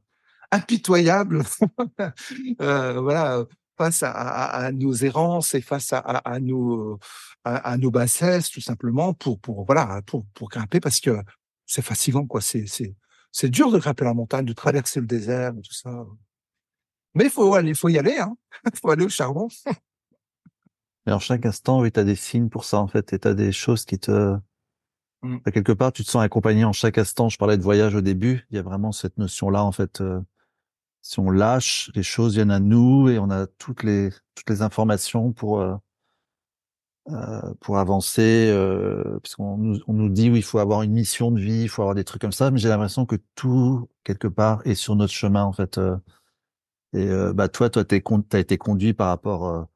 impitoyables, 0.52 1.42
euh, 2.60 3.00
voilà, 3.00 3.44
face 3.76 4.02
à, 4.04 4.70
nos 4.72 4.94
errances 4.94 5.54
et 5.54 5.60
face 5.60 5.92
à, 5.92 6.38
nos, 6.40 6.98
à, 7.44 7.76
nos 7.76 7.90
bassesses, 7.90 8.50
tout 8.50 8.60
simplement, 8.60 9.14
pour, 9.14 9.40
pour 9.40 9.64
voilà, 9.64 10.00
pour, 10.06 10.24
grimper, 10.48 10.80
parce 10.80 11.00
que 11.00 11.18
c'est 11.66 11.82
fatigant, 11.82 12.26
quoi. 12.26 12.40
C'est, 12.40 12.66
c'est, 12.66 12.94
c'est 13.32 13.48
dur 13.48 13.72
de 13.72 13.78
grimper 13.78 14.04
la 14.04 14.14
montagne, 14.14 14.44
de 14.44 14.52
traverser 14.52 15.00
le 15.00 15.06
désert, 15.06 15.52
tout 15.54 15.72
ça. 15.72 16.04
Mais 17.14 17.24
il 17.24 17.30
faut 17.30 17.56
faut 17.74 17.88
y 17.88 17.98
aller, 17.98 18.18
hein. 18.18 18.36
faut 18.80 18.90
aller 18.90 19.04
au 19.04 19.08
charbon. 19.08 19.48
En 21.12 21.18
chaque 21.18 21.46
instant, 21.46 21.80
oui, 21.80 21.92
tu 21.92 22.00
as 22.00 22.04
des 22.04 22.16
signes 22.16 22.48
pour 22.48 22.64
ça, 22.64 22.78
en 22.78 22.86
fait, 22.88 23.12
et 23.12 23.18
tu 23.18 23.28
as 23.28 23.34
des 23.34 23.52
choses 23.52 23.84
qui 23.84 23.98
te... 23.98 24.36
Mmh. 25.22 25.38
Quelque 25.52 25.72
part, 25.72 25.92
tu 25.92 26.04
te 26.04 26.10
sens 26.10 26.22
accompagné 26.22 26.64
en 26.64 26.72
chaque 26.72 26.98
instant. 26.98 27.28
Je 27.28 27.36
parlais 27.36 27.58
de 27.58 27.62
voyage 27.62 27.94
au 27.94 28.00
début. 28.00 28.46
Il 28.50 28.56
y 28.56 28.58
a 28.58 28.62
vraiment 28.62 28.92
cette 28.92 29.18
notion-là, 29.18 29.62
en 29.64 29.72
fait. 29.72 30.00
Euh, 30.00 30.20
si 31.02 31.18
on 31.20 31.30
lâche, 31.30 31.90
les 31.94 32.02
choses 32.02 32.34
viennent 32.34 32.50
à 32.50 32.60
nous 32.60 33.08
et 33.08 33.18
on 33.18 33.30
a 33.30 33.46
toutes 33.46 33.82
les 33.82 34.10
toutes 34.34 34.50
les 34.50 34.62
informations 34.62 35.32
pour 35.32 35.60
euh, 35.60 35.76
euh, 37.10 37.54
pour 37.60 37.78
avancer. 37.78 38.48
Euh, 38.50 39.18
puisqu'on 39.22 39.56
nous, 39.56 39.80
on 39.86 39.94
nous 39.94 40.08
dit 40.08 40.30
oui, 40.30 40.38
il 40.40 40.42
faut 40.42 40.58
avoir 40.58 40.82
une 40.82 40.92
mission 40.92 41.30
de 41.30 41.40
vie, 41.40 41.62
il 41.62 41.68
faut 41.68 41.82
avoir 41.82 41.94
des 41.94 42.04
trucs 42.04 42.20
comme 42.20 42.32
ça. 42.32 42.50
Mais 42.50 42.58
j'ai 42.58 42.68
l'impression 42.68 43.06
que 43.06 43.16
tout 43.34 43.88
quelque 44.04 44.28
part 44.28 44.62
est 44.66 44.74
sur 44.74 44.96
notre 44.96 45.12
chemin, 45.12 45.44
en 45.44 45.52
fait. 45.52 45.78
Euh. 45.78 45.96
et 46.92 47.08
bah 47.34 47.48
toi, 47.48 47.70
toi, 47.70 47.84
t'es 47.84 48.02
t'as 48.28 48.38
été 48.38 48.58
conduit 48.58 48.94
par 48.94 49.08
rapport 49.08 49.68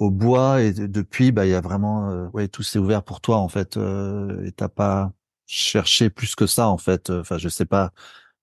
au 0.00 0.10
bois 0.10 0.62
et 0.62 0.72
depuis 0.72 1.30
bah 1.30 1.46
il 1.46 1.50
y 1.50 1.54
a 1.54 1.60
vraiment 1.60 2.10
euh, 2.10 2.26
ouais 2.32 2.48
tout 2.48 2.62
s'est 2.62 2.78
ouvert 2.78 3.02
pour 3.04 3.20
toi 3.20 3.36
en 3.36 3.48
fait 3.48 3.76
euh, 3.76 4.44
et 4.46 4.52
t'as 4.52 4.68
pas 4.68 5.12
cherché 5.46 6.10
plus 6.10 6.34
que 6.34 6.46
ça 6.46 6.68
en 6.68 6.78
fait 6.78 7.10
enfin 7.10 7.38
je 7.38 7.48
sais 7.48 7.66
pas 7.66 7.92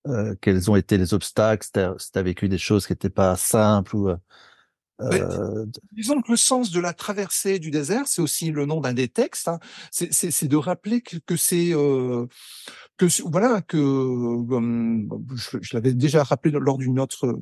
euh, 0.08 0.36
quels 0.40 0.70
ont 0.72 0.76
été 0.76 0.98
les 0.98 1.14
obstacles 1.14 1.66
si 1.66 1.72
t'as 1.72 1.94
as 2.16 2.22
vécu 2.22 2.48
des 2.48 2.60
choses 2.60 2.86
qui 2.86 2.94
étaient 2.94 3.10
pas 3.10 3.36
simples 3.36 3.96
ou 3.96 4.10
euh, 5.02 5.66
disons 5.92 6.22
que 6.22 6.32
le 6.32 6.38
sens 6.38 6.72
de 6.72 6.80
la 6.80 6.92
traversée 6.92 7.60
du 7.60 7.70
désert, 7.70 8.08
c'est 8.08 8.22
aussi 8.22 8.50
le 8.50 8.66
nom 8.66 8.82
d'un 8.82 8.94
des 8.94 9.08
textes. 9.08 9.48
Hein. 9.48 9.60
C'est 9.92 10.48
de 10.48 10.58
rappeler 10.58 11.02
que, 11.02 11.18
que 11.18 11.36
c'est 11.36 11.72
euh, 11.74 12.26
que 12.98 13.06
voilà 13.30 13.62
que 13.62 13.78
je, 15.36 15.58
je 15.62 15.76
l'avais 15.76 15.94
déjà 15.94 16.24
rappelé 16.24 16.58
lors 16.60 16.80
d'une 16.80 17.00
autre 17.00 17.40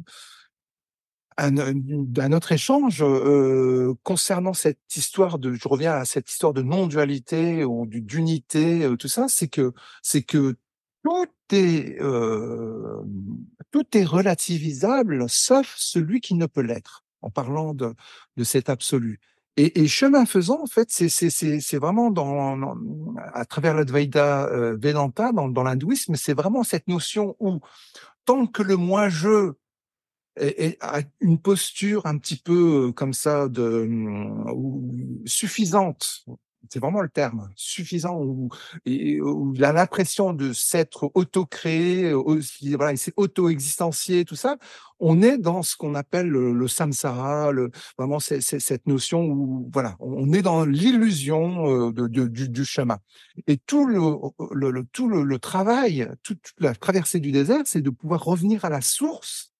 un, 1.38 2.32
autre 2.32 2.52
échange 2.52 3.04
euh, 3.04 3.94
concernant 4.04 4.54
cette 4.54 4.80
histoire 4.96 5.38
de, 5.40 5.54
je 5.54 5.68
reviens 5.68 5.94
à 5.94 6.06
cette 6.06 6.30
histoire 6.30 6.54
de 6.54 6.62
non-dualité 6.62 7.66
ou 7.66 7.86
d'unité, 7.86 8.84
euh, 8.84 8.96
tout 8.96 9.08
ça, 9.08 9.28
c'est 9.28 9.48
que 9.48 9.74
c'est 10.02 10.24
que 10.24 10.56
tout 11.04 11.28
est 11.52 12.02
euh, 12.02 13.02
tout 13.72 13.86
est 13.98 14.06
relativisable, 14.06 15.26
sauf 15.28 15.76
celui 15.78 16.22
qui 16.22 16.36
ne 16.36 16.46
peut 16.46 16.62
l'être. 16.62 17.04
En 17.22 17.32
parlant 17.32 17.74
de 17.74 17.96
de 18.38 18.44
cet 18.44 18.70
absolu. 18.70 19.20
Et, 19.58 19.82
et 19.82 19.88
chemin 19.88 20.26
faisant, 20.26 20.62
en 20.62 20.68
fait, 20.68 20.90
c'est 20.92 21.78
vraiment 21.78 22.12
dans, 22.12 22.58
dans, 22.58 22.76
à 23.34 23.46
travers 23.46 23.74
l'Advaita 23.74 24.48
euh, 24.50 24.78
Vedanta, 24.78 25.32
dans, 25.32 25.48
dans 25.48 25.64
l'hindouisme, 25.64 26.16
c'est 26.16 26.34
vraiment 26.34 26.64
cette 26.64 26.88
notion 26.90 27.38
où 27.40 27.62
tant 28.26 28.48
que 28.48 28.62
le 28.62 28.76
moi-je 28.76 29.54
et, 30.38 30.78
a 30.82 31.02
une 31.20 31.40
posture 31.40 32.06
un 32.06 32.18
petit 32.18 32.38
peu 32.38 32.88
euh, 32.88 32.92
comme 32.92 33.14
ça 33.14 33.48
de 33.48 33.88
ou, 34.54 35.22
suffisante 35.26 36.26
c'est 36.70 36.80
vraiment 36.80 37.02
le 37.02 37.10
terme 37.10 37.50
suffisant 37.56 38.20
où, 38.20 38.50
où 38.86 39.54
il 39.56 39.64
a 39.64 39.72
l'impression 39.72 40.34
de 40.34 40.54
s'être 40.54 41.12
auto-créé 41.14 42.14
voilà 42.14 42.92
il 42.92 42.98
s'est 42.98 43.14
auto-existencié 43.16 44.26
tout 44.26 44.36
ça. 44.36 44.58
On 45.00 45.22
est 45.22 45.38
dans 45.38 45.62
ce 45.62 45.76
qu'on 45.76 45.94
appelle 45.94 46.28
le, 46.28 46.68
samsara 46.68 47.52
le, 47.52 47.72
vraiment 47.98 48.20
c'est, 48.20 48.42
cette 48.42 48.88
notion 48.88 49.26
où 49.26 49.70
voilà 49.74 49.96
on 50.00 50.32
est 50.32 50.42
dans 50.42 50.66
l'illusion 50.66 51.70
euh, 51.70 51.92
de, 51.92 52.08
de, 52.08 52.28
du, 52.28 52.50
du, 52.50 52.66
chemin. 52.66 53.00
Et 53.48 53.58
tout 53.58 53.86
le, 53.86 54.00
le 54.54 54.86
tout 54.92 55.10
le, 55.10 55.24
le 55.24 55.40
travail 55.40 56.10
toute 56.24 56.54
la 56.60 56.74
traversée 56.76 57.20
du 57.20 57.32
désert 57.32 57.64
c'est 57.66 57.82
de 57.82 57.90
pouvoir 57.90 58.24
revenir 58.24 58.66
à 58.66 58.70
la 58.70 58.82
source 58.82 59.55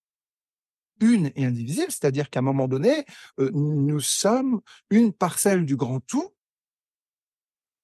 une 1.00 1.32
et 1.36 1.46
indivisible, 1.46 1.90
c'est-à-dire 1.90 2.30
qu'à 2.30 2.40
un 2.40 2.44
moment 2.44 2.68
donné, 2.68 3.06
euh, 3.40 3.50
nous 3.54 4.00
sommes 4.00 4.62
une 4.90 5.14
parcelle 5.14 5.66
du 5.66 5.76
grand 5.76 6.00
tout, 6.00 6.34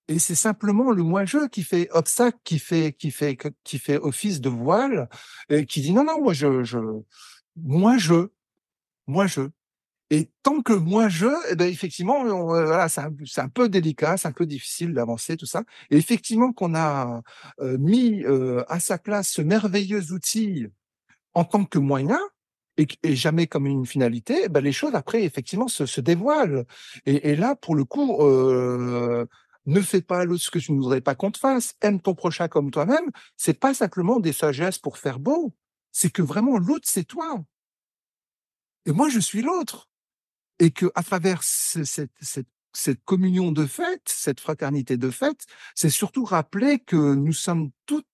et 0.07 0.19
c'est 0.19 0.35
simplement 0.35 0.91
le 0.91 1.03
moi-je 1.03 1.47
qui 1.47 1.63
fait 1.63 1.89
obstacle, 1.91 2.37
qui 2.43 2.59
fait, 2.59 2.93
qui 2.93 3.11
fait, 3.11 3.37
qui 3.63 3.79
fait 3.79 3.97
office 3.97 4.41
de 4.41 4.49
voile, 4.49 5.07
et 5.49 5.65
qui 5.65 5.81
dit 5.81 5.93
non, 5.93 6.03
non, 6.03 6.21
moi 6.21 6.33
je, 6.33 6.63
je 6.63 6.79
moi 7.55 7.97
je, 7.97 8.27
moi 9.07 9.27
je. 9.27 9.49
Et 10.09 10.29
tant 10.43 10.61
que 10.61 10.73
moi 10.73 11.07
je, 11.07 11.27
eh 11.49 11.55
ben 11.55 11.69
effectivement, 11.69 12.25
euh, 12.25 12.65
voilà, 12.65 12.89
c'est 12.89 12.99
un, 12.99 13.13
un, 13.37 13.47
peu 13.47 13.69
délicat, 13.69 14.17
c'est 14.17 14.27
un 14.27 14.33
peu 14.33 14.45
difficile 14.45 14.93
d'avancer 14.93 15.37
tout 15.37 15.45
ça. 15.45 15.63
Et 15.89 15.95
effectivement, 15.97 16.51
qu'on 16.51 16.75
a 16.75 17.21
euh, 17.61 17.77
mis 17.77 18.25
à 18.67 18.79
sa 18.81 18.97
place 18.97 19.29
ce 19.29 19.41
merveilleux 19.41 20.11
outil 20.11 20.67
en 21.33 21.45
tant 21.45 21.63
que 21.63 21.79
moyen, 21.79 22.19
et, 23.03 23.15
jamais 23.15 23.47
comme 23.47 23.65
une 23.65 23.85
finalité, 23.85 24.49
ben 24.49 24.63
les 24.63 24.71
choses 24.71 24.95
après 24.95 25.23
effectivement 25.23 25.67
se, 25.67 26.01
dévoilent. 26.01 26.65
Et, 27.05 27.35
là, 27.35 27.55
pour 27.55 27.75
le 27.75 27.85
coup, 27.85 28.21
euh, 28.21 29.25
ne 29.65 29.81
fais 29.81 30.01
pas 30.01 30.25
ce 30.37 30.49
que 30.49 30.59
tu 30.59 30.71
ne 30.71 30.77
voudrais 30.77 31.01
pas 31.01 31.15
qu'on 31.15 31.31
te 31.31 31.37
fasse. 31.37 31.75
Aime 31.81 32.01
ton 32.01 32.15
prochain 32.15 32.47
comme 32.47 32.71
toi-même. 32.71 33.11
C'est 33.37 33.59
pas 33.59 33.73
simplement 33.73 34.19
des 34.19 34.33
sagesses 34.33 34.79
pour 34.79 34.97
faire 34.97 35.19
beau. 35.19 35.53
C'est 35.91 36.11
que 36.11 36.21
vraiment 36.21 36.57
l'autre 36.57 36.87
c'est 36.87 37.03
toi. 37.03 37.43
Et 38.85 38.91
moi 38.91 39.09
je 39.09 39.19
suis 39.19 39.41
l'autre. 39.41 39.89
Et 40.59 40.71
que 40.71 40.91
à 40.95 41.03
travers 41.03 41.43
cette, 41.43 42.11
cette, 42.21 42.47
cette 42.73 43.03
communion 43.03 43.51
de 43.51 43.65
fête, 43.65 44.03
cette 44.05 44.39
fraternité 44.39 44.97
de 44.97 45.09
fête, 45.09 45.45
c'est 45.75 45.89
surtout 45.89 46.23
rappeler 46.23 46.79
que 46.79 47.15
nous 47.15 47.33
sommes 47.33 47.71
toutes 47.85 48.07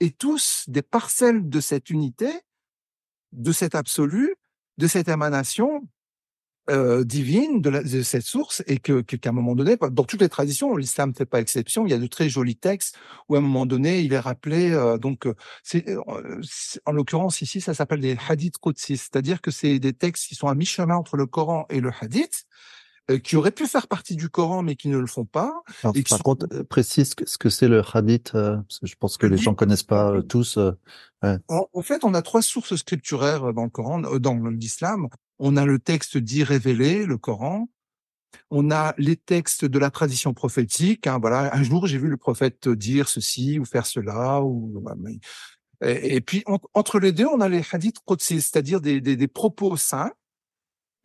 et 0.00 0.10
tous 0.10 0.64
des 0.66 0.82
parcelles 0.82 1.48
de 1.48 1.60
cette 1.60 1.90
unité 1.90 2.30
de 3.34 3.52
cet 3.52 3.74
absolu, 3.74 4.34
de 4.78 4.86
cette 4.86 5.08
émanation, 5.08 5.82
euh, 6.70 7.04
divine 7.04 7.60
de, 7.60 8.02
cette 8.02 8.22
source 8.22 8.62
et 8.66 8.78
que 8.78 9.02
qu'à 9.02 9.28
un 9.28 9.32
moment 9.32 9.54
donné, 9.54 9.76
dans 9.76 10.04
toutes 10.04 10.22
les 10.22 10.30
traditions, 10.30 10.74
l'islam 10.76 11.10
ne 11.10 11.14
fait 11.14 11.26
pas 11.26 11.40
exception. 11.40 11.86
Il 11.86 11.90
y 11.90 11.92
a 11.92 11.98
de 11.98 12.06
très 12.06 12.30
jolis 12.30 12.56
textes 12.56 12.96
où 13.28 13.34
à 13.34 13.38
un 13.38 13.42
moment 13.42 13.66
donné, 13.66 14.00
il 14.00 14.14
est 14.14 14.18
rappelé. 14.18 14.72
Euh, 14.72 14.96
donc, 14.96 15.26
euh, 15.26 15.34
en 16.86 16.92
l'occurrence 16.92 17.42
ici, 17.42 17.60
ça 17.60 17.74
s'appelle 17.74 18.00
des 18.00 18.16
hadiths 18.28 18.56
qudsi, 18.56 18.96
c'est-à-dire 18.96 19.42
que 19.42 19.50
c'est 19.50 19.78
des 19.78 19.92
textes 19.92 20.26
qui 20.26 20.34
sont 20.34 20.48
à 20.48 20.54
mi-chemin 20.54 20.96
entre 20.96 21.18
le 21.18 21.26
Coran 21.26 21.66
et 21.68 21.80
le 21.80 21.90
hadith 22.00 22.46
qui 23.22 23.36
auraient 23.36 23.50
pu 23.50 23.66
faire 23.66 23.86
partie 23.86 24.16
du 24.16 24.28
Coran 24.28 24.62
mais 24.62 24.76
qui 24.76 24.88
ne 24.88 24.98
le 24.98 25.06
font 25.06 25.24
pas. 25.24 25.62
Alors, 25.82 25.94
par 26.08 26.22
contre, 26.22 26.46
précise 26.62 27.14
ce 27.26 27.38
que 27.38 27.48
c'est 27.48 27.68
le 27.68 27.82
hadith, 27.92 28.32
parce 28.32 28.78
que 28.78 28.86
je 28.86 28.96
pense 28.96 29.18
que 29.18 29.26
les 29.26 29.36
gens 29.36 29.54
connaissent 29.54 29.82
pas 29.82 30.22
tous. 30.22 30.56
Ouais. 31.22 31.38
En, 31.48 31.66
en, 31.72 31.82
fait, 31.82 32.04
on 32.04 32.14
a 32.14 32.22
trois 32.22 32.42
sources 32.42 32.76
scripturaires 32.76 33.52
dans 33.52 33.64
le 33.64 33.70
Coran, 33.70 34.00
dans 34.00 34.34
l'islam. 34.48 35.08
On 35.38 35.56
a 35.56 35.66
le 35.66 35.78
texte 35.78 36.16
dit 36.16 36.44
révélé, 36.44 37.06
le 37.06 37.18
Coran. 37.18 37.68
On 38.50 38.70
a 38.70 38.94
les 38.98 39.16
textes 39.16 39.64
de 39.64 39.78
la 39.78 39.90
tradition 39.90 40.34
prophétique. 40.34 41.06
Hein, 41.06 41.18
voilà, 41.20 41.54
un 41.54 41.62
jour 41.62 41.86
j'ai 41.86 41.98
vu 41.98 42.08
le 42.08 42.16
prophète 42.16 42.68
dire 42.68 43.08
ceci 43.08 43.58
ou 43.58 43.64
faire 43.64 43.86
cela. 43.86 44.42
Ou 44.42 44.82
et, 45.80 46.20
puis 46.20 46.44
entre 46.72 46.98
les 46.98 47.12
deux, 47.12 47.26
on 47.26 47.40
a 47.40 47.48
les 47.48 47.62
hadiths 47.70 47.98
qudsi, 48.06 48.40
c'est-à-dire 48.40 48.80
des, 48.80 49.00
des, 49.00 49.16
des, 49.16 49.28
propos 49.28 49.76
saints 49.76 50.12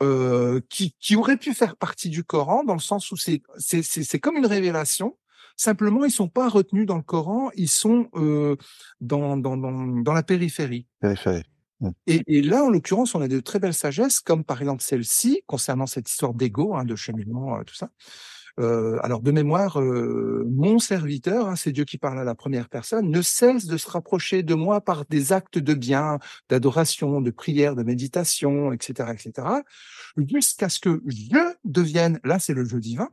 euh, 0.02 0.62
qui, 0.70 0.96
qui 1.00 1.16
auraient 1.16 1.38
pu 1.38 1.54
faire 1.54 1.76
partie 1.76 2.10
du 2.10 2.24
Coran 2.24 2.64
dans 2.64 2.74
le 2.74 2.80
sens 2.80 3.12
où 3.12 3.18
c'est 3.18 3.42
c'est 3.58 4.20
comme 4.20 4.38
une 4.38 4.46
révélation. 4.46 5.18
Simplement, 5.58 6.06
ils 6.06 6.12
sont 6.12 6.30
pas 6.30 6.48
retenus 6.48 6.86
dans 6.86 6.96
le 6.96 7.04
Coran, 7.04 7.50
ils 7.54 7.68
sont 7.68 8.08
euh, 8.16 8.56
dans, 9.02 9.36
dans, 9.36 9.58
dans, 9.58 9.74
dans 9.74 10.14
la 10.14 10.24
périphérie. 10.24 10.88
Périphérie. 11.02 11.44
Mmh. 11.82 11.90
Et, 12.08 12.24
et, 12.28 12.42
là, 12.42 12.64
en 12.64 12.70
l'occurrence, 12.70 13.14
on 13.14 13.22
a 13.22 13.28
de 13.28 13.42
très 13.42 13.60
belles 13.60 13.74
sagesses, 13.74 14.22
comme 14.22 14.46
par 14.46 14.62
exemple 14.62 14.82
celle-ci, 14.82 15.42
concernant 15.48 15.86
cette 15.86 16.10
histoire 16.10 16.34
d'ego, 16.34 16.76
hein, 16.76 16.86
de 16.86 16.96
cheminement, 16.96 17.58
euh, 17.58 17.64
tout 17.64 17.76
ça. 17.76 17.90
Euh, 18.60 18.98
alors, 19.04 19.22
de 19.22 19.32
mémoire, 19.32 19.80
euh, 19.80 20.46
mon 20.50 20.80
serviteur, 20.80 21.48
hein, 21.48 21.56
c'est 21.56 21.72
Dieu 21.72 21.86
qui 21.86 21.98
parle 21.98 22.20
à 22.20 22.24
la 22.24 22.36
première 22.36 22.68
personne, 22.68 23.10
ne 23.10 23.22
cesse 23.22 23.66
de 23.66 23.78
se 23.78 23.90
rapprocher 23.90 24.44
de 24.44 24.54
moi 24.54 24.82
par 24.82 25.06
des 25.06 25.32
actes 25.32 25.58
de 25.58 25.74
bien, 25.74 26.20
d'adoration, 26.50 27.22
de 27.22 27.32
prière, 27.32 27.76
de 27.76 27.84
méditation, 27.84 28.74
etc., 28.74 29.12
etc., 29.14 29.48
jusqu'à 30.18 30.68
ce 30.68 30.80
que 30.80 31.02
je 31.06 31.56
devienne, 31.64 32.20
là 32.24 32.40
c'est 32.40 32.54
le 32.54 32.66
jeu 32.66 32.80
divin, 32.80 33.10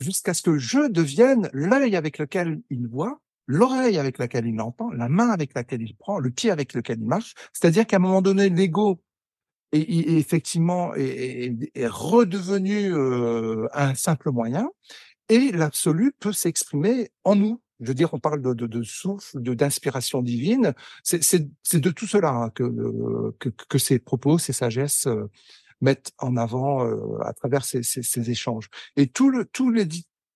jusqu'à 0.00 0.32
ce 0.32 0.42
que 0.42 0.58
je 0.58 0.88
devienne 0.88 1.50
l'œil 1.52 1.96
avec 1.96 2.18
lequel 2.18 2.62
il 2.70 2.86
voit, 2.86 3.20
l'oreille 3.46 3.98
avec 3.98 4.18
laquelle 4.18 4.46
il 4.46 4.60
entend, 4.60 4.90
la 4.90 5.08
main 5.08 5.30
avec 5.30 5.54
laquelle 5.54 5.82
il 5.82 5.94
prend, 5.94 6.18
le 6.18 6.30
pied 6.30 6.50
avec 6.50 6.74
lequel 6.74 6.98
il 7.00 7.06
marche. 7.06 7.34
C'est-à-dire 7.52 7.86
qu'à 7.86 7.96
un 7.96 8.00
moment 8.00 8.22
donné, 8.22 8.48
l'ego 8.48 9.00
est, 9.72 9.80
est, 9.80 10.18
effectivement 10.18 10.94
est, 10.94 11.54
redevenu 11.86 12.94
euh, 12.94 13.66
un 13.72 13.94
simple 13.94 14.30
moyen 14.30 14.70
et 15.28 15.52
l'absolu 15.52 16.12
peut 16.18 16.32
s'exprimer 16.32 17.10
en 17.24 17.36
nous. 17.36 17.60
Je 17.80 17.88
veux 17.88 17.94
dire, 17.94 18.14
on 18.14 18.18
parle 18.18 18.40
de, 18.40 18.54
de, 18.54 18.66
de 18.66 18.82
souffle, 18.82 19.38
d'inspiration 19.40 20.22
divine. 20.22 20.72
C'est 21.02 21.40
de 21.74 21.90
tout 21.90 22.06
cela 22.06 22.30
hein, 22.30 22.50
que, 22.50 23.34
que, 23.38 23.78
ces 23.78 23.98
propos, 23.98 24.38
ces 24.38 24.54
sagesses 24.54 25.06
euh, 25.06 25.28
mettent 25.82 26.12
en 26.18 26.36
avant 26.36 26.86
euh, 26.86 27.18
à 27.22 27.34
travers 27.34 27.64
ces, 27.64 28.30
échanges. 28.30 28.70
Et 28.96 29.08
tout 29.08 29.28
le, 29.28 29.44
tous 29.44 29.70
les 29.70 29.86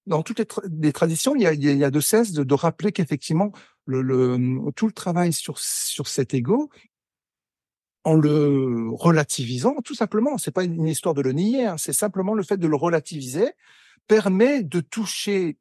dans 0.07 0.23
toutes 0.23 0.41
les, 0.83 0.93
traditions, 0.93 1.37
il 1.37 1.43
y 1.43 1.85
a, 1.85 1.91
de 1.91 2.01
cesse 2.01 2.33
de, 2.33 2.55
rappeler 2.55 2.91
qu'effectivement, 2.91 3.53
tout 3.87 4.87
le 4.87 4.93
travail 4.93 5.33
sur, 5.33 5.59
sur 5.59 6.09
cet 6.09 6.35
ego, 6.35 6.71
en 8.05 8.15
le 8.15 8.91
relativisant, 8.93 9.77
tout 9.85 9.95
simplement, 9.95 10.39
c'est 10.39 10.51
pas 10.51 10.65
une 10.65 10.87
histoire 10.87 11.15
de 11.15 11.21
le 11.21 11.33
nier, 11.33 11.67
hein, 11.67 11.77
c'est 11.77 11.93
simplement 11.93 12.35
le 12.35 12.43
fait 12.43 12.57
de 12.57 12.67
le 12.67 12.77
relativiser, 12.77 13.53
permet 14.07 14.63
de 14.63 14.81
toucher 14.81 15.59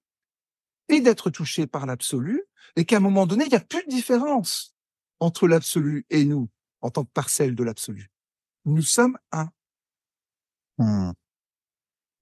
et 0.87 1.01
d'être 1.01 1.29
touché 1.29 1.67
par 1.67 1.85
l'absolu, 1.85 2.43
et 2.75 2.85
qu'à 2.85 2.97
un 2.97 3.01
moment 3.01 3.27
donné, 3.27 3.45
il 3.45 3.49
n'y 3.49 3.55
a 3.55 3.59
plus 3.59 3.83
de 3.83 3.89
différence 3.89 4.75
entre 5.19 5.47
l'absolu 5.47 6.05
et 6.09 6.25
nous, 6.25 6.49
en 6.81 6.89
tant 6.89 7.03
que 7.03 7.11
parcelle 7.11 7.55
de 7.55 7.63
l'absolu. 7.63 8.09
Nous 8.65 8.81
sommes 8.81 9.17
un. 9.31 9.49
Mmh. 10.77 11.11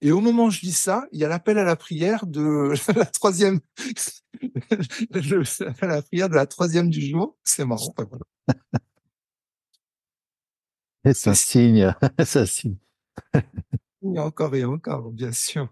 Et 0.00 0.12
au 0.12 0.20
moment 0.20 0.44
où 0.46 0.50
je 0.50 0.60
dis 0.60 0.72
ça, 0.72 1.06
il 1.12 1.18
y 1.18 1.24
a 1.24 1.28
l'appel 1.28 1.58
à 1.58 1.64
la 1.64 1.76
prière 1.76 2.26
de 2.26 2.72
la 2.94 3.06
troisième, 3.06 3.60
l'appel 5.10 5.44
à 5.80 5.86
la 5.86 6.02
prière 6.02 6.28
de 6.28 6.34
la 6.34 6.46
troisième 6.46 6.90
du 6.90 7.00
jour. 7.00 7.36
C'est 7.44 7.64
marrant. 7.64 7.94
Ça 11.14 11.34
signe, 11.34 11.94
ça 12.24 12.46
signe. 12.46 12.76
Et 14.02 14.18
encore 14.18 14.54
et 14.54 14.64
encore, 14.64 15.10
bien 15.10 15.32
sûr. 15.32 15.68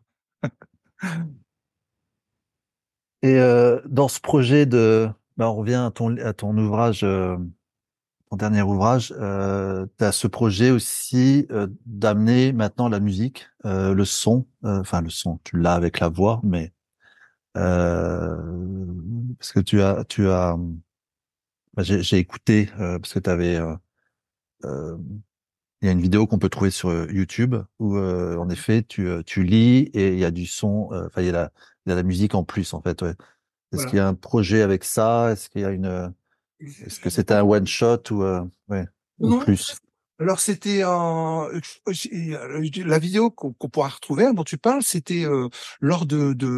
Et 3.22 3.34
euh, 3.38 3.80
dans 3.86 4.08
ce 4.08 4.20
projet 4.20 4.66
de, 4.66 5.08
bah, 5.36 5.50
on 5.50 5.56
revient 5.56 5.74
à 5.86 5.90
ton, 5.90 6.16
à 6.18 6.32
ton 6.32 6.56
ouvrage, 6.56 7.02
euh, 7.02 7.36
ton 8.30 8.36
dernier 8.36 8.62
ouvrage, 8.62 9.14
euh, 9.18 9.86
tu 9.98 10.04
as 10.04 10.12
ce 10.12 10.26
projet 10.26 10.70
aussi 10.70 11.46
euh, 11.50 11.66
d'amener 11.86 12.52
maintenant 12.52 12.88
la 12.88 13.00
musique, 13.00 13.48
euh, 13.64 13.94
le 13.94 14.04
son, 14.04 14.46
euh, 14.64 14.80
enfin 14.80 15.00
le 15.00 15.10
son, 15.10 15.38
tu 15.44 15.58
l'as 15.58 15.74
avec 15.74 16.00
la 16.00 16.08
voix, 16.08 16.40
mais 16.42 16.72
euh, 17.56 18.36
parce 19.38 19.52
que 19.52 19.60
tu 19.60 19.80
as, 19.82 20.04
tu 20.04 20.28
as, 20.28 20.56
bah, 21.74 21.82
j'ai 21.82 22.18
écouté 22.18 22.68
parce 22.76 23.12
que 23.12 23.18
tu 23.18 23.30
avais, 23.30 23.58
il 25.86 25.90
y 25.90 25.90
a 25.90 25.92
une 25.92 26.02
vidéo 26.02 26.26
qu'on 26.26 26.38
peut 26.38 26.48
trouver 26.48 26.70
sur 26.70 26.90
YouTube 27.10 27.54
où 27.78 27.96
en 27.96 28.48
effet 28.50 28.82
tu, 28.82 29.08
tu 29.24 29.44
lis 29.44 29.90
et 29.94 30.14
il 30.14 30.18
y 30.18 30.24
a 30.24 30.32
du 30.32 30.46
son, 30.46 30.88
enfin 30.92 31.22
il 31.22 31.26
y 31.26 31.28
a 31.28 31.32
la, 31.32 31.52
il 31.86 31.90
y 31.90 31.92
a 31.92 31.94
la 31.94 32.02
musique 32.02 32.34
en 32.34 32.42
plus 32.42 32.74
en 32.74 32.82
fait. 32.82 33.02
Ouais. 33.02 33.10
Est-ce 33.10 33.16
voilà. 33.72 33.90
qu'il 33.90 33.96
y 33.98 34.00
a 34.00 34.08
un 34.08 34.14
projet 34.14 34.62
avec 34.62 34.82
ça? 34.82 35.30
Est-ce 35.30 35.48
qu'il 35.48 35.60
y 35.60 35.64
a 35.64 35.70
une 35.70 36.12
est-ce 36.60 37.00
que 37.00 37.10
c'était 37.10 37.34
un 37.34 37.42
one 37.42 37.66
shot 37.66 38.02
ou, 38.10 38.22
euh, 38.22 38.42
ouais, 38.68 38.86
ou 39.18 39.38
plus? 39.38 39.76
Alors 40.18 40.40
c'était 40.40 40.82
un... 40.82 41.48
la 41.86 42.98
vidéo 42.98 43.30
qu'on 43.30 43.52
qu 43.52 43.68
pourra 43.68 43.88
retrouver 43.88 44.24
hein, 44.24 44.32
dont 44.32 44.44
tu 44.44 44.56
parles, 44.56 44.82
c'était 44.82 45.24
euh, 45.26 45.48
lors 45.80 46.06
de. 46.06 46.32
de... 46.32 46.48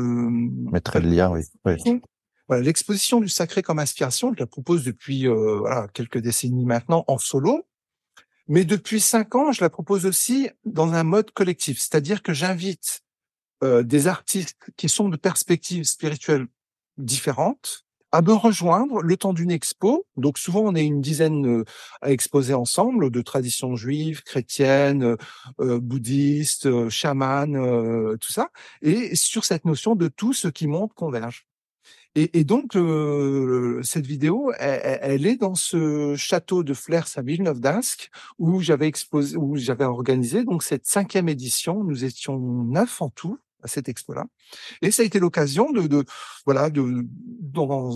Mettrai 0.70 1.00
le 1.00 1.10
lien, 1.10 1.30
oui. 1.30 1.42
oui. 1.64 2.00
Voilà, 2.46 2.62
l'exposition 2.62 3.20
du 3.20 3.28
sacré 3.28 3.62
comme 3.62 3.78
inspiration, 3.78 4.32
je 4.32 4.38
la 4.38 4.46
propose 4.46 4.84
depuis 4.84 5.26
euh, 5.26 5.58
voilà, 5.58 5.88
quelques 5.92 6.18
décennies 6.18 6.64
maintenant 6.64 7.04
en 7.08 7.18
solo. 7.18 7.66
Mais 8.48 8.64
depuis 8.64 9.00
cinq 9.00 9.34
ans, 9.34 9.52
je 9.52 9.60
la 9.60 9.70
propose 9.70 10.06
aussi 10.06 10.48
dans 10.64 10.94
un 10.94 11.04
mode 11.04 11.30
collectif, 11.32 11.78
c'est-à-dire 11.78 12.22
que 12.22 12.32
j'invite 12.32 13.02
euh, 13.62 13.82
des 13.82 14.06
artistes 14.06 14.56
qui 14.76 14.88
sont 14.88 15.08
de 15.08 15.16
perspectives 15.16 15.84
spirituelles 15.84 16.46
différentes, 16.96 17.84
à 18.12 18.22
me 18.22 18.32
rejoindre 18.32 19.02
le 19.02 19.16
temps 19.16 19.34
d'une 19.34 19.50
expo. 19.50 20.06
Donc 20.16 20.38
souvent 20.38 20.60
on 20.60 20.74
est 20.74 20.86
une 20.86 21.00
dizaine 21.00 21.46
euh, 21.46 21.64
à 22.00 22.10
exposer 22.10 22.54
ensemble 22.54 23.10
de 23.10 23.20
traditions 23.20 23.76
juives, 23.76 24.22
chrétiennes, 24.22 25.16
euh, 25.60 25.80
bouddhistes, 25.80 26.66
euh, 26.66 26.88
chamanes, 26.88 27.56
euh, 27.56 28.16
tout 28.16 28.32
ça, 28.32 28.48
et 28.82 29.14
sur 29.14 29.44
cette 29.44 29.64
notion 29.64 29.94
de 29.94 30.08
tout 30.08 30.32
ce 30.32 30.48
qui 30.48 30.66
monte 30.66 30.94
converge. 30.94 31.47
Et, 32.14 32.40
et 32.40 32.44
donc 32.44 32.74
euh, 32.74 33.80
cette 33.82 34.06
vidéo, 34.06 34.52
elle, 34.58 34.98
elle, 35.02 35.26
est 35.26 35.36
dans 35.36 35.54
ce 35.54 36.14
château 36.16 36.64
de 36.64 36.74
Flers 36.74 37.06
à 37.16 37.22
Villeneuve-d'Ascq 37.22 38.10
où 38.38 38.60
j'avais 38.60 38.86
exposé, 38.86 39.36
où 39.36 39.56
j'avais 39.56 39.84
organisé 39.84 40.44
donc 40.44 40.62
cette 40.62 40.86
cinquième 40.86 41.28
édition. 41.28 41.84
Nous 41.84 42.04
étions 42.04 42.38
neuf 42.38 43.02
en 43.02 43.10
tout 43.10 43.38
à 43.62 43.68
cette 43.68 43.88
expo-là. 43.88 44.26
Et 44.82 44.90
ça 44.90 45.02
a 45.02 45.04
été 45.04 45.18
l'occasion 45.18 45.70
de, 45.72 45.86
de, 45.86 46.04
voilà, 46.44 46.70
de, 46.70 47.06
dans 47.40 47.90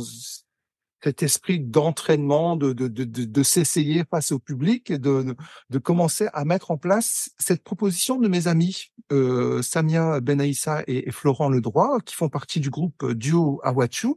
cet 1.03 1.22
esprit 1.22 1.61
d'entraînement, 1.61 2.57
de, 2.57 2.72
de, 2.72 2.86
de, 2.88 3.05
de 3.05 3.42
s'essayer 3.42 4.05
face 4.09 4.32
au 4.32 4.38
public 4.38 4.90
et 4.90 4.98
de, 4.98 5.34
de, 5.70 5.78
commencer 5.78 6.28
à 6.32 6.44
mettre 6.44 6.70
en 6.70 6.78
place 6.78 7.30
cette 7.38 7.64
proposition 7.64 8.18
de 8.18 8.28
mes 8.28 8.46
amis, 8.46 8.92
euh, 9.11 9.62
Samia 9.62 10.20
Benaïssa 10.20 10.84
et, 10.86 11.11
Florent 11.11 11.48
Ledroit, 11.48 11.98
qui 12.05 12.14
font 12.14 12.28
partie 12.28 12.61
du 12.61 12.70
groupe 12.70 13.12
Duo 13.12 13.61
Awachu, 13.64 14.14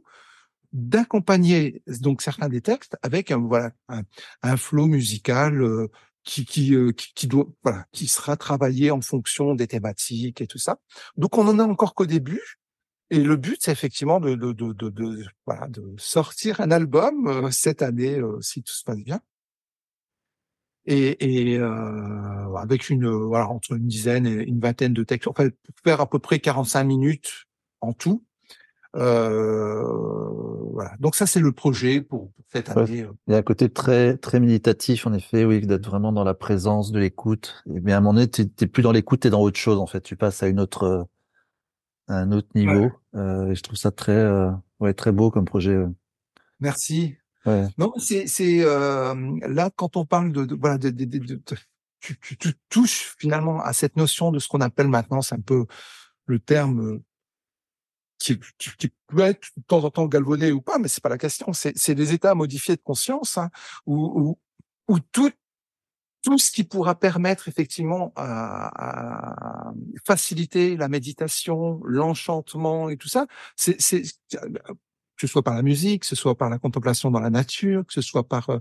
d'accompagner 0.72 1.82
donc 2.00 2.22
certains 2.22 2.48
des 2.48 2.60
textes 2.60 2.96
avec 3.02 3.30
un, 3.30 3.38
voilà, 3.38 3.72
un, 3.88 4.02
un 4.42 4.56
flow 4.56 4.86
musical 4.86 5.62
euh, 5.62 5.88
qui, 6.22 6.44
qui, 6.44 6.74
euh, 6.74 6.92
qui, 6.92 7.26
doit, 7.26 7.46
voilà, 7.64 7.86
qui 7.92 8.08
sera 8.08 8.36
travaillé 8.36 8.90
en 8.90 9.00
fonction 9.00 9.54
des 9.54 9.66
thématiques 9.66 10.40
et 10.40 10.46
tout 10.46 10.58
ça. 10.58 10.78
Donc 11.16 11.38
on 11.38 11.48
en 11.48 11.58
a 11.58 11.64
encore 11.64 11.94
qu'au 11.94 12.06
début. 12.06 12.58
Et 13.10 13.20
le 13.20 13.36
but, 13.36 13.58
c'est 13.60 13.72
effectivement 13.72 14.18
de, 14.18 14.34
de, 14.34 14.52
de, 14.52 14.72
de, 14.72 14.90
de, 14.90 15.24
voilà, 15.46 15.68
de 15.68 15.94
sortir 15.96 16.60
un 16.60 16.70
album 16.70 17.28
euh, 17.28 17.50
cette 17.50 17.82
année, 17.82 18.18
euh, 18.18 18.40
si 18.40 18.62
tout 18.62 18.72
se 18.72 18.82
passe 18.84 19.02
bien. 19.02 19.20
Et, 20.86 21.52
et 21.52 21.58
euh, 21.58 22.54
avec 22.56 22.90
une 22.90 23.08
voilà 23.08 23.48
entre 23.48 23.72
une 23.72 23.88
dizaine 23.88 24.26
et 24.26 24.44
une 24.44 24.60
vingtaine 24.60 24.92
de 24.92 25.02
textes, 25.02 25.26
enfin, 25.26 25.48
pour 25.48 25.74
faire 25.82 26.00
à 26.00 26.08
peu 26.08 26.20
près 26.20 26.38
45 26.38 26.84
minutes 26.84 27.46
en 27.80 27.92
tout. 27.92 28.24
Euh, 28.96 29.82
voilà. 30.72 30.92
Donc 31.00 31.16
ça, 31.16 31.26
c'est 31.26 31.40
le 31.40 31.52
projet 31.52 32.00
pour 32.00 32.30
cette 32.52 32.70
année. 32.70 33.04
Ouais. 33.04 33.10
Il 33.26 33.32
y 33.32 33.34
a 33.34 33.38
un 33.38 33.42
côté 33.42 33.68
très 33.68 34.16
très 34.16 34.40
méditatif, 34.40 35.06
en 35.06 35.12
effet, 35.12 35.44
oui, 35.44 35.60
d'être 35.66 35.86
vraiment 35.86 36.12
dans 36.12 36.24
la 36.24 36.34
présence 36.34 36.92
de 36.92 36.98
l'écoute. 36.98 37.62
Mais 37.66 37.92
à 37.92 37.98
un 37.98 38.00
moment 38.00 38.14
donné, 38.14 38.30
tu 38.30 38.42
n'es 38.42 38.66
plus 38.66 38.82
dans 38.82 38.92
l'écoute, 38.92 39.20
tu 39.20 39.28
es 39.28 39.30
dans 39.30 39.42
autre 39.42 39.58
chose, 39.58 39.78
en 39.78 39.86
fait. 39.86 40.00
Tu 40.00 40.16
passes 40.16 40.42
à 40.42 40.48
une 40.48 40.60
autre, 40.60 41.06
à 42.08 42.18
un 42.18 42.32
autre 42.32 42.48
niveau. 42.54 42.84
Ouais. 42.84 43.20
Euh, 43.20 43.50
et 43.50 43.54
je 43.54 43.62
trouve 43.62 43.76
ça 43.76 43.90
très, 43.90 44.12
euh, 44.12 44.50
ouais, 44.80 44.94
très 44.94 45.12
beau 45.12 45.30
comme 45.30 45.44
projet. 45.44 45.76
Merci. 46.60 47.16
Ouais. 47.44 47.66
Non, 47.78 47.92
c'est 47.98 48.26
c'est 48.26 48.64
euh, 48.64 49.14
là 49.46 49.70
quand 49.74 49.96
on 49.96 50.04
parle 50.04 50.32
de, 50.32 50.44
de 50.44 50.54
voilà 50.56 50.78
de, 50.78 50.90
de, 50.90 51.04
de 51.04 51.40
tu, 52.00 52.18
tu, 52.18 52.36
tu, 52.36 52.54
touches 52.68 53.14
finalement 53.18 53.62
à 53.62 53.72
cette 53.72 53.96
notion 53.96 54.32
de 54.32 54.38
ce 54.38 54.48
qu'on 54.48 54.60
appelle 54.60 54.88
maintenant, 54.88 55.22
c'est 55.22 55.36
un 55.36 55.40
peu 55.40 55.66
le 56.26 56.38
terme 56.40 57.00
qui, 58.18 58.38
qui, 58.58 58.70
qui, 58.76 58.92
peut 59.06 59.20
être 59.20 59.48
de 59.56 59.62
temps 59.62 59.84
en 59.84 59.90
temps 59.90 60.06
galvaudé 60.06 60.50
ou 60.52 60.60
pas, 60.60 60.78
mais 60.78 60.88
c'est 60.88 61.02
pas 61.02 61.08
la 61.08 61.18
question. 61.18 61.52
C'est 61.52 61.94
des 61.94 62.12
états 62.12 62.34
modifiés 62.34 62.76
de 62.76 62.82
conscience 62.82 63.38
hein, 63.38 63.50
où, 63.86 64.38
où, 64.88 64.94
où 64.94 64.98
tout 65.12 65.30
tout 66.26 66.38
ce 66.38 66.50
qui 66.50 66.64
pourra 66.64 66.96
permettre 66.96 67.46
effectivement 67.46 68.12
à, 68.16 69.68
à 69.68 69.72
faciliter 70.04 70.76
la 70.76 70.88
méditation, 70.88 71.80
l'enchantement 71.84 72.88
et 72.88 72.96
tout 72.96 73.06
ça, 73.06 73.28
c'est 73.54 73.76
que 73.76 75.20
ce 75.20 75.26
soit 75.28 75.44
par 75.44 75.54
la 75.54 75.62
musique, 75.62 76.00
que 76.00 76.08
ce 76.08 76.16
soit 76.16 76.36
par 76.36 76.50
la 76.50 76.58
contemplation 76.58 77.12
dans 77.12 77.20
la 77.20 77.30
nature, 77.30 77.86
que 77.86 77.92
ce 77.92 78.00
soit 78.00 78.26
par 78.26 78.50
euh, 78.50 78.58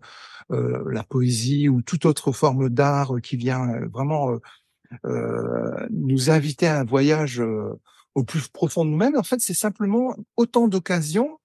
euh 0.52 0.84
la 0.92 1.04
poésie 1.04 1.68
ou 1.70 1.82
toute 1.82 2.06
autre 2.06 2.32
forme 2.32 2.70
d'art 2.70 3.14
qui 3.24 3.36
vient 3.36 3.68
euh, 3.68 3.88
vraiment 3.88 4.30
euh, 4.30 4.40
euh, 5.06 5.88
nous 5.90 6.30
inviter 6.30 6.68
à 6.68 6.82
un 6.82 6.86
voyage 6.86 7.42
au 8.14 8.24
plus 8.24 8.48
profond 8.48 8.86
de 8.86 8.92
nous-mêmes. 8.92 9.18
En 9.18 9.24
fait, 9.24 9.40
c'est 9.40 9.56
simplement 9.56 10.16
autant 10.38 10.68
d'occasions. 10.68 11.40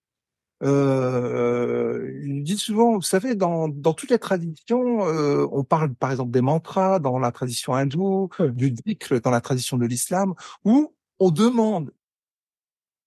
Euh, 0.62 2.12
je 2.22 2.42
dis 2.42 2.58
souvent, 2.58 2.96
vous 2.96 3.02
savez, 3.02 3.34
dans, 3.34 3.68
dans 3.68 3.94
toutes 3.94 4.10
les 4.10 4.18
traditions, 4.18 5.00
on 5.00 5.64
parle 5.64 5.94
par 5.94 6.10
exemple 6.10 6.30
des 6.30 6.42
mantras 6.42 6.98
dans 6.98 7.18
la 7.18 7.32
tradition 7.32 7.74
hindoue, 7.74 8.28
oui. 8.38 8.52
du 8.52 8.70
dhikr 8.70 9.20
dans 9.20 9.30
la 9.30 9.40
tradition 9.40 9.78
de 9.78 9.86
l'islam, 9.86 10.34
où 10.64 10.94
on 11.18 11.30
demande 11.30 11.92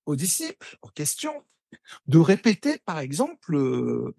aux 0.05 0.15
disciples 0.15 0.77
en 0.81 0.89
question 0.89 1.31
de 2.07 2.19
répéter, 2.19 2.79
par 2.85 2.99
exemple, 2.99 3.55
euh, 3.55 4.15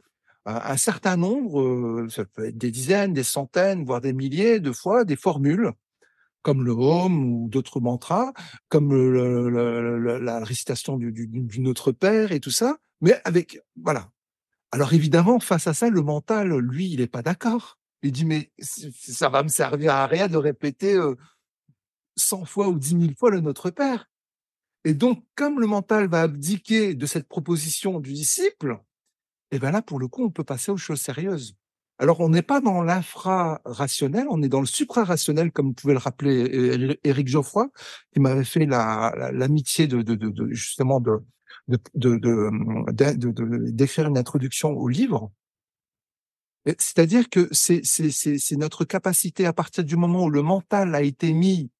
un 0.46 0.76
certain 0.76 1.16
nombre, 1.16 1.60
euh, 1.60 2.08
ça 2.10 2.24
peut 2.24 2.46
être 2.46 2.58
des 2.58 2.70
dizaines, 2.70 3.12
des 3.12 3.22
centaines, 3.22 3.84
voire 3.84 4.00
des 4.00 4.12
milliers 4.12 4.60
de 4.60 4.72
fois, 4.72 5.04
des 5.04 5.16
formules, 5.16 5.72
comme 6.42 6.64
le 6.64 6.72
Home 6.72 7.24
ou 7.24 7.48
d'autres 7.48 7.80
mantras, 7.80 8.32
comme 8.68 8.92
le, 8.92 9.48
le, 9.48 9.98
le, 9.98 10.18
la 10.18 10.44
récitation 10.44 10.98
du, 10.98 11.12
du, 11.12 11.26
du, 11.26 11.60
Notre 11.60 11.92
Père 11.92 12.32
et 12.32 12.40
tout 12.40 12.50
ça, 12.50 12.76
mais 13.00 13.20
avec, 13.24 13.60
voilà. 13.76 14.10
Alors 14.72 14.92
évidemment, 14.92 15.38
face 15.40 15.66
à 15.66 15.74
ça, 15.74 15.88
le 15.88 16.02
mental, 16.02 16.56
lui, 16.58 16.90
il 16.90 17.00
n'est 17.00 17.06
pas 17.06 17.22
d'accord. 17.22 17.78
Il 18.02 18.12
dit, 18.12 18.24
mais 18.26 18.52
ça 18.58 19.28
va 19.28 19.42
me 19.42 19.48
servir 19.48 19.94
à 19.94 20.06
rien 20.06 20.28
de 20.28 20.36
répéter 20.36 20.94
euh, 20.94 21.14
100 22.16 22.44
fois 22.44 22.68
ou 22.68 22.78
10 22.78 23.00
000 23.00 23.02
fois 23.18 23.30
le 23.30 23.40
Notre 23.40 23.70
Père. 23.70 24.10
Et 24.84 24.94
donc, 24.94 25.24
comme 25.34 25.60
le 25.60 25.66
mental 25.66 26.08
va 26.08 26.22
abdiquer 26.22 26.94
de 26.94 27.06
cette 27.06 27.28
proposition 27.28 28.00
du 28.00 28.12
disciple, 28.12 28.78
et 29.50 29.56
eh 29.56 29.58
bien 29.58 29.70
là, 29.70 29.80
pour 29.80 29.98
le 29.98 30.08
coup, 30.08 30.24
on 30.24 30.30
peut 30.30 30.44
passer 30.44 30.72
aux 30.72 30.76
choses 30.76 31.00
sérieuses. 31.00 31.56
Alors, 31.98 32.20
on 32.20 32.28
n'est 32.28 32.42
pas 32.42 32.60
dans 32.60 32.82
l'infra-rationnel, 32.82 34.26
on 34.28 34.42
est 34.42 34.48
dans 34.48 34.60
le 34.60 34.66
supra-rationnel, 34.66 35.52
comme 35.52 35.74
pouvait 35.74 35.94
le 35.94 36.00
rappeler 36.00 36.98
Éric 37.04 37.28
Geoffroy, 37.28 37.70
qui 38.12 38.20
m'avait 38.20 38.44
fait 38.44 38.66
l'amitié 38.66 39.86
la, 39.86 39.96
de, 39.96 40.02
de, 40.02 40.28
de, 40.28 40.52
justement 40.52 41.00
de, 41.00 41.24
d'écrire 41.68 44.08
une 44.08 44.18
introduction 44.18 44.70
au 44.70 44.88
livre. 44.88 45.30
C'est-à-dire 46.66 47.28
que 47.28 47.48
c'est 47.52 48.56
notre 48.56 48.84
capacité, 48.84 49.46
à 49.46 49.52
partir 49.52 49.84
du 49.84 49.96
moment 49.96 50.24
où 50.24 50.30
le 50.30 50.42
mental 50.42 50.94
a 50.94 51.02
été 51.02 51.32
mis 51.32 51.70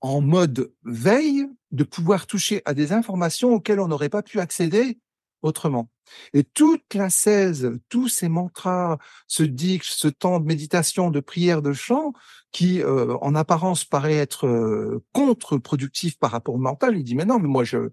en 0.00 0.20
mode 0.20 0.72
veille, 0.84 1.48
de 1.72 1.84
pouvoir 1.84 2.26
toucher 2.26 2.62
à 2.64 2.74
des 2.74 2.92
informations 2.92 3.54
auxquelles 3.54 3.80
on 3.80 3.88
n'aurait 3.88 4.08
pas 4.08 4.22
pu 4.22 4.40
accéder 4.40 4.98
autrement. 5.42 5.88
Et 6.34 6.44
toute 6.44 6.94
la 6.94 7.10
16, 7.10 7.78
tous 7.88 8.08
ces 8.08 8.28
mantras, 8.28 8.98
ce 9.26 9.42
dix, 9.42 9.80
ce 9.82 10.08
temps 10.08 10.40
de 10.40 10.46
méditation, 10.46 11.10
de 11.10 11.20
prière, 11.20 11.62
de 11.62 11.72
chant, 11.72 12.12
qui 12.52 12.82
euh, 12.82 13.16
en 13.20 13.34
apparence 13.34 13.84
paraît 13.84 14.16
être 14.16 14.46
euh, 14.46 15.02
contre-productif 15.12 16.18
par 16.18 16.32
rapport 16.32 16.56
au 16.56 16.58
mental, 16.58 16.96
il 16.96 17.04
dit 17.04 17.14
mais 17.14 17.24
non, 17.24 17.38
mais 17.38 17.48
moi 17.48 17.64
je 17.64 17.90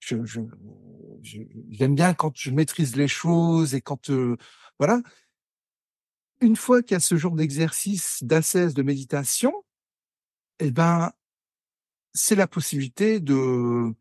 je, 0.00 0.24
je, 0.24 0.40
j'aime 1.70 1.94
bien 1.94 2.14
quand 2.14 2.32
je 2.36 2.50
maîtrise 2.50 2.96
les 2.96 3.08
choses 3.08 3.74
et 3.74 3.80
quand 3.80 4.10
euh, 4.10 4.36
voilà. 4.78 5.02
Une 6.40 6.56
fois 6.56 6.82
qu'il 6.82 6.94
y 6.94 6.96
a 6.96 7.00
ce 7.00 7.16
genre 7.16 7.34
d'exercice 7.34 8.22
d'ascèse, 8.22 8.74
de 8.74 8.82
méditation, 8.82 9.52
eh 10.58 10.70
ben 10.70 11.12
c'est 12.12 12.34
la 12.34 12.46
possibilité 12.46 13.20
de 13.20 13.94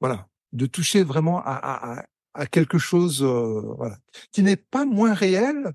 voilà 0.00 0.28
de 0.52 0.66
toucher 0.66 1.02
vraiment 1.02 1.40
à, 1.40 1.52
à, 1.52 2.04
à 2.34 2.46
quelque 2.46 2.78
chose 2.78 3.22
euh, 3.22 3.74
voilà, 3.76 3.98
qui 4.30 4.42
n'est 4.42 4.56
pas 4.56 4.84
moins 4.84 5.14
réel 5.14 5.72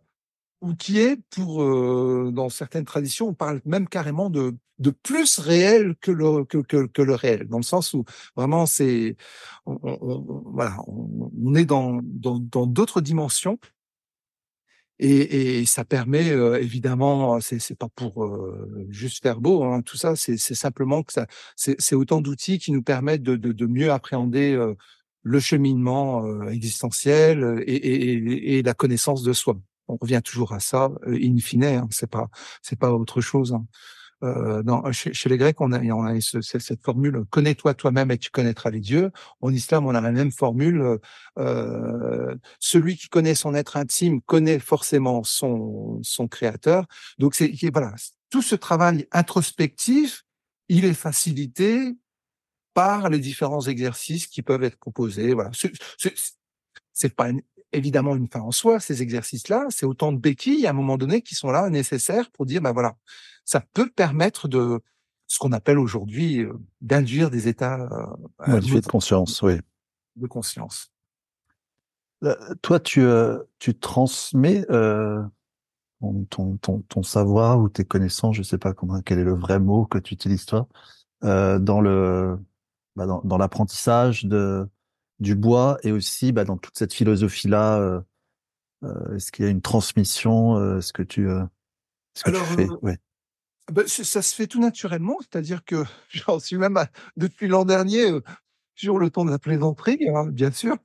ou 0.62 0.76
qui 0.76 1.00
est 1.00 1.18
pour 1.30 1.64
euh, 1.64 2.32
dans 2.34 2.50
certaines 2.50 2.86
traditions 2.86 3.30
on 3.30 3.34
parle 3.34 3.62
même 3.66 3.88
carrément 3.88 4.30
de 4.30 4.56
de 4.80 4.92
plus 4.92 5.40
réel 5.40 5.96
que 6.02 6.12
le 6.12 6.46
que, 6.46 6.58
que, 6.58 6.86
que 6.88 7.02
le 7.02 7.16
réel 7.16 7.48
dans 7.48 7.58
le 7.58 7.64
sens 7.64 7.94
où 7.94 8.06
vraiment 8.36 8.66
c'est 8.66 9.16
on, 9.66 9.80
on, 9.84 10.44
voilà 10.54 10.78
on, 10.88 11.56
est 11.56 11.66
dans 11.66 12.02
dans 12.04 12.68
d'autres 12.68 13.02
dimensions 13.02 13.60
et, 15.00 15.60
et, 15.62 15.66
ça 15.66 15.86
permet 15.86 16.30
euh, 16.32 16.62
évidemment, 16.62 17.40
c'est 17.40 17.60
c'est 17.60 17.78
pas 17.78 17.88
pour 17.88 18.26
euh, 18.26 18.86
juste 18.90 19.24
faire 19.24 19.40
beau, 19.40 19.64
hein, 19.64 19.82
tout 19.82 19.96
ça, 19.96 20.16
c'est 20.18 20.38
simplement 20.38 21.04
que 21.04 21.14
ça, 21.14 21.26
c'est 21.56 21.96
autant 21.96 22.20
d'outils 22.22 22.60
qui 22.60 22.72
nous 22.74 22.84
permettent 22.84 23.24
de, 23.24 23.38
de, 23.38 23.54
de 23.54 23.66
mieux 23.66 23.92
appréhender 23.92 24.54
euh, 24.54 24.76
le 25.24 25.40
cheminement 25.40 26.26
euh, 26.26 26.50
existentiel 26.50 27.64
et, 27.66 27.76
et, 27.76 28.58
et, 28.58 28.62
la 28.64 28.74
connaissance 28.74 29.24
de 29.24 29.32
soi. 29.34 29.58
On 29.90 29.98
revient 29.98 30.22
toujours 30.24 30.54
à 30.54 30.60
ça, 30.60 30.90
in 31.08 31.38
fine, 31.40 31.66
hein, 31.66 31.88
c'est 31.92 32.10
pas 32.10 32.30
c'est 32.62 32.80
pas 32.80 32.92
autre 32.92 33.22
chose. 33.22 33.54
Hein. 33.54 33.66
Euh, 34.22 34.64
dans, 34.64 34.92
chez, 34.92 35.14
chez, 35.14 35.30
les 35.30 35.38
Grecs, 35.38 35.62
on 35.62 35.72
a, 35.72 35.82
on 35.82 36.04
a 36.04 36.20
ce, 36.20 36.42
cette 36.42 36.84
formule 36.84 37.24
connais-toi 37.30 37.74
toi-même 37.74 38.12
et 38.12 38.18
tu 38.18 38.30
connaîtras 38.32 38.70
les 38.70 38.82
dieux. 38.82 39.12
En 39.40 39.52
islam, 39.52 39.86
on 39.86 39.96
a 39.96 40.02
la 40.02 40.12
même 40.12 40.32
formule 40.32 41.00
euh, 41.38 42.36
celui 42.60 42.98
qui 42.98 43.08
connaît 43.08 43.36
son 43.36 43.56
être 43.56 43.78
intime 43.78 44.22
connaît 44.22 44.60
forcément 44.60 45.24
son 45.24 46.00
son 46.04 46.28
créateur. 46.28 46.86
Donc 47.18 47.34
c'est 47.34 47.54
voilà, 47.72 47.94
tout 48.30 48.42
ce 48.42 48.56
travail 48.56 49.08
introspectif, 49.12 50.26
il 50.68 50.84
est 50.84 50.94
facilité 50.94 51.96
par 52.74 53.10
les 53.10 53.20
différents 53.20 53.66
exercices 53.68 54.28
qui 54.28 54.42
peuvent 54.42 54.64
être 54.64 54.78
proposés. 54.78 55.34
Voilà, 55.34 55.52
c'est 56.92 57.16
pas 57.16 57.30
évidemment 57.74 58.16
une 58.16 58.28
fin 58.28 58.42
en 58.42 58.52
soi, 58.52 58.80
ces 58.80 59.02
exercices-là, 59.02 59.68
c'est 59.70 59.86
autant 59.86 60.12
de 60.12 60.18
béquilles 60.18 60.66
à 60.68 60.72
un 60.72 60.74
moment 60.74 60.98
donné 60.98 61.22
qui 61.22 61.36
sont 61.36 61.52
là 61.52 61.70
nécessaires 61.70 62.30
pour 62.32 62.46
dire, 62.46 62.62
ben 62.62 62.72
voilà, 62.72 62.96
ça 63.46 63.62
peut 63.74 63.90
permettre 63.90 64.48
de 64.48 64.80
ce 65.28 65.38
qu'on 65.40 65.52
appelle 65.52 65.78
aujourd'hui 65.78 66.40
euh, 66.40 66.54
d'induire 66.82 67.30
des 67.30 67.48
états 67.48 67.88
euh, 68.48 68.60
de 68.60 68.88
conscience, 68.88 69.42
oui. 69.42 69.60
De 70.16 70.28
conscience. 70.28 70.92
Euh, 72.24 72.36
toi, 72.62 72.80
tu, 72.80 73.02
euh, 73.02 73.40
tu 73.60 73.78
transmets 73.78 74.66
euh, 74.70 75.22
ton, 76.30 76.58
ton, 76.58 76.80
ton, 76.82 77.04
savoir 77.04 77.60
ou 77.60 77.70
tes 77.70 77.86
connaissances, 77.86 78.36
je 78.36 78.44
sais 78.44 78.58
pas 78.58 78.74
comment, 78.74 79.02
quel 79.02 79.20
est 79.20 79.24
le 79.24 79.36
vrai 79.36 79.60
mot 79.60 79.86
que 79.86 79.98
tu 79.98 80.14
utilises 80.14 80.46
toi, 80.46 80.68
euh, 81.24 81.60
dans 81.60 81.82
le 81.82 82.38
bah 82.96 83.06
dans, 83.06 83.22
dans 83.24 83.38
l'apprentissage 83.38 84.26
de 84.26 84.68
du 85.20 85.36
bois 85.36 85.78
et 85.84 85.92
aussi 85.92 86.32
bah, 86.32 86.46
dans 86.46 86.58
toute 86.58 86.78
cette 86.78 86.94
philosophie 86.94 87.48
là. 87.48 88.04
Est-ce 89.14 89.32
qu'il 89.32 89.44
y 89.44 89.48
a 89.48 89.52
une 89.52 89.62
transmission 89.62 90.78
Est-ce 90.78 90.94
que 90.94 91.04
tu, 91.04 91.28
ce 92.14 92.24
que 92.24 92.30
Alors, 92.30 92.48
tu 92.48 92.54
fais 92.56 92.68
ouais. 92.82 92.98
Ben, 93.72 93.88
ça 93.88 94.22
se 94.22 94.36
fait 94.36 94.48
tout 94.48 94.60
naturellement, 94.60 95.18
c'est-à-dire 95.20 95.64
que 95.64 95.84
j'en 96.10 96.40
suis 96.40 96.58
même 96.58 96.78
à, 96.78 96.88
depuis 97.18 97.48
l'an 97.48 97.66
dernier 97.66 98.12
euh, 98.12 98.22
sur 98.76 98.98
le 98.98 99.10
ton 99.10 99.26
de 99.26 99.32
la 99.32 99.40
plaisanterie, 99.40 100.08
hein, 100.10 100.28
bien 100.28 100.52
sûr. 100.52 100.78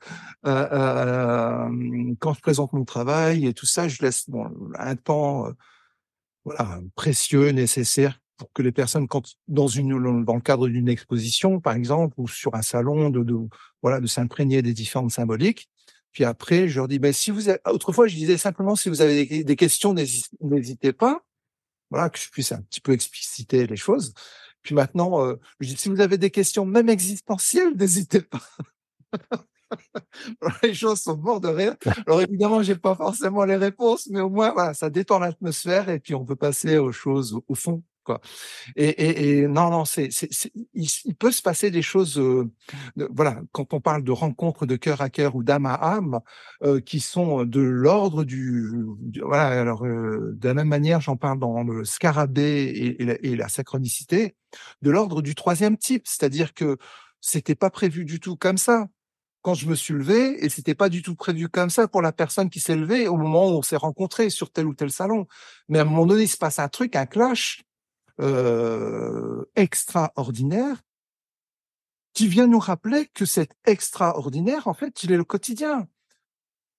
Euh, 0.46 0.68
euh, 0.72 2.14
quand 2.18 2.34
je 2.34 2.40
présente 2.40 2.72
mon 2.72 2.84
travail 2.84 3.46
et 3.46 3.54
tout 3.54 3.66
ça, 3.66 3.88
je 3.88 4.02
laisse 4.02 4.28
bon, 4.28 4.50
un 4.78 4.96
temps 4.96 5.46
voilà 6.44 6.80
précieux, 6.94 7.50
nécessaire 7.50 8.20
pour 8.36 8.52
que 8.52 8.62
les 8.62 8.72
personnes, 8.72 9.08
quand 9.08 9.22
dans 9.48 9.68
une 9.68 10.24
dans 10.24 10.34
le 10.34 10.40
cadre 10.40 10.68
d'une 10.68 10.88
exposition, 10.88 11.60
par 11.60 11.74
exemple, 11.74 12.14
ou 12.18 12.28
sur 12.28 12.54
un 12.54 12.62
salon, 12.62 13.10
de, 13.10 13.22
de 13.22 13.36
voilà 13.82 14.00
de 14.00 14.06
s'imprégner 14.06 14.62
des 14.62 14.72
différentes 14.72 15.12
symboliques. 15.12 15.68
Puis 16.12 16.24
après, 16.24 16.68
je 16.68 16.78
leur 16.78 16.88
dis, 16.88 17.00
ben 17.00 17.12
si 17.12 17.30
vous 17.32 17.48
avez... 17.48 17.58
autrefois, 17.66 18.06
je 18.06 18.14
disais 18.14 18.38
simplement 18.38 18.76
si 18.76 18.88
vous 18.88 19.00
avez 19.00 19.42
des, 19.42 19.56
questions, 19.56 19.94
n'hésitez 19.94 20.92
pas 20.92 21.24
voilà, 21.90 22.08
que 22.08 22.18
je 22.18 22.28
puisse 22.30 22.52
un 22.52 22.62
petit 22.62 22.80
peu 22.80 22.92
expliciter 22.92 23.66
les 23.66 23.76
choses. 23.76 24.14
Puis 24.62 24.74
maintenant, 24.74 25.24
euh, 25.24 25.36
je 25.60 25.68
dis, 25.68 25.76
si 25.76 25.88
vous 25.88 26.00
avez 26.00 26.18
des 26.18 26.30
questions 26.30 26.64
même 26.64 26.88
existentielles, 26.88 27.74
n'hésitez 27.76 28.22
pas. 28.22 28.40
les 30.62 30.74
choses 30.74 31.00
sont 31.00 31.16
morts 31.16 31.40
de 31.40 31.48
rire. 31.48 31.76
Alors 32.06 32.22
évidemment, 32.22 32.62
j'ai 32.62 32.76
pas 32.76 32.94
forcément 32.94 33.44
les 33.44 33.56
réponses, 33.56 34.08
mais 34.10 34.20
au 34.20 34.30
moins, 34.30 34.52
voilà, 34.52 34.74
ça 34.74 34.90
détend 34.90 35.18
l'atmosphère 35.18 35.88
et 35.88 36.00
puis 36.00 36.14
on 36.14 36.24
peut 36.24 36.36
passer 36.36 36.78
aux 36.78 36.92
choses 36.92 37.40
au 37.46 37.54
fond. 37.54 37.82
Quoi. 38.04 38.20
Et, 38.76 38.88
et, 38.88 39.38
et 39.38 39.48
non, 39.48 39.70
non, 39.70 39.84
c'est, 39.84 40.08
il, 40.74 40.88
il, 41.04 41.14
peut 41.16 41.32
se 41.32 41.42
passer 41.42 41.70
des 41.70 41.82
choses. 41.82 42.18
Euh, 42.18 42.50
voilà, 43.10 43.40
quand 43.52 43.74
on 43.74 43.80
parle 43.80 44.04
de 44.04 44.12
rencontres 44.12 44.66
de 44.66 44.76
cœur 44.76 45.00
à 45.00 45.10
cœur 45.10 45.34
ou 45.34 45.42
d'âme 45.42 45.66
à 45.66 45.74
âme, 45.74 46.20
euh, 46.62 46.80
qui 46.80 47.00
sont 47.00 47.44
de 47.44 47.60
l'ordre 47.60 48.24
du, 48.24 48.70
du, 49.00 49.20
Voilà. 49.20 49.48
Alors, 49.60 49.84
euh, 49.84 50.32
de 50.36 50.48
la 50.48 50.54
même 50.54 50.68
manière, 50.68 51.00
j'en 51.00 51.16
parle 51.16 51.38
dans 51.38 51.62
le 51.62 51.84
scarabée 51.84 52.96
et, 52.98 53.04
la, 53.04 53.14
et 53.22 53.36
la 53.36 53.48
synchronicité, 53.48 54.36
de 54.82 54.90
l'ordre 54.90 55.22
du 55.22 55.34
troisième 55.34 55.76
type, 55.76 56.06
c'est-à-dire 56.06 56.54
que 56.54 56.78
c'était 57.20 57.54
pas 57.54 57.70
prévu 57.70 58.04
du 58.04 58.20
tout 58.20 58.36
comme 58.36 58.58
ça 58.58 58.88
quand 59.44 59.52
je 59.52 59.68
me 59.68 59.74
suis 59.74 59.92
levé, 59.92 60.42
et 60.42 60.48
c'était 60.48 60.74
pas 60.74 60.88
du 60.88 61.02
tout 61.02 61.14
prévu 61.14 61.50
comme 61.50 61.68
ça 61.68 61.86
pour 61.86 62.00
la 62.00 62.12
personne 62.12 62.48
qui 62.48 62.60
s'est 62.60 62.76
levée 62.76 63.08
au 63.08 63.18
moment 63.18 63.46
où 63.48 63.58
on 63.58 63.62
s'est 63.62 63.76
rencontrés 63.76 64.30
sur 64.30 64.50
tel 64.50 64.66
ou 64.66 64.72
tel 64.72 64.90
salon. 64.90 65.26
Mais 65.68 65.78
à 65.78 65.82
un 65.82 65.84
moment 65.84 66.06
donné, 66.06 66.22
il 66.22 66.28
se 66.28 66.38
passe 66.38 66.58
un 66.58 66.68
truc, 66.68 66.96
un 66.96 67.04
clash 67.04 67.62
euh, 68.20 69.44
extraordinaire 69.56 70.82
qui 72.12 72.28
vient 72.28 72.46
nous 72.46 72.60
rappeler 72.60 73.06
que 73.12 73.24
cet 73.24 73.56
extraordinaire, 73.64 74.68
en 74.68 74.74
fait, 74.74 75.02
il 75.02 75.12
est 75.12 75.16
le 75.16 75.24
quotidien. 75.24 75.88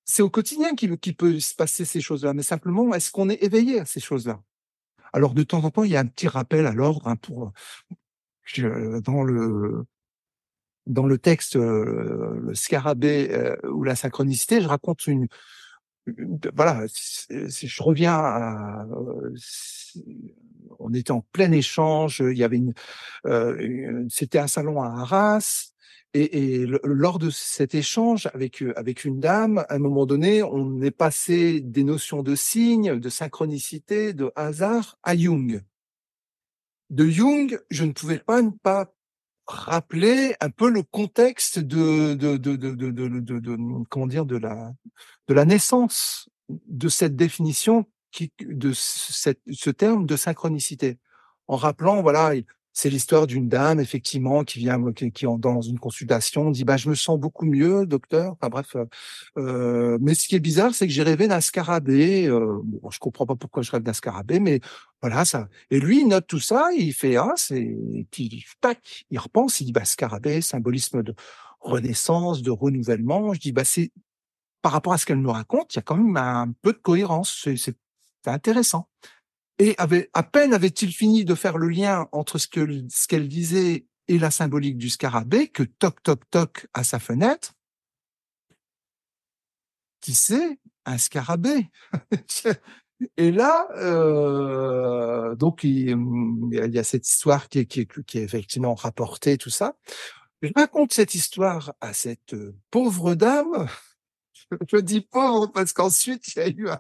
C'est 0.06 0.22
au 0.22 0.30
quotidien 0.30 0.76
qu'il 0.76 0.98
qui 0.98 1.14
peut 1.14 1.40
se 1.40 1.56
passer 1.56 1.84
ces 1.84 2.00
choses-là, 2.00 2.34
mais 2.34 2.44
simplement, 2.44 2.94
est-ce 2.94 3.12
qu'on 3.12 3.30
est 3.30 3.44
éveillé 3.44 3.80
à 3.82 3.86
ces 3.86 4.00
choses-là? 4.00 4.42
Alors, 5.12 5.34
de 5.34 5.44
temps 5.44 5.64
en 5.64 5.72
temps, 5.72 5.84
il 5.84 5.92
y 5.92 5.98
a 5.98 6.00
un 6.00 6.06
petit 6.06 6.28
rappel 6.28 6.68
à 6.68 6.74
l'ordre 6.74 7.08
hein, 7.08 7.16
pour 7.16 7.52
dans 9.04 9.24
le 9.24 9.86
dans 10.86 11.08
le 11.08 11.18
texte 11.18 11.56
euh, 11.56 12.40
le 12.42 12.54
scarabée 12.54 13.30
euh, 13.32 13.56
ou 13.72 13.84
la 13.84 13.96
synchronicité, 13.96 14.62
je 14.62 14.68
raconte 14.68 15.08
une, 15.08 15.28
voilà, 16.54 16.86
je 16.88 17.84
reviens 17.84 18.14
à, 18.14 18.86
on 20.86 20.94
était 20.94 21.12
en 21.12 21.22
plein 21.32 21.52
échange, 21.52 22.22
il 22.26 22.38
y 22.38 22.44
avait 22.44 22.58
une, 22.58 22.74
euh, 23.26 24.06
c'était 24.10 24.40
un 24.40 24.48
salon 24.48 24.82
à 24.82 24.88
Arras, 24.88 25.72
et, 26.14 26.62
et 26.62 26.66
lors 26.84 27.20
de 27.20 27.30
cet 27.30 27.76
échange 27.76 28.30
avec 28.34 28.64
avec 28.78 29.04
une 29.04 29.20
dame, 29.20 29.66
à 29.68 29.76
un 29.76 29.80
moment 29.80 30.06
donné, 30.06 30.44
on 30.44 30.82
est 30.82 30.92
passé 30.92 31.60
des 31.60 31.84
notions 31.84 32.24
de 32.24 32.36
signes, 32.36 33.00
de 33.00 33.10
synchronicité, 33.10 34.14
de 34.14 34.32
hasard 34.36 34.98
à 35.04 35.18
Jung. 35.18 35.62
De 36.90 37.06
Jung, 37.08 37.60
je 37.70 37.84
ne 37.84 37.92
pouvais 37.92 38.20
pas 38.20 38.42
ne 38.42 38.52
pas 38.52 38.94
rappeler 39.46 40.36
un 40.40 40.50
peu 40.50 40.70
le 40.70 40.84
contexte 40.84 41.60
de, 41.60 42.14
de, 42.14 42.38
de, 42.38 42.56
de, 42.56 42.72
de, 42.72 42.92
de, 42.92 43.40
de 43.40 43.58
comment 43.90 44.08
dire, 44.08 44.26
de 44.26 44.38
la, 44.38 44.72
de 45.28 45.34
la 45.34 45.46
naissance 45.46 46.30
de 46.50 46.90
cette 46.90 47.16
définition 47.16 47.86
de 48.40 48.72
cette, 48.74 49.42
ce 49.52 49.70
terme 49.70 50.06
de 50.06 50.16
synchronicité. 50.16 50.98
En 51.48 51.58
rappelant, 51.58 52.02
voilà, 52.02 52.34
c'est 52.76 52.90
l'histoire 52.90 53.26
d'une 53.26 53.48
dame 53.48 53.80
effectivement 53.80 54.44
qui 54.44 54.60
vient 54.60 54.92
qui, 54.92 55.10
qui 55.12 55.26
dans 55.40 55.62
une 55.62 55.80
consultation 55.80 56.52
dit 56.52 56.66
bah 56.66 56.76
je 56.76 56.90
me 56.90 56.96
sens 56.96 57.18
beaucoup 57.18 57.46
mieux 57.46 57.86
docteur. 57.86 58.34
Enfin 58.34 58.50
bref 58.50 58.76
euh, 58.76 58.86
euh, 59.38 59.98
mais 60.02 60.14
ce 60.14 60.28
qui 60.28 60.36
est 60.36 60.42
bizarre 60.42 60.76
c'est 60.76 60.86
que 60.86 60.92
j'ai 60.92 61.04
rêvé 61.04 61.30
d'un 61.30 61.40
scarabée 61.40 62.28
euh, 62.28 62.60
bon, 62.66 62.90
je 62.92 63.00
comprends 63.00 63.26
pas 63.26 63.36
pourquoi 63.36 63.64
je 63.64 63.72
rêve 63.72 63.82
d'un 63.82 63.94
scarabée 63.94 64.42
mais 64.42 64.60
voilà 65.02 65.24
ça. 65.24 65.48
Et 65.72 65.80
lui 65.80 66.02
il 66.02 66.10
note 66.10 66.28
tout 66.28 66.42
ça 66.42 66.68
il 66.78 66.94
fait 66.94 67.16
ah 67.16 67.34
c'est 67.38 67.78
puis 68.12 68.46
tac 68.60 69.06
il 69.10 69.20
repense 69.20 69.62
il 69.62 69.66
dit 69.66 69.72
bah 69.72 69.86
scarabée 69.86 70.42
symbolisme 70.42 71.02
de 71.02 71.16
renaissance 71.62 72.42
de 72.42 72.52
renouvellement. 72.52 73.34
Je 73.34 73.40
dis 73.40 73.52
bah 73.54 73.64
c'est 73.64 73.92
par 74.62 74.74
rapport 74.74 74.92
à 74.94 74.98
ce 74.98 75.06
qu'elle 75.06 75.22
nous 75.22 75.32
raconte 75.32 75.74
il 75.74 75.78
y 75.78 75.80
a 75.80 75.84
quand 75.84 75.96
même 75.96 76.18
un 76.18 76.52
peu 76.62 76.74
de 76.74 76.78
cohérence. 76.78 77.48
C'est 77.56 77.78
intéressant 78.32 78.88
et 79.60 79.76
avait, 79.78 80.10
à 80.14 80.24
peine 80.24 80.54
avait-il 80.54 80.92
fini 80.92 81.26
de 81.26 81.36
faire 81.36 81.58
le 81.58 81.70
lien 81.70 82.08
entre 82.12 82.38
ce 82.38 82.48
que 82.48 82.84
ce 82.90 83.08
qu'elle 83.08 83.28
disait 83.28 83.86
et 84.08 84.20
la 84.20 84.32
symbolique 84.32 84.78
du 84.78 84.90
scarabée 84.90 85.48
que 85.48 85.64
toc 85.64 86.04
toc 86.04 86.30
toc 86.30 86.68
à 86.74 86.84
sa 86.84 87.00
fenêtre. 87.00 87.54
Qui 90.02 90.14
c'est 90.14 90.60
Un 90.86 90.98
scarabée. 90.98 91.70
et 93.18 93.32
là, 93.32 93.68
euh, 93.78 95.36
donc 95.36 95.64
il, 95.64 95.98
y 96.52 96.80
a 96.80 96.84
cette 96.84 97.08
histoire 97.08 97.50
qui 97.50 97.60
est, 97.60 97.66
qui 97.66 97.82
est, 97.82 98.04
qui 98.04 98.20
est 98.20 98.24
effectivement 98.24 98.76
rapportée, 98.76 99.38
tout 99.38 99.50
ça. 99.50 99.76
Je 100.42 100.52
raconte 100.56 100.94
cette 100.94 101.16
histoire 101.16 101.74
à 101.82 101.94
cette 101.94 102.36
pauvre 102.70 103.16
dame. 103.16 103.68
Je 104.72 104.78
dis 104.78 105.02
pauvre 105.02 105.48
parce 105.48 105.74
qu'ensuite 105.74 106.36
il 106.36 106.40
y 106.40 106.42
a 106.42 106.48
eu 106.50 106.70
un, 106.70 106.80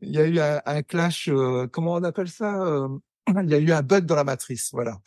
il 0.00 0.10
y 0.10 0.18
a 0.18 0.26
eu 0.26 0.38
un, 0.40 0.82
clash, 0.82 1.28
euh, 1.28 1.66
comment 1.68 1.94
on 1.94 2.04
appelle 2.04 2.28
ça 2.28 2.62
euh, 2.62 2.88
Il 3.42 3.50
y 3.50 3.54
a 3.54 3.58
eu 3.58 3.72
un 3.72 3.82
bug 3.82 4.04
dans 4.04 4.16
la 4.16 4.24
matrice, 4.24 4.70
voilà. 4.72 4.98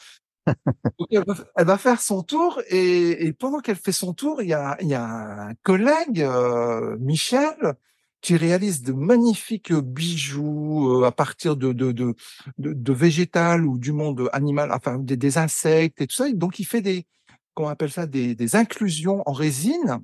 elle, 1.12 1.66
va, 1.66 1.78
faire 1.78 2.02
son 2.02 2.24
tour 2.24 2.62
et, 2.70 3.28
et 3.28 3.34
pendant 3.34 3.60
qu'elle 3.60 3.76
fait 3.76 3.92
son 3.92 4.14
tour, 4.14 4.42
il 4.42 4.50
y 4.50 4.54
a, 4.54 4.78
y 4.82 4.94
a 4.94 5.04
un 5.04 5.54
collègue, 5.64 6.22
euh, 6.22 6.98
Michel, 7.00 7.76
qui 8.22 8.36
réalise 8.36 8.82
de 8.82 8.94
magnifiques 8.94 9.74
bijoux 9.74 11.02
euh, 11.02 11.06
à 11.06 11.12
partir 11.12 11.56
de, 11.56 11.72
de, 11.72 11.92
de, 11.92 12.16
de, 12.58 12.94
végétal 12.94 13.66
ou 13.66 13.78
du 13.78 13.92
monde 13.92 14.30
animal, 14.34 14.72
enfin 14.74 14.98
des, 14.98 15.38
insectes 15.38 16.02
et 16.02 16.08
tout 16.08 16.16
ça. 16.16 16.32
Donc 16.32 16.60
il 16.60 16.66
fait 16.66 16.82
des, 16.82 17.06
comment 17.54 17.70
on 17.70 17.72
appelle 17.72 17.92
ça, 17.92 18.08
des, 18.08 18.36
des 18.36 18.56
inclusions 18.56 19.24
en 19.26 19.32
résine. 19.32 20.00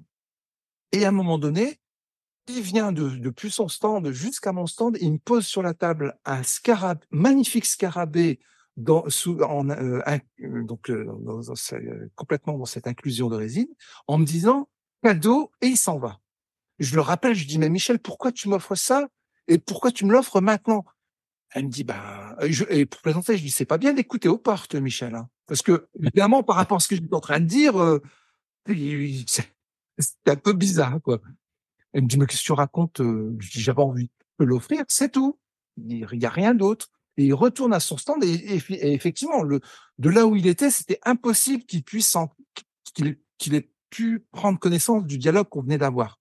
Et 0.92 1.04
à 1.04 1.10
un 1.10 1.12
moment 1.12 1.38
donné, 1.38 1.80
il 2.48 2.62
vient 2.62 2.92
de, 2.92 3.10
depuis 3.10 3.52
son 3.52 3.68
stand 3.68 4.12
jusqu'à 4.12 4.52
mon 4.52 4.68
stand, 4.68 4.98
il 5.02 5.14
me 5.14 5.18
pose 5.18 5.46
sur 5.46 5.62
la 5.62 5.74
table 5.74 6.18
un 6.26 6.44
scarab, 6.44 7.00
magnifique 7.12 7.66
scarabée 7.66 8.40
dans, 8.78 9.10
sous, 9.10 9.42
en, 9.42 9.70
euh, 9.70 10.02
euh, 10.08 10.64
donc 10.64 10.90
euh, 10.90 11.08
complètement 12.16 12.58
dans 12.58 12.66
cette 12.66 12.88
inclusion 12.88 13.30
de 13.30 13.36
résine, 13.36 13.68
en 14.08 14.18
me 14.18 14.26
disant 14.26 14.70
cadeau 15.04 15.52
et 15.62 15.68
il 15.68 15.78
s'en 15.78 15.98
va. 15.98 16.20
Je 16.80 16.96
le 16.96 17.02
rappelle, 17.02 17.36
je 17.36 17.48
dis 17.48 17.58
mais 17.58 17.70
Michel, 17.70 18.00
pourquoi 18.00 18.32
tu 18.32 18.50
m'offres 18.50 18.76
ça 18.76 19.08
et 19.48 19.58
pourquoi 19.58 19.92
tu 19.92 20.06
me 20.06 20.12
l'offres 20.12 20.42
maintenant? 20.42 20.84
Elle 21.52 21.66
me 21.66 21.70
dit 21.70 21.84
bah 21.84 22.36
je, 22.48 22.66
et 22.70 22.86
pour 22.86 23.02
plaisanter, 23.02 23.38
je 23.38 23.44
dis 23.44 23.52
c'est 23.52 23.66
pas 23.66 23.78
bien 23.78 23.94
d'écouter 23.94 24.28
aux 24.28 24.38
portes, 24.38 24.76
Michel, 24.76 25.16
hein, 25.16 25.30
parce 25.48 25.62
que 25.62 25.88
évidemment 26.00 26.44
par 26.44 26.58
rapport 26.58 26.78
à 26.78 26.80
ce 26.80 26.90
que 26.90 26.96
je 26.96 27.02
suis 27.02 27.10
en 27.14 27.22
train 27.22 27.40
de 27.40 27.46
dire, 27.46 27.82
euh, 27.82 28.02
c'est 28.68 29.48
un 30.28 30.36
peu 30.36 30.54
bizarre 30.54 31.00
quoi. 31.02 31.22
Elle 31.96 32.04
me 32.04 32.08
dit, 32.08 32.18
mais 32.20 32.26
qu'est-ce 32.26 32.42
que 32.42 32.48
tu 32.48 32.52
racontes 32.52 32.98
Je 33.00 33.52
dis, 33.52 33.62
j'avais 33.62 33.82
envie 33.82 34.10
de 34.40 34.46
l'offrir, 34.46 34.84
c'est 34.90 35.14
tout. 35.14 35.40
Il 35.78 36.06
n'y 36.12 36.26
a 36.26 36.30
rien 36.30 36.54
d'autre. 36.54 36.90
Et 37.16 37.28
il 37.28 37.34
retourne 37.34 37.72
à 37.72 37.80
son 37.80 37.96
stand 37.96 38.22
et, 38.26 38.62
effectivement, 38.70 39.46
de 39.46 40.10
là 40.10 40.28
où 40.28 40.36
il 40.36 40.46
était, 40.46 40.70
c'était 40.70 41.00
impossible 41.06 41.64
qu'il 41.64 41.84
puisse 41.84 42.18
qu'il 42.94 43.56
ait 43.56 43.72
pu 43.90 44.26
prendre 44.34 44.60
connaissance 44.60 45.06
du 45.06 45.18
dialogue 45.18 45.48
qu'on 45.48 45.62
venait 45.62 45.78
d'avoir. 45.78 46.20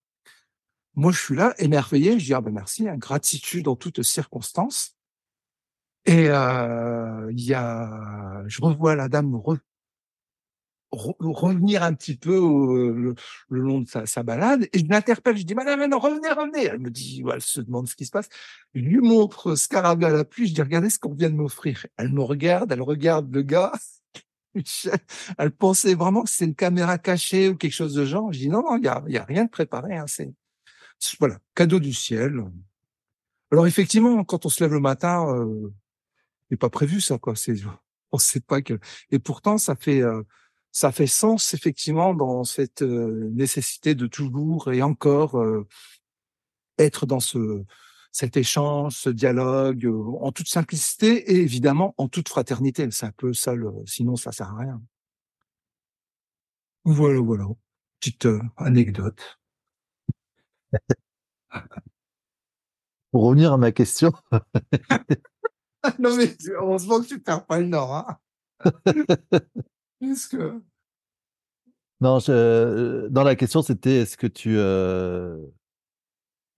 Moi, 0.95 1.11
je 1.11 1.19
suis 1.19 1.35
là, 1.35 1.55
émerveillé. 1.59 2.21
Je 2.21 2.27
dis, 2.27 2.35
ah 2.35 2.41
ben 2.41 2.53
merci, 2.53 2.89
hein, 2.89 2.97
gratitude 2.97 3.67
en 3.67 3.75
toutes 3.75 4.05
circonstances. 4.05 4.97
Et 6.05 6.29
euh, 6.29 7.33
il 7.33 7.45
y 7.45 7.55
a, 7.55 8.45
je 8.47 8.63
revois 8.63 8.95
la 8.95 9.09
dame 9.09 9.35
re, 9.35 9.57
revenir 10.95 11.83
un 11.83 11.95
petit 11.95 12.17
peu 12.17 12.39
le, 12.39 13.15
le, 13.49 13.61
long 13.61 13.81
de 13.81 13.89
sa, 13.89 14.07
sa, 14.07 14.23
balade 14.23 14.69
et 14.73 14.79
je 14.79 14.85
l'interpelle, 14.89 15.37
je 15.37 15.45
dis 15.45 15.55
madame, 15.55 15.85
non, 15.87 15.99
revenez, 15.99 16.31
revenez. 16.31 16.65
Elle 16.65 16.79
me 16.79 16.91
dit, 16.91 17.23
ouais, 17.23 17.35
elle 17.35 17.43
se 17.43 17.61
demande 17.61 17.89
ce 17.89 17.97
qui 17.97 18.07
se 18.07 18.11
passe. 18.11 18.29
Je 18.75 18.81
lui 18.81 18.99
montre 18.99 19.55
Scarabée 19.55 20.07
à 20.07 20.11
la 20.11 20.25
pluie, 20.25 20.49
je 20.49 20.55
dis 20.55 20.63
regardez 20.63 20.91
ce 20.91 20.99
qu'on 20.99 21.15
vient 21.15 21.31
de 21.31 21.37
m'offrir. 21.37 21.87
Elle 21.97 22.13
me 22.13 22.23
regarde, 22.23 22.73
elle 22.73 22.83
regarde 22.83 23.33
le 23.35 23.43
gars. 23.43 23.73
elle 25.39 25.51
pensait 25.51 25.95
vraiment 25.95 26.23
que 26.23 26.31
c'est 26.31 26.45
une 26.45 26.55
caméra 26.55 26.99
cachée 26.99 27.49
ou 27.49 27.57
quelque 27.57 27.73
chose 27.73 27.95
de 27.95 28.05
genre. 28.05 28.33
Je 28.33 28.39
dis 28.39 28.49
non, 28.49 28.63
non, 28.63 28.77
il 28.77 28.85
y 28.85 28.89
a, 28.89 29.03
y 29.09 29.19
a 29.19 29.25
rien 29.25 29.45
de 29.45 29.51
préparé. 29.51 29.97
Hein, 29.97 30.07
c'est 30.07 30.33
voilà, 31.19 31.39
cadeau 31.55 31.81
du 31.81 31.93
ciel. 31.93 32.45
Alors 33.51 33.67
effectivement, 33.67 34.25
quand 34.25 34.47
on 34.47 34.49
se 34.49 34.63
lève 34.63 34.73
le 34.73 34.81
matin, 34.81 35.29
euh, 35.29 35.73
c'est 36.51 36.57
pas 36.57 36.71
prévu 36.71 37.01
ça, 37.01 37.19
quoi. 37.19 37.37
C'est, 37.37 37.55
on 38.13 38.19
sait 38.19 38.41
pas 38.41 38.63
que. 38.63 38.79
Et 39.11 39.19
pourtant, 39.19 39.59
ça 39.59 39.77
fait 39.77 40.03
euh, 40.03 40.23
ça 40.75 40.93
fait 40.93 41.07
sens 41.07 41.55
effectivement 41.55 42.15
dans 42.15 42.43
cette 42.43 42.83
euh, 42.83 43.31
nécessité 43.33 43.95
de 43.95 44.09
toujours 44.09 44.73
et 44.73 44.83
encore 44.83 45.39
euh, 45.41 45.69
être 46.79 47.07
dans 47.07 47.21
ce 47.21 47.65
cet 48.11 48.37
échange, 48.37 48.95
ce 48.97 49.09
dialogue 49.11 49.87
euh, 49.87 50.19
en 50.21 50.33
toute 50.33 50.49
simplicité 50.49 51.33
et 51.33 51.37
évidemment 51.41 51.95
en 51.97 52.09
toute 52.09 52.29
fraternité. 52.29 52.89
C'est 52.91 53.07
un 53.07 53.13
peu 53.13 53.33
ça, 53.33 53.55
le, 53.55 53.71
sinon 53.87 54.17
ça 54.17 54.33
sert 54.33 54.49
à 54.51 54.59
rien. 54.59 54.83
Voilà, 56.85 57.21
voilà, 57.21 57.47
petite 58.01 58.27
anecdote. 58.57 59.39
Pour 63.13 63.23
revenir 63.27 63.53
à 63.53 63.59
ma 63.59 63.71
question. 63.71 64.13
non 66.01 66.17
mais 66.17 66.37
heureusement 66.51 67.01
que 67.01 67.07
tu 67.07 67.21
perds 67.21 67.47
pas 67.47 67.61
le 67.61 67.67
nord. 67.67 67.95
Hein. 67.95 68.19
que... 70.01 70.61
Non, 72.01 72.19
je, 72.19 73.09
dans 73.09 73.23
la 73.23 73.37
question, 73.37 73.63
c'était 73.63 73.97
est-ce 73.97 74.17
que 74.17 74.27
tu 74.27 74.57
euh, 74.59 75.39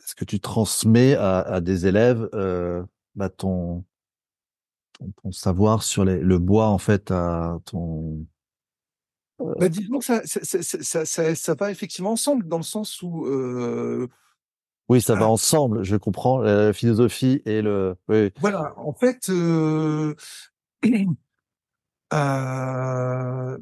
est-ce 0.00 0.14
que 0.14 0.24
tu 0.24 0.40
transmets 0.40 1.14
à, 1.14 1.40
à 1.40 1.60
des 1.60 1.86
élèves 1.86 2.28
euh, 2.34 2.82
bah, 3.14 3.28
ton, 3.28 3.84
ton, 4.98 5.12
ton 5.22 5.32
savoir 5.32 5.82
sur 5.82 6.04
les, 6.04 6.18
le 6.18 6.38
bois 6.38 6.68
en 6.68 6.78
fait 6.78 7.10
à 7.10 7.58
ton 7.64 8.24
Bah, 9.38 9.68
disons 9.68 9.98
que 9.98 10.04
ça, 10.04 10.22
ça, 10.24 11.04
ça, 11.04 11.34
ça, 11.34 11.54
va 11.54 11.70
effectivement 11.70 12.12
ensemble 12.12 12.48
dans 12.48 12.58
le 12.58 12.62
sens 12.62 13.02
où 13.02 13.26
euh, 13.26 14.08
oui 14.88 15.00
ça 15.02 15.14
va 15.14 15.28
ensemble 15.28 15.82
je 15.82 15.96
comprends 15.96 16.38
la 16.38 16.72
philosophie 16.72 17.42
et 17.44 17.60
le 17.60 17.96
oui. 18.08 18.32
Voilà, 18.40 18.74
en 18.78 18.92
fait, 18.92 19.28
euh, 19.28 20.14
euh, 22.12 23.58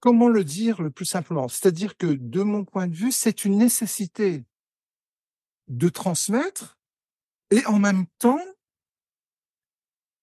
comment 0.00 0.28
le 0.28 0.44
dire 0.44 0.80
le 0.82 0.90
plus 0.90 1.04
simplement? 1.04 1.48
C'est-à-dire 1.48 1.96
que 1.96 2.06
de 2.06 2.42
mon 2.42 2.64
point 2.64 2.86
de 2.88 2.94
vue, 2.94 3.12
c'est 3.12 3.44
une 3.44 3.58
nécessité 3.58 4.44
de 5.68 5.88
transmettre 5.88 6.78
et 7.50 7.64
en 7.66 7.78
même 7.78 8.06
temps, 8.18 8.40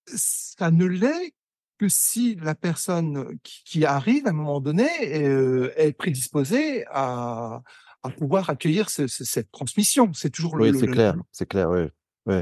ça 0.07 0.71
ne 0.71 0.85
l'est 0.85 1.33
que 1.77 1.89
si 1.89 2.35
la 2.35 2.55
personne 2.55 3.37
qui, 3.43 3.63
qui 3.63 3.85
arrive 3.85 4.25
à 4.25 4.31
un 4.31 4.33
moment 4.33 4.61
donné 4.61 4.87
euh, 5.23 5.71
est 5.75 5.93
prédisposée 5.93 6.85
à, 6.87 7.61
à 8.03 8.09
pouvoir 8.09 8.49
accueillir 8.49 8.89
ce- 8.89 9.05
ce- 9.07 9.23
cette 9.23 9.51
transmission. 9.51 10.11
C'est 10.13 10.31
toujours 10.31 10.55
le, 10.57 10.63
oui 10.71 10.79
c'est 10.79 10.87
clair 10.87 11.15
c'est 11.31 11.45
clair 11.45 11.69
oui 11.69 11.81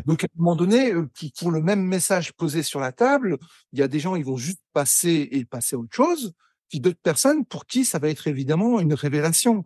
Donc 0.05 0.23
à 0.23 0.27
un 0.27 0.37
moment 0.37 0.55
donné, 0.55 0.91
euh, 0.93 1.07
pour, 1.13 1.29
pour 1.39 1.51
le 1.51 1.61
même 1.61 1.81
message 1.83 2.33
posé 2.33 2.63
sur 2.63 2.79
la 2.79 2.91
table, 2.91 3.37
il 3.73 3.79
y 3.79 3.83
a 3.83 3.87
des 3.87 3.99
gens 3.99 4.15
ils 4.15 4.25
vont 4.25 4.37
juste 4.37 4.59
passer 4.73 5.27
et 5.31 5.45
passer 5.45 5.75
à 5.75 5.79
autre 5.79 5.95
chose, 5.95 6.33
puis 6.69 6.79
d'autres 6.79 7.01
personnes 7.01 7.45
pour 7.45 7.65
qui 7.65 7.85
ça 7.85 7.99
va 7.99 8.09
être 8.09 8.27
évidemment 8.27 8.79
une 8.79 8.93
révélation. 8.93 9.65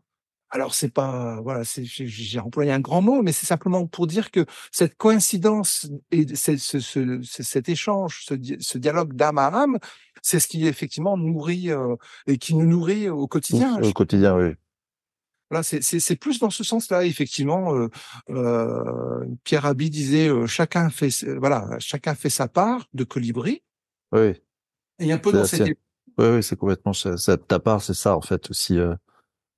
Alors 0.51 0.73
c'est 0.73 0.89
pas 0.91 1.39
voilà, 1.41 1.61
j'ai- 1.63 2.39
employé 2.39 2.71
un 2.71 2.79
grand 2.79 3.01
mot, 3.03 3.21
mais 3.21 3.31
c'est 3.31 3.45
simplement 3.45 3.85
pour 3.85 4.07
dire 4.07 4.31
que 4.31 4.45
cette 4.71 4.95
coïncidence 4.97 5.87
et 6.11 6.25
ce, 6.35 6.57
ce, 6.57 6.79
ce- 6.79 7.19
ce- 7.21 7.43
cet 7.43 7.69
échange, 7.69 8.25
ce 8.25 8.77
dialogue 8.79 9.13
d'âme 9.13 9.37
à 9.37 9.47
âme, 9.47 9.77
c'est 10.23 10.39
ce 10.39 10.47
qui 10.47 10.65
effectivement 10.65 11.17
nourrit 11.17 11.69
euh, 11.71 11.95
et 12.25 12.37
qui 12.39 12.55
nous 12.55 12.65
nourrit 12.65 13.09
au 13.09 13.27
quotidien. 13.27 13.77
au 13.89 13.93
quotidien 13.93 14.35
oui 14.37 14.53
Voilà, 15.49 15.63
c'est- 15.63 15.81
c'est 15.81 15.99
c'est 15.99 16.15
plus 16.15 16.39
dans 16.39 16.49
ce 16.51 16.63
sens-là, 16.63 17.05
effectivement. 17.05 17.75
Euh, 17.75 17.87
euh, 18.29 19.25
Pierre 19.43 19.63
Rabhi 19.63 19.89
disait 19.89 20.29
euh, 20.29 20.45
chacun 20.47 20.89
fait 20.89 21.09
voilà, 21.37 21.67
chacun 21.79 22.15
fait 22.15 22.29
sa 22.29 22.47
part 22.47 22.85
de 22.93 23.03
colibri. 23.03 23.63
oui 24.11 24.33
Et 24.99 25.11
un 25.11 25.17
peu 25.17 25.31
dans 25.31 25.45
cette 25.45 25.77
oui 26.17 26.27
oui 26.35 26.43
c'est 26.43 26.55
complètement 26.57 26.93
ça, 26.93 27.17
ça- 27.17 27.37
ta 27.37 27.59
part 27.59 27.81
c'est 27.81 27.93
ça 27.93 28.15
en 28.15 28.21
fait 28.21 28.49
aussi 28.49 28.77
euh, 28.77 28.93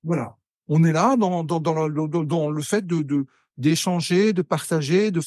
voilà, 0.03 0.37
on 0.67 0.83
est 0.83 0.91
là 0.93 1.15
dans 1.17 1.43
dans 1.43 1.59
dans 1.59 1.87
le, 1.87 2.07
dans- 2.25 2.49
le 2.49 2.61
fait 2.61 2.85
de 2.85 3.25
d'échanger, 3.57 4.33
de 4.33 4.41
partager, 4.41 5.11
de 5.11 5.21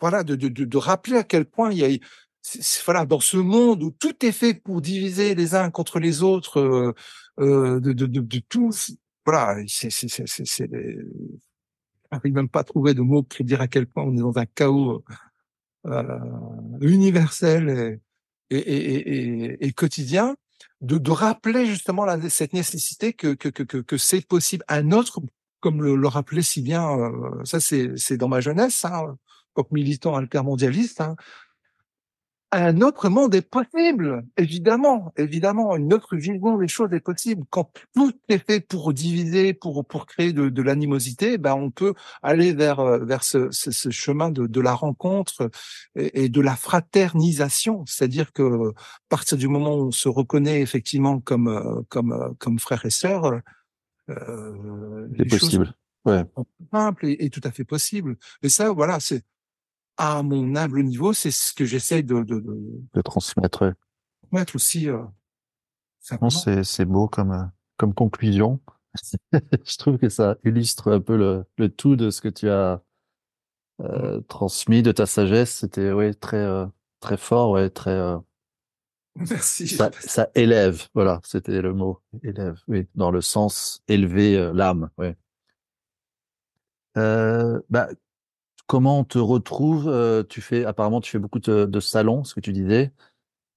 voilà, 0.00 0.22
de, 0.22 0.36
de 0.36 0.48
de 0.48 0.76
rappeler 0.76 1.16
à 1.16 1.24
quel 1.24 1.44
point 1.46 1.72
il 1.72 1.78
y 1.78 1.84
a 1.84 1.88
voilà 2.86 3.04
dans 3.06 3.20
ce 3.20 3.36
monde 3.38 3.82
où 3.82 3.90
tout 3.90 4.24
est 4.24 4.32
fait 4.32 4.54
pour 4.54 4.80
diviser 4.80 5.34
les 5.34 5.54
uns 5.54 5.70
contre 5.70 5.98
les 5.98 6.22
autres, 6.22 6.60
euh, 6.60 6.92
euh, 7.40 7.80
de, 7.80 7.92
de 7.92 8.06
de 8.06 8.20
de 8.20 8.38
tout. 8.48 8.70
Voilà, 9.26 9.62
c'est 9.68 9.90
c'est 9.90 10.08
c'est 10.08 10.26
c'est 10.26 10.70
j'arrive 12.10 12.34
même 12.34 12.48
pas 12.48 12.60
à 12.60 12.64
trouver 12.64 12.94
de 12.94 13.02
mots 13.02 13.22
pour 13.22 13.44
dire 13.44 13.60
à 13.60 13.68
quel 13.68 13.86
point 13.86 14.02
on 14.04 14.16
est 14.16 14.20
dans 14.20 14.38
un 14.38 14.46
chaos 14.46 15.04
euh, 15.86 16.18
universel 16.80 18.00
et, 18.50 18.58
et, 18.58 19.54
et, 19.54 19.66
et, 19.66 19.72
quotidien, 19.72 20.36
de, 20.80 20.98
de 20.98 21.10
rappeler 21.10 21.66
justement 21.66 22.04
la, 22.04 22.28
cette 22.28 22.52
nécessité 22.52 23.12
que, 23.12 23.34
que, 23.34 23.48
que, 23.48 23.78
que 23.78 23.96
c'est 23.96 24.26
possible. 24.26 24.64
Un 24.68 24.92
autre, 24.92 25.20
comme 25.60 25.82
le, 25.82 25.94
le 25.96 26.08
rappelait 26.08 26.42
si 26.42 26.62
bien, 26.62 26.98
euh, 26.98 27.44
ça 27.44 27.60
c'est 27.60 27.92
c'est 27.96 28.16
dans 28.16 28.28
ma 28.28 28.40
jeunesse, 28.40 28.84
hein, 28.84 29.16
comme 29.54 29.66
militant 29.70 30.16
altermondialiste, 30.16 31.00
hein, 31.00 31.16
un 32.52 32.80
autre 32.80 33.08
monde 33.08 33.34
est 33.34 33.48
possible, 33.48 34.24
évidemment, 34.36 35.12
évidemment, 35.16 35.76
une 35.76 35.92
autre 35.94 36.16
vision 36.16 36.58
des 36.58 36.66
choses 36.66 36.92
est 36.92 37.00
possible. 37.00 37.44
Quand 37.50 37.70
tout 37.94 38.12
est 38.28 38.44
fait 38.44 38.60
pour 38.60 38.92
diviser, 38.92 39.54
pour 39.54 39.86
pour 39.86 40.06
créer 40.06 40.32
de, 40.32 40.48
de 40.48 40.62
l'animosité, 40.62 41.38
ben 41.38 41.54
on 41.54 41.70
peut 41.70 41.94
aller 42.22 42.52
vers 42.52 42.80
euh, 42.80 42.98
vers 43.04 43.22
ce, 43.22 43.50
ce, 43.52 43.70
ce 43.70 43.90
chemin 43.90 44.30
de, 44.30 44.46
de 44.48 44.60
la 44.60 44.74
rencontre 44.74 45.50
et, 45.94 46.24
et 46.24 46.28
de 46.28 46.40
la 46.40 46.56
fraternisation, 46.56 47.84
c'est-à-dire 47.86 48.32
que 48.32 48.70
à 48.70 49.08
partir 49.08 49.38
du 49.38 49.46
moment 49.46 49.76
où 49.76 49.86
on 49.86 49.90
se 49.92 50.08
reconnaît 50.08 50.60
effectivement 50.60 51.20
comme 51.20 51.48
euh, 51.48 51.82
comme 51.88 52.12
euh, 52.12 52.30
comme 52.38 52.58
frères 52.58 52.84
et 52.84 52.90
sœurs, 52.90 53.40
euh, 54.08 55.08
c'est 55.16 55.28
possible 55.28 55.74
ouais 56.04 56.24
sont 56.34 56.46
simples 56.72 57.06
et, 57.06 57.16
et 57.20 57.30
tout 57.30 57.42
à 57.44 57.52
fait 57.52 57.64
possibles. 57.64 58.16
Et 58.42 58.48
ça, 58.48 58.72
voilà, 58.72 58.98
c'est 58.98 59.22
à 60.00 60.22
mon 60.22 60.56
humble 60.56 60.82
niveau, 60.82 61.12
c'est 61.12 61.30
ce 61.30 61.52
que 61.52 61.66
j'essaie 61.66 62.02
de, 62.02 62.22
de, 62.22 62.40
de 62.40 62.82
de 62.94 63.00
transmettre 63.02 63.74
aussi 64.54 64.88
euh, 64.88 65.04
c'est 66.30 66.64
c'est 66.64 66.86
beau 66.86 67.06
comme 67.06 67.32
euh, 67.32 67.44
comme 67.76 67.92
conclusion. 67.92 68.60
Je 69.32 69.76
trouve 69.76 69.98
que 69.98 70.08
ça 70.08 70.36
illustre 70.42 70.90
un 70.90 71.00
peu 71.00 71.16
le 71.18 71.44
le 71.58 71.68
tout 71.68 71.96
de 71.96 72.08
ce 72.08 72.22
que 72.22 72.28
tu 72.28 72.48
as 72.48 72.82
euh, 73.82 74.22
transmis 74.22 74.82
de 74.82 74.90
ta 74.90 75.04
sagesse. 75.04 75.58
C'était 75.58 75.92
ouais 75.92 76.14
très 76.14 76.38
euh, 76.38 76.66
très 77.00 77.18
fort, 77.18 77.50
ouais 77.50 77.68
très 77.68 77.90
euh, 77.90 78.16
Merci. 79.16 79.68
ça 79.68 79.90
ça 80.00 80.30
élève. 80.34 80.88
Voilà, 80.94 81.20
c'était 81.24 81.60
le 81.60 81.74
mot 81.74 82.00
élève. 82.22 82.58
Oui, 82.68 82.86
dans 82.94 83.10
le 83.10 83.20
sens 83.20 83.82
élever 83.86 84.38
euh, 84.38 84.52
l'âme. 84.54 84.88
Ouais. 84.96 85.14
Euh, 86.96 87.60
bah 87.68 87.88
comment 88.70 89.00
on 89.00 89.04
te 89.04 89.18
retrouve 89.18 89.88
euh, 89.88 90.22
Tu 90.22 90.40
fais 90.40 90.64
apparemment 90.64 91.00
tu 91.00 91.10
fais 91.10 91.18
beaucoup 91.18 91.40
de, 91.40 91.64
de 91.64 91.80
salons, 91.80 92.22
ce 92.22 92.36
que 92.36 92.40
tu 92.40 92.52
disais. 92.52 92.92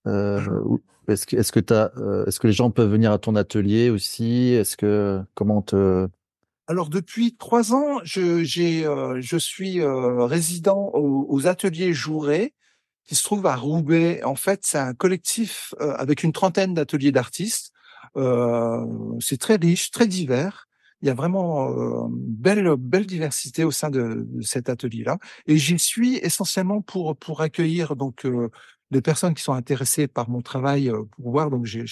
Euh, 0.07 0.43
ou- 0.65 0.81
est-ce 1.07 1.27
que 1.27 1.35
est-ce 1.35 1.51
que 1.51 1.59
t'as 1.59 1.91
euh, 1.97 2.25
est-ce 2.25 2.39
que 2.39 2.47
les 2.47 2.53
gens 2.53 2.71
peuvent 2.71 2.89
venir 2.89 3.11
à 3.11 3.19
ton 3.19 3.35
atelier 3.35 3.91
aussi? 3.91 4.53
Est-ce 4.53 4.75
que 4.75 5.21
comment 5.35 5.59
on 5.59 5.61
te 5.61 6.07
Alors 6.65 6.89
depuis 6.89 7.35
trois 7.35 7.75
ans, 7.75 7.99
je, 8.03 8.43
j'ai, 8.43 8.87
euh, 8.87 9.21
je 9.21 9.37
suis 9.37 9.81
euh, 9.81 10.25
résident 10.25 10.89
aux, 10.95 11.27
aux 11.29 11.45
ateliers 11.45 11.93
Jouret, 11.93 12.55
qui 13.05 13.13
se 13.13 13.21
trouve 13.23 13.45
à 13.45 13.55
Roubaix. 13.55 14.23
En 14.23 14.35
fait, 14.35 14.61
c'est 14.63 14.79
un 14.79 14.95
collectif 14.95 15.75
euh, 15.79 15.93
avec 15.93 16.23
une 16.23 16.33
trentaine 16.33 16.73
d'ateliers 16.73 17.11
d'artistes. 17.11 17.71
C'est 18.15 19.37
très 19.39 19.57
riche, 19.57 19.91
très 19.91 20.07
divers. 20.07 20.67
Il 21.03 21.07
y 21.07 21.09
a 21.09 21.13
vraiment 21.13 21.69
euh, 21.69 22.07
une 22.07 22.15
belle 22.15 22.75
belle 22.77 23.05
diversité 23.05 23.65
au 23.65 23.71
sein 23.71 23.89
de, 23.89 24.25
de 24.25 24.41
cet 24.41 24.69
atelier-là. 24.69 25.19
Et 25.47 25.57
j'y 25.57 25.77
suis 25.77 26.15
essentiellement 26.15 26.81
pour 26.81 27.17
pour 27.17 27.41
accueillir 27.41 27.97
donc 27.97 28.25
euh, 28.25 28.49
les 28.89 29.01
personnes 29.01 29.33
qui 29.33 29.43
sont 29.43 29.51
intéressées 29.51 30.07
par 30.07 30.29
mon 30.29 30.41
travail 30.41 30.89
euh, 30.89 31.03
pour 31.11 31.31
voir. 31.31 31.49
Donc 31.49 31.65
j'ai 31.65 31.83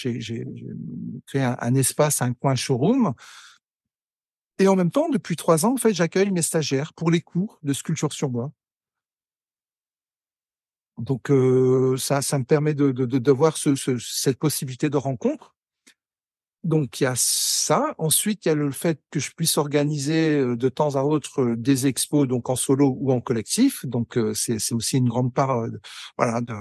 créé 1.28 1.43
un, 1.43 1.57
un 1.59 1.76
espace, 1.76 2.22
un 2.22 2.34
coin 2.34 2.55
showroom. 2.55 3.14
Et 4.59 4.70
en 4.70 4.78
même 4.78 4.91
temps, 4.91 5.09
depuis 5.09 5.36
trois 5.36 5.66
ans, 5.66 5.74
en 5.74 5.78
fait, 5.78 5.93
j'accueille 5.93 6.32
mes 6.32 6.41
stagiaires 6.41 6.93
pour 6.93 7.12
les 7.12 7.20
cours 7.20 7.59
de 7.64 7.74
sculpture 7.74 8.14
sur 8.14 8.30
bois. 8.30 8.53
Donc 10.97 11.32
euh, 11.32 11.97
ça, 11.97 12.22
ça 12.22 12.39
me 12.39 12.45
permet 12.45 12.74
de, 12.74 12.93
de, 12.93 13.05
de, 13.05 13.18
de 13.18 13.32
voir 13.32 13.57
ce, 13.57 13.76
ce, 13.76 13.97
cette 13.97 14.39
possibilité 14.39 14.89
de 14.89 14.97
rencontre. 14.97 15.53
Donc 16.64 16.99
il 17.01 17.05
y 17.05 17.07
a 17.07 17.14
ça. 17.16 17.95
Ensuite, 17.97 18.45
il 18.45 18.49
y 18.49 18.51
a 18.51 18.55
le 18.55 18.72
fait 18.72 18.99
que 19.09 19.20
je 19.20 19.32
puisse 19.36 19.57
organiser 19.57 20.38
euh, 20.38 20.55
de 20.55 20.70
temps 20.70 20.95
à 20.95 21.03
autre 21.03 21.41
euh, 21.41 21.55
des 21.55 21.88
expos, 21.88 22.28
donc 22.28 22.49
en 22.49 22.55
solo 22.55 22.95
ou 22.99 23.12
en 23.12 23.20
collectif. 23.22 23.86
Donc 23.86 24.18
euh, 24.18 24.34
c'est 24.34 24.59
c'est 24.59 24.76
aussi 24.76 24.97
une 24.97 25.09
grande 25.09 25.34
part, 25.34 25.70
de, 25.70 25.80
voilà, 26.18 26.41
de, 26.41 26.53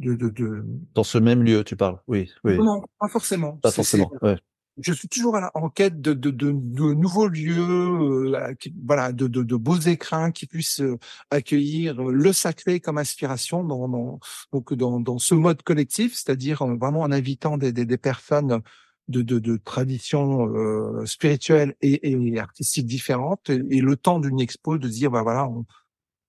de, 0.00 0.14
de, 0.16 0.28
de... 0.28 0.64
dans 0.94 1.04
ce 1.04 1.18
même 1.18 1.42
lieu 1.44 1.62
tu 1.62 1.76
parles? 1.76 1.98
Oui, 2.08 2.30
oui, 2.42 2.58
Non, 2.58 2.82
pas 2.98 3.08
forcément. 3.08 3.58
pas 3.58 3.70
forcément. 3.70 4.10
Ouais. 4.22 4.38
je 4.80 4.92
suis 4.92 5.06
toujours 5.06 5.36
à 5.36 5.40
la, 5.40 5.50
en 5.54 5.68
quête 5.68 6.00
de, 6.00 6.14
de, 6.14 6.30
de, 6.30 6.50
de 6.50 6.94
nouveaux 6.94 7.28
lieux, 7.28 8.34
euh, 8.34 8.54
qui- 8.54 8.74
voilà, 8.84 9.12
de, 9.12 9.28
de, 9.28 9.42
de 9.44 9.56
beaux 9.56 9.78
écrins 9.78 10.32
qui 10.32 10.46
puissent 10.46 10.82
accueillir 11.30 12.02
le 12.02 12.32
sacré 12.32 12.80
comme 12.80 12.98
inspiration 12.98 13.62
dans, 13.62 13.86
dans, 13.88 14.18
donc 14.52 14.72
dans, 14.74 14.98
dans 14.98 15.18
ce 15.18 15.34
mode 15.34 15.62
collectif, 15.62 16.14
c'est-à-dire 16.14 16.66
vraiment 16.66 17.02
en 17.02 17.12
invitant 17.12 17.56
des, 17.58 17.70
des, 17.72 17.84
des 17.84 17.98
personnes 17.98 18.62
de, 19.08 19.22
de, 19.22 19.38
de 19.38 19.56
traditions 19.56 20.48
euh, 20.48 21.04
spirituelles 21.06 21.74
et, 21.80 22.10
et 22.10 22.38
artistiques 22.38 22.86
différentes, 22.86 23.50
et, 23.50 23.80
le 23.80 23.96
temps 23.96 24.20
d'une 24.20 24.40
expo 24.40 24.78
de 24.78 24.88
dire, 24.88 25.10
bah 25.10 25.22
voilà, 25.22 25.48
on, 25.48 25.64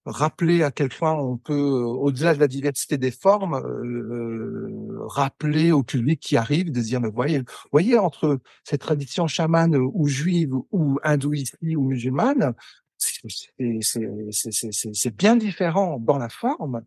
rappeler 0.05 0.63
à 0.63 0.71
quel 0.71 0.89
point 0.89 1.13
on 1.13 1.38
peut, 1.38 1.53
euh, 1.53 1.86
au-delà 1.86 2.36
de 2.36 2.39
la 2.39 2.47
diversité 2.47 2.97
des 2.97 3.11
formes, 3.11 3.55
euh, 3.55 5.05
rappeler 5.07 5.71
au 5.71 5.84
public 5.84 6.19
qui 6.19 6.38
arrive 6.38 6.71
de 6.71 6.82
dire, 6.82 6.99
mais 6.99 7.09
voyez, 7.09 7.41
voyez 7.71 7.97
entre 7.97 8.39
cette 8.63 8.82
tradition 8.82 9.28
chamane 9.28 9.76
ou 9.76 10.07
juive 10.07 10.53
ou 10.71 10.99
hindouiste 11.03 11.57
ou 11.61 11.84
musulmane, 11.84 12.53
c'est 12.97 15.15
bien 15.15 15.36
différent 15.36 15.99
dans 15.99 16.17
la 16.17 16.30
forme, 16.30 16.84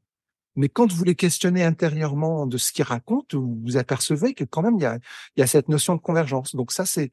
mais 0.57 0.69
quand 0.69 0.91
vous 0.93 1.05
les 1.05 1.15
questionnez 1.15 1.63
intérieurement 1.63 2.47
de 2.47 2.57
ce 2.59 2.73
qu'ils 2.73 2.85
racontent, 2.85 3.39
vous 3.39 3.61
vous 3.65 3.77
apercevez 3.77 4.35
que 4.35 4.45
quand 4.45 4.63
même 4.63 4.77
il 4.77 4.83
y 4.83 4.87
a, 4.87 4.99
il 5.37 5.41
y 5.41 5.43
a 5.43 5.47
cette 5.47 5.69
notion 5.69 5.95
de 5.95 6.01
convergence. 6.01 6.55
Donc 6.57 6.73
ça, 6.73 6.87
c'est 6.87 7.11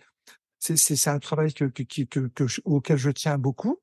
c'est 0.60 1.10
un 1.10 1.20
travail 1.20 1.54
que, 1.54 1.66
que, 1.66 1.84
que, 1.84 2.20
que 2.28 2.46
auquel 2.64 2.98
je 2.98 3.12
tiens 3.12 3.38
beaucoup. 3.38 3.80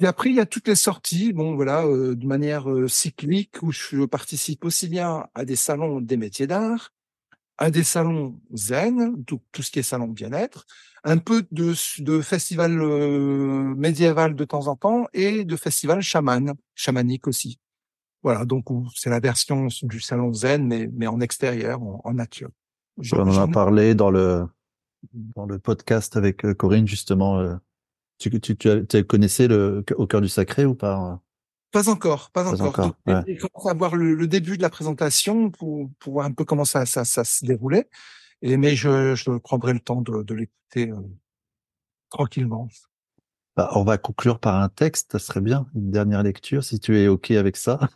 Et 0.00 0.06
après, 0.06 0.30
il 0.30 0.36
y 0.36 0.40
a 0.40 0.46
toutes 0.46 0.68
les 0.68 0.76
sorties, 0.76 1.34
bon 1.34 1.56
voilà, 1.56 1.84
euh, 1.84 2.14
de 2.16 2.26
manière 2.26 2.70
euh, 2.70 2.88
cyclique, 2.88 3.62
où 3.62 3.70
je 3.70 4.06
participe 4.06 4.64
aussi 4.64 4.88
bien 4.88 5.26
à 5.34 5.44
des 5.44 5.56
salons 5.56 6.00
des 6.00 6.16
métiers 6.16 6.46
d'art, 6.46 6.94
à 7.58 7.70
des 7.70 7.84
salons 7.84 8.40
zen, 8.54 9.22
tout, 9.26 9.42
tout 9.52 9.62
ce 9.62 9.70
qui 9.70 9.78
est 9.78 9.82
salon 9.82 10.08
bien-être, 10.08 10.64
un 11.04 11.18
peu 11.18 11.46
de, 11.50 11.74
de 11.98 12.20
festival 12.22 12.80
euh, 12.80 13.74
médiéval 13.76 14.34
de 14.34 14.44
temps 14.46 14.68
en 14.68 14.76
temps 14.76 15.06
et 15.12 15.44
de 15.44 15.56
festival 15.56 16.00
chaman, 16.00 16.54
chamanique 16.74 17.26
aussi. 17.26 17.58
Voilà, 18.22 18.44
donc 18.44 18.66
c'est 18.94 19.10
la 19.10 19.20
version 19.20 19.68
du 19.82 20.00
salon 20.00 20.32
zen, 20.32 20.66
mais, 20.66 20.88
mais 20.92 21.06
en 21.06 21.20
extérieur, 21.20 21.82
en, 21.82 22.00
en 22.04 22.12
nature. 22.12 22.50
On 23.12 23.20
en 23.20 23.38
a 23.38 23.48
parlé 23.48 23.94
dans 23.94 24.10
le 24.10 24.46
dans 25.12 25.46
le 25.46 25.58
podcast 25.58 26.16
avec 26.16 26.44
euh, 26.44 26.54
Corinne 26.54 26.86
justement. 26.86 27.38
Euh, 27.38 27.56
tu, 28.18 28.38
tu, 28.40 28.56
tu, 28.56 29.04
connaissais 29.04 29.48
le 29.48 29.82
au 29.96 30.06
cœur 30.06 30.20
du 30.20 30.28
sacré 30.28 30.66
ou 30.66 30.74
pas 30.74 31.22
Pas 31.72 31.88
encore, 31.88 32.30
pas, 32.30 32.52
encore. 32.52 32.66
encore 32.66 32.94
ouais. 33.06 33.36
commence 33.38 33.66
à 33.66 33.72
voir 33.72 33.96
le, 33.96 34.14
le, 34.14 34.26
début 34.26 34.58
de 34.58 34.62
la 34.62 34.68
présentation 34.68 35.50
pour, 35.50 35.88
pour 35.98 36.12
voir 36.14 36.26
un 36.26 36.32
peu 36.32 36.44
comment 36.44 36.66
ça, 36.66 36.84
ça, 36.84 37.06
ça 37.06 37.24
se 37.24 37.46
déroulait. 37.46 37.88
Et 38.42 38.58
mais 38.58 38.76
je, 38.76 39.14
je 39.14 39.30
prendrai 39.38 39.72
le 39.72 39.80
temps 39.80 40.02
de, 40.02 40.22
de 40.22 40.34
l'écouter 40.34 40.90
euh, 40.90 41.00
tranquillement. 42.10 42.68
Bah, 43.60 43.68
on 43.74 43.84
va 43.84 43.98
conclure 43.98 44.38
par 44.38 44.54
un 44.54 44.70
texte, 44.70 45.12
ça 45.12 45.18
serait 45.18 45.42
bien, 45.42 45.66
une 45.74 45.90
dernière 45.90 46.22
lecture, 46.22 46.64
si 46.64 46.80
tu 46.80 46.98
es 46.98 47.08
OK 47.08 47.30
avec 47.32 47.58
ça. 47.58 47.90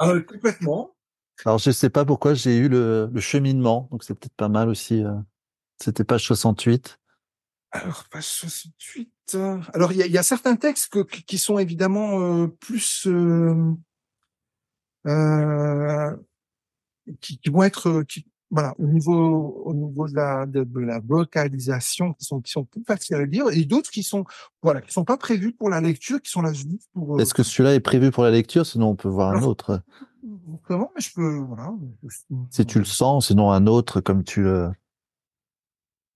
euh, 0.00 0.22
complètement. 0.22 0.96
Alors, 1.44 1.58
je 1.58 1.72
sais 1.72 1.90
pas 1.90 2.06
pourquoi 2.06 2.32
j'ai 2.32 2.56
eu 2.56 2.70
le, 2.70 3.10
le 3.12 3.20
cheminement, 3.20 3.86
donc 3.90 4.02
c'est 4.02 4.14
peut-être 4.14 4.34
pas 4.34 4.48
mal 4.48 4.70
aussi. 4.70 5.04
Euh... 5.04 5.12
C'était 5.78 6.04
page 6.04 6.24
68. 6.24 6.98
Alors, 7.72 8.04
page 8.10 8.24
68. 8.24 9.10
Euh... 9.34 9.60
Alors, 9.74 9.92
il 9.92 9.98
y 9.98 10.02
a, 10.02 10.06
y 10.06 10.16
a, 10.16 10.22
certains 10.22 10.56
textes 10.56 10.90
que, 10.90 11.00
qui 11.02 11.36
sont 11.36 11.58
évidemment 11.58 12.22
euh, 12.22 12.46
plus... 12.46 13.06
Euh, 13.06 13.74
euh, 15.06 16.16
qui, 17.20 17.36
qui, 17.36 17.50
vont 17.50 17.62
être... 17.62 18.04
Qui, 18.04 18.26
voilà, 18.50 18.74
au 18.78 18.86
niveau, 18.86 19.62
au 19.64 19.74
niveau 19.74 20.08
de 20.08 20.14
la, 20.14 20.46
de, 20.46 20.64
de, 20.64 20.80
la 20.80 21.00
vocalisation, 21.00 22.12
qui 22.12 22.24
sont, 22.24 22.40
qui 22.40 22.52
sont 22.52 22.64
plus 22.64 22.84
faciles 22.84 23.16
à 23.16 23.24
lire, 23.24 23.48
et 23.50 23.64
d'autres 23.64 23.90
qui 23.90 24.02
sont, 24.02 24.24
voilà, 24.62 24.80
qui 24.80 24.92
sont 24.92 25.04
pas 25.04 25.16
prévus 25.16 25.52
pour 25.52 25.70
la 25.70 25.80
lecture, 25.80 26.20
qui 26.20 26.30
sont 26.30 26.42
là 26.42 26.52
juste 26.52 26.88
pour. 26.92 27.20
Est-ce 27.20 27.34
que 27.34 27.42
celui-là 27.42 27.74
est 27.74 27.80
prévu 27.80 28.10
pour 28.10 28.22
la 28.22 28.30
lecture? 28.30 28.64
Sinon, 28.64 28.90
on 28.90 28.96
peut 28.96 29.08
voir 29.08 29.34
un 29.34 29.42
autre. 29.42 29.82
Comment 30.62 30.90
Mais 30.94 31.00
je 31.00 31.12
peux, 31.12 31.38
voilà. 31.38 31.72
Si 32.50 32.64
tu 32.64 32.78
le 32.78 32.84
sens, 32.84 33.28
sinon 33.28 33.50
un 33.50 33.66
autre, 33.66 34.00
comme 34.00 34.24
tu 34.24 34.42
le. 34.42 34.70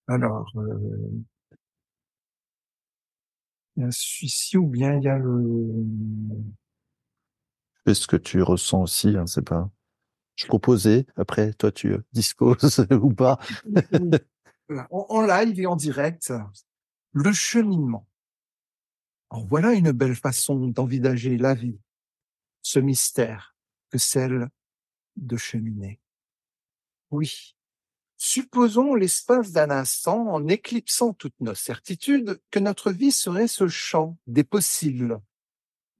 Alors, 0.06 0.50
euh... 0.56 1.24
il 3.76 3.82
y 3.82 3.86
a 3.86 3.90
celui-ci 3.90 4.56
ou 4.56 4.66
bien 4.66 4.96
il 4.96 5.02
y 5.02 5.08
a 5.08 5.18
le. 5.18 5.84
Fais 7.84 7.94
ce 7.94 8.06
que 8.06 8.16
tu 8.16 8.42
ressens 8.42 8.82
aussi, 8.82 9.16
hein, 9.16 9.26
c'est 9.26 9.46
pas 9.46 9.70
je 10.38 10.46
proposais. 10.46 11.04
Après, 11.16 11.52
toi, 11.52 11.72
tu 11.72 11.96
disposes 12.12 12.86
ou 13.02 13.12
pas? 13.12 13.38
en, 14.90 15.22
live 15.22 15.60
et 15.60 15.66
en 15.66 15.76
direct, 15.76 16.32
le 17.12 17.32
cheminement. 17.32 18.06
En 19.30 19.44
voilà 19.44 19.72
une 19.72 19.92
belle 19.92 20.14
façon 20.14 20.68
d'envisager 20.68 21.36
la 21.36 21.54
vie, 21.54 21.78
ce 22.62 22.78
mystère 22.78 23.56
que 23.90 23.98
celle 23.98 24.48
de 25.16 25.36
cheminer. 25.36 26.00
Oui. 27.10 27.56
Supposons 28.16 28.94
l'espace 28.94 29.52
d'un 29.52 29.70
instant, 29.70 30.28
en 30.28 30.46
éclipsant 30.48 31.12
toutes 31.14 31.40
nos 31.40 31.54
certitudes, 31.54 32.40
que 32.50 32.58
notre 32.58 32.90
vie 32.90 33.12
serait 33.12 33.48
ce 33.48 33.68
champ 33.68 34.18
des 34.26 34.44
possibles, 34.44 35.20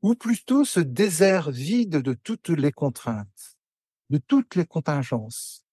ou 0.03 0.15
plutôt 0.15 0.65
ce 0.65 0.81
désert 0.81 1.51
vide 1.51 1.99
de 1.99 2.15
toutes 2.15 2.51
les 2.51 2.73
contraintes 2.73 3.58
de 4.11 4.19
toutes 4.19 4.55
les 4.55 4.67
contingences, 4.67 5.65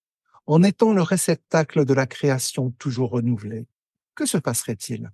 en 0.45 0.63
étant 0.63 0.93
le 0.93 1.01
réceptacle 1.01 1.85
de 1.85 1.93
la 1.93 2.05
création 2.05 2.71
toujours 2.71 3.11
renouvelée, 3.11 3.67
que 4.13 4.25
se 4.25 4.37
passerait-il? 4.37 5.11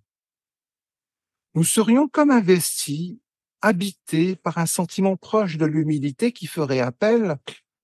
Nous 1.54 1.64
serions 1.64 2.08
comme 2.08 2.32
investis, 2.32 3.18
habités 3.62 4.36
par 4.36 4.58
un 4.58 4.66
sentiment 4.66 5.18
proche 5.18 5.58
de 5.58 5.66
l'humilité 5.66 6.32
qui 6.32 6.48
ferait 6.48 6.80
appel, 6.80 7.38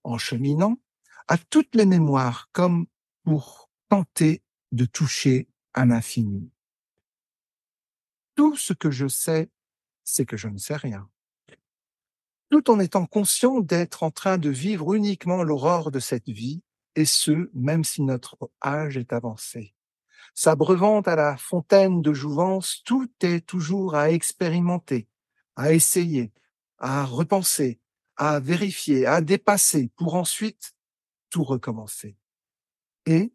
en 0.04 0.18
cheminant, 0.18 0.80
à 1.28 1.38
toutes 1.38 1.76
les 1.76 1.86
mémoires 1.86 2.50
comme 2.52 2.88
pour 3.24 3.70
tenter 3.90 4.42
de 4.72 4.86
toucher 4.86 5.48
à 5.74 5.86
l'infini. 5.86 6.52
Tout 8.36 8.56
ce 8.56 8.74
que 8.74 8.92
je 8.92 9.08
sais, 9.08 9.50
c'est 10.04 10.26
que 10.26 10.38
je 10.38 10.48
ne 10.48 10.58
sais 10.58 10.76
rien 10.76 11.10
tout 12.50 12.70
en 12.70 12.80
étant 12.80 13.06
conscient 13.06 13.60
d'être 13.60 14.04
en 14.04 14.12
train 14.12 14.38
de 14.38 14.50
vivre 14.50 14.94
uniquement 14.94 15.44
l'aurore 15.44 15.92
de 15.92 16.00
cette 16.00 16.30
vie, 16.30 16.62
et 16.96 17.06
ce, 17.06 17.50
même 17.54 17.84
si 17.84 18.02
notre 18.02 18.38
âge 18.64 18.98
est 18.98 19.14
avancé. 19.14 19.76
S'abreuvant 20.34 21.02
à 21.02 21.16
la 21.16 21.38
fontaine 21.38 22.02
de 22.02 22.14
jouvence, 22.14 22.82
tout 22.86 23.10
est 23.22 23.46
toujours 23.46 23.96
à 23.96 24.12
expérimenter, 24.12 25.08
à 25.56 25.74
essayer, 25.74 26.32
à 26.80 27.06
repenser, 27.06 27.80
à 28.16 28.40
vérifier, 28.40 29.06
à 29.06 29.22
dépasser, 29.22 29.92
pour 29.96 30.16
ensuite 30.16 30.74
tout 31.30 31.44
recommencer. 31.44 32.18
Et, 33.06 33.34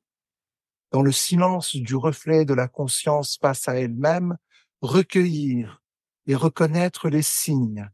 dans 0.90 1.02
le 1.02 1.12
silence 1.12 1.76
du 1.76 1.96
reflet 1.96 2.44
de 2.44 2.54
la 2.54 2.68
conscience 2.68 3.38
face 3.40 3.68
à 3.68 3.76
elle-même, 3.76 4.36
recueillir 4.80 5.82
et 6.26 6.34
reconnaître 6.34 7.08
les 7.08 7.22
signes, 7.22 7.88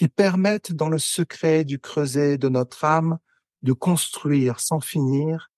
qui 0.00 0.08
permettent 0.08 0.72
dans 0.72 0.88
le 0.88 0.96
secret 0.96 1.62
du 1.62 1.78
creuset 1.78 2.38
de 2.38 2.48
notre 2.48 2.86
âme 2.86 3.18
de 3.60 3.74
construire 3.74 4.58
sans 4.58 4.80
finir, 4.80 5.50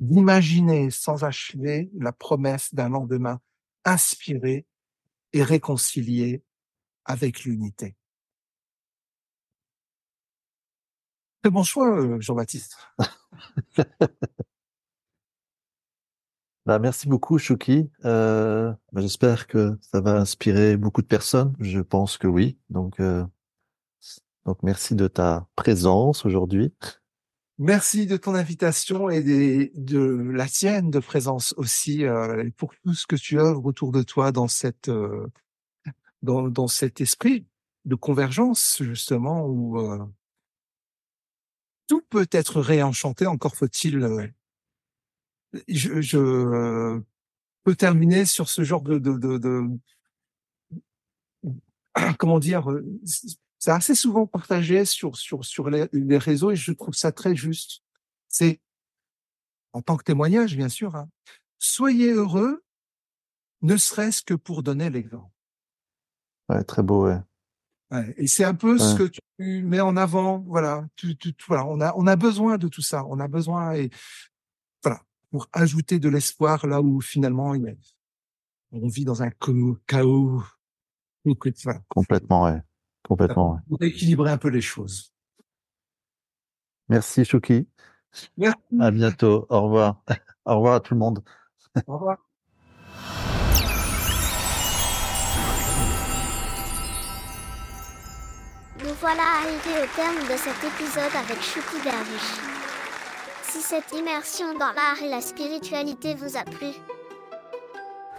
d'imaginer 0.00 0.90
sans 0.90 1.22
achever 1.22 1.90
la 1.94 2.12
promesse 2.12 2.72
d'un 2.72 2.88
lendemain 2.88 3.42
inspiré 3.84 4.64
et 5.34 5.42
réconcilié 5.42 6.42
avec 7.04 7.44
l'unité. 7.44 7.94
Très 11.42 11.50
bon 11.50 11.62
choix, 11.62 11.94
euh, 11.94 12.18
Jean-Baptiste. 12.22 12.78
bah, 16.64 16.78
merci 16.78 17.06
beaucoup, 17.06 17.36
Chouki. 17.36 17.90
Euh, 18.06 18.72
bah, 18.92 19.02
J'espère 19.02 19.46
que 19.46 19.76
ça 19.82 20.00
va 20.00 20.16
inspirer 20.16 20.78
beaucoup 20.78 21.02
de 21.02 21.06
personnes. 21.06 21.54
Je 21.60 21.80
pense 21.80 22.16
que 22.16 22.26
oui. 22.26 22.56
Donc, 22.70 22.98
euh, 23.00 23.26
donc 24.48 24.62
merci 24.62 24.94
de 24.94 25.08
ta 25.08 25.46
présence 25.56 26.24
aujourd'hui. 26.24 26.72
Merci 27.58 28.06
de 28.06 28.16
ton 28.16 28.34
invitation 28.34 29.10
et 29.10 29.22
de 29.74 30.30
la 30.32 30.46
tienne 30.46 30.90
de 30.90 31.00
présence 31.00 31.52
aussi 31.58 32.06
euh, 32.06 32.48
pour 32.56 32.74
tout 32.76 32.94
ce 32.94 33.06
que 33.06 33.16
tu 33.16 33.38
œuvres 33.38 33.66
autour 33.66 33.92
de 33.92 34.02
toi 34.02 34.32
dans 34.32 34.48
cette 34.48 34.88
euh, 34.88 35.26
dans, 36.22 36.48
dans 36.48 36.66
cet 36.66 37.02
esprit 37.02 37.44
de 37.84 37.94
convergence 37.94 38.78
justement 38.82 39.44
où 39.44 39.78
euh, 39.80 39.98
tout 41.86 42.00
peut 42.08 42.28
être 42.30 42.62
réenchanté. 42.62 43.26
Encore 43.26 43.54
faut-il. 43.54 44.02
Euh, 44.02 44.26
je, 45.68 46.00
je 46.00 46.16
euh, 46.16 47.00
peux 47.64 47.76
terminer 47.76 48.24
sur 48.24 48.48
ce 48.48 48.64
genre 48.64 48.80
de, 48.80 48.98
de, 48.98 49.12
de, 49.12 49.36
de 49.36 49.68
comment 52.18 52.38
dire 52.38 52.66
c'est 53.68 53.74
assez 53.74 53.94
souvent 53.94 54.26
partagé 54.26 54.86
sur, 54.86 55.14
sur, 55.18 55.44
sur 55.44 55.68
les, 55.68 55.88
les, 55.92 56.16
réseaux 56.16 56.50
et 56.50 56.56
je 56.56 56.72
trouve 56.72 56.94
ça 56.94 57.12
très 57.12 57.36
juste. 57.36 57.82
C'est, 58.26 58.62
en 59.74 59.82
tant 59.82 59.98
que 59.98 60.04
témoignage, 60.04 60.56
bien 60.56 60.70
sûr, 60.70 60.96
hein, 60.96 61.10
soyez 61.58 62.12
heureux, 62.12 62.64
ne 63.60 63.76
serait-ce 63.76 64.22
que 64.22 64.32
pour 64.32 64.62
donner 64.62 64.88
l'exemple. 64.88 65.30
Ouais, 66.48 66.64
très 66.64 66.82
beau, 66.82 67.08
ouais. 67.08 67.20
ouais 67.90 68.14
et 68.16 68.26
c'est 68.26 68.44
un 68.44 68.54
peu 68.54 68.72
ouais. 68.72 68.78
ce 68.78 68.96
que 68.96 69.02
tu 69.02 69.62
mets 69.62 69.82
en 69.82 69.98
avant, 69.98 70.38
voilà. 70.38 70.88
Tu, 70.96 71.18
tu, 71.18 71.34
voilà, 71.46 71.66
on 71.66 71.78
a, 71.82 71.92
on 71.94 72.06
a 72.06 72.16
besoin 72.16 72.56
de 72.56 72.68
tout 72.68 72.80
ça. 72.80 73.04
On 73.04 73.20
a 73.20 73.28
besoin 73.28 73.74
et 73.74 73.90
voilà 74.82 75.02
pour 75.30 75.46
ajouter 75.52 75.98
de 75.98 76.08
l'espoir 76.08 76.66
là 76.66 76.80
où 76.80 77.02
finalement 77.02 77.52
on 78.72 78.88
vit 78.88 79.04
dans 79.04 79.22
un 79.22 79.30
chaos. 79.86 80.42
Complètement, 81.90 82.44
ouais. 82.44 82.62
Complètement. 83.08 83.58
Pour 83.68 83.82
équilibrer 83.82 84.30
un 84.30 84.36
peu 84.36 84.48
les 84.48 84.60
choses. 84.60 85.14
Merci, 86.90 87.24
Chouki. 87.24 87.66
Merci. 88.36 88.58
À 88.78 88.90
bientôt. 88.90 89.46
Au 89.48 89.62
revoir. 89.62 90.02
Au 90.44 90.56
revoir 90.56 90.74
à 90.74 90.80
tout 90.80 90.92
le 90.92 91.00
monde. 91.00 91.24
Au 91.86 91.94
revoir. 91.94 92.18
Nous 98.80 98.94
voilà 99.00 99.22
arrivés 99.40 99.82
au 99.82 99.96
terme 99.96 100.22
de 100.24 100.36
cet 100.36 100.64
épisode 100.64 101.14
avec 101.16 101.42
Chouki 101.42 101.82
Derviche. 101.82 102.36
Si 103.42 103.60
cette 103.60 103.92
immersion 103.92 104.52
dans 104.52 104.72
l'art 104.72 105.02
et 105.02 105.08
la 105.08 105.22
spiritualité 105.22 106.14
vous 106.14 106.36
a 106.36 106.44
plu, 106.44 106.74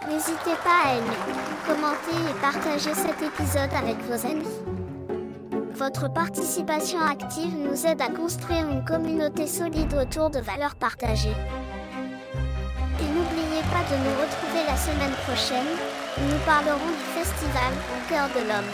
N'hésitez 0.08 0.56
pas 0.64 0.86
à 0.86 0.94
aimer, 0.94 1.06
commenter 1.66 2.30
et 2.30 2.40
partager 2.40 2.94
cet 2.94 3.20
épisode 3.20 3.70
avec 3.74 3.98
vos 4.04 4.26
amis. 4.26 4.69
Votre 5.80 6.12
participation 6.12 7.00
active 7.00 7.56
nous 7.56 7.86
aide 7.86 8.02
à 8.02 8.10
construire 8.10 8.68
une 8.68 8.84
communauté 8.84 9.46
solide 9.46 9.94
autour 9.94 10.28
de 10.28 10.38
valeurs 10.38 10.74
partagées. 10.74 11.34
Et 13.00 13.04
n'oubliez 13.04 13.62
pas 13.72 13.82
de 13.88 13.96
nous 13.96 14.14
retrouver 14.20 14.62
la 14.68 14.76
semaine 14.76 15.14
prochaine, 15.24 15.64
où 16.18 16.24
nous 16.30 16.38
parlerons 16.44 16.86
du 16.86 17.18
festival 17.18 17.72
Cœur 18.10 18.28
de 18.28 18.46
l'Homme. 18.46 18.70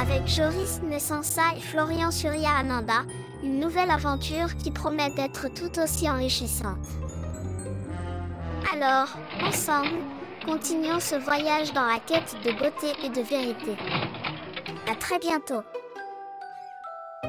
Avec 0.00 0.26
Joris 0.26 0.80
Nessensa 0.88 1.54
et 1.54 1.60
Florian 1.60 2.10
Surya 2.10 2.52
Ananda, 2.58 3.02
une 3.42 3.60
nouvelle 3.60 3.90
aventure 3.90 4.56
qui 4.56 4.70
promet 4.70 5.10
d'être 5.10 5.48
tout 5.48 5.78
aussi 5.78 6.08
enrichissante. 6.08 6.88
Alors, 8.72 9.08
ensemble, 9.46 9.98
continuons 10.46 10.98
ce 10.98 11.16
voyage 11.16 11.74
dans 11.74 11.84
la 11.84 11.98
quête 11.98 12.34
de 12.42 12.52
beauté 12.52 12.94
et 13.04 13.10
de 13.10 13.20
vérité. 13.20 13.76
À 14.88 14.94
très 14.94 15.18
bientôt. 15.18 15.62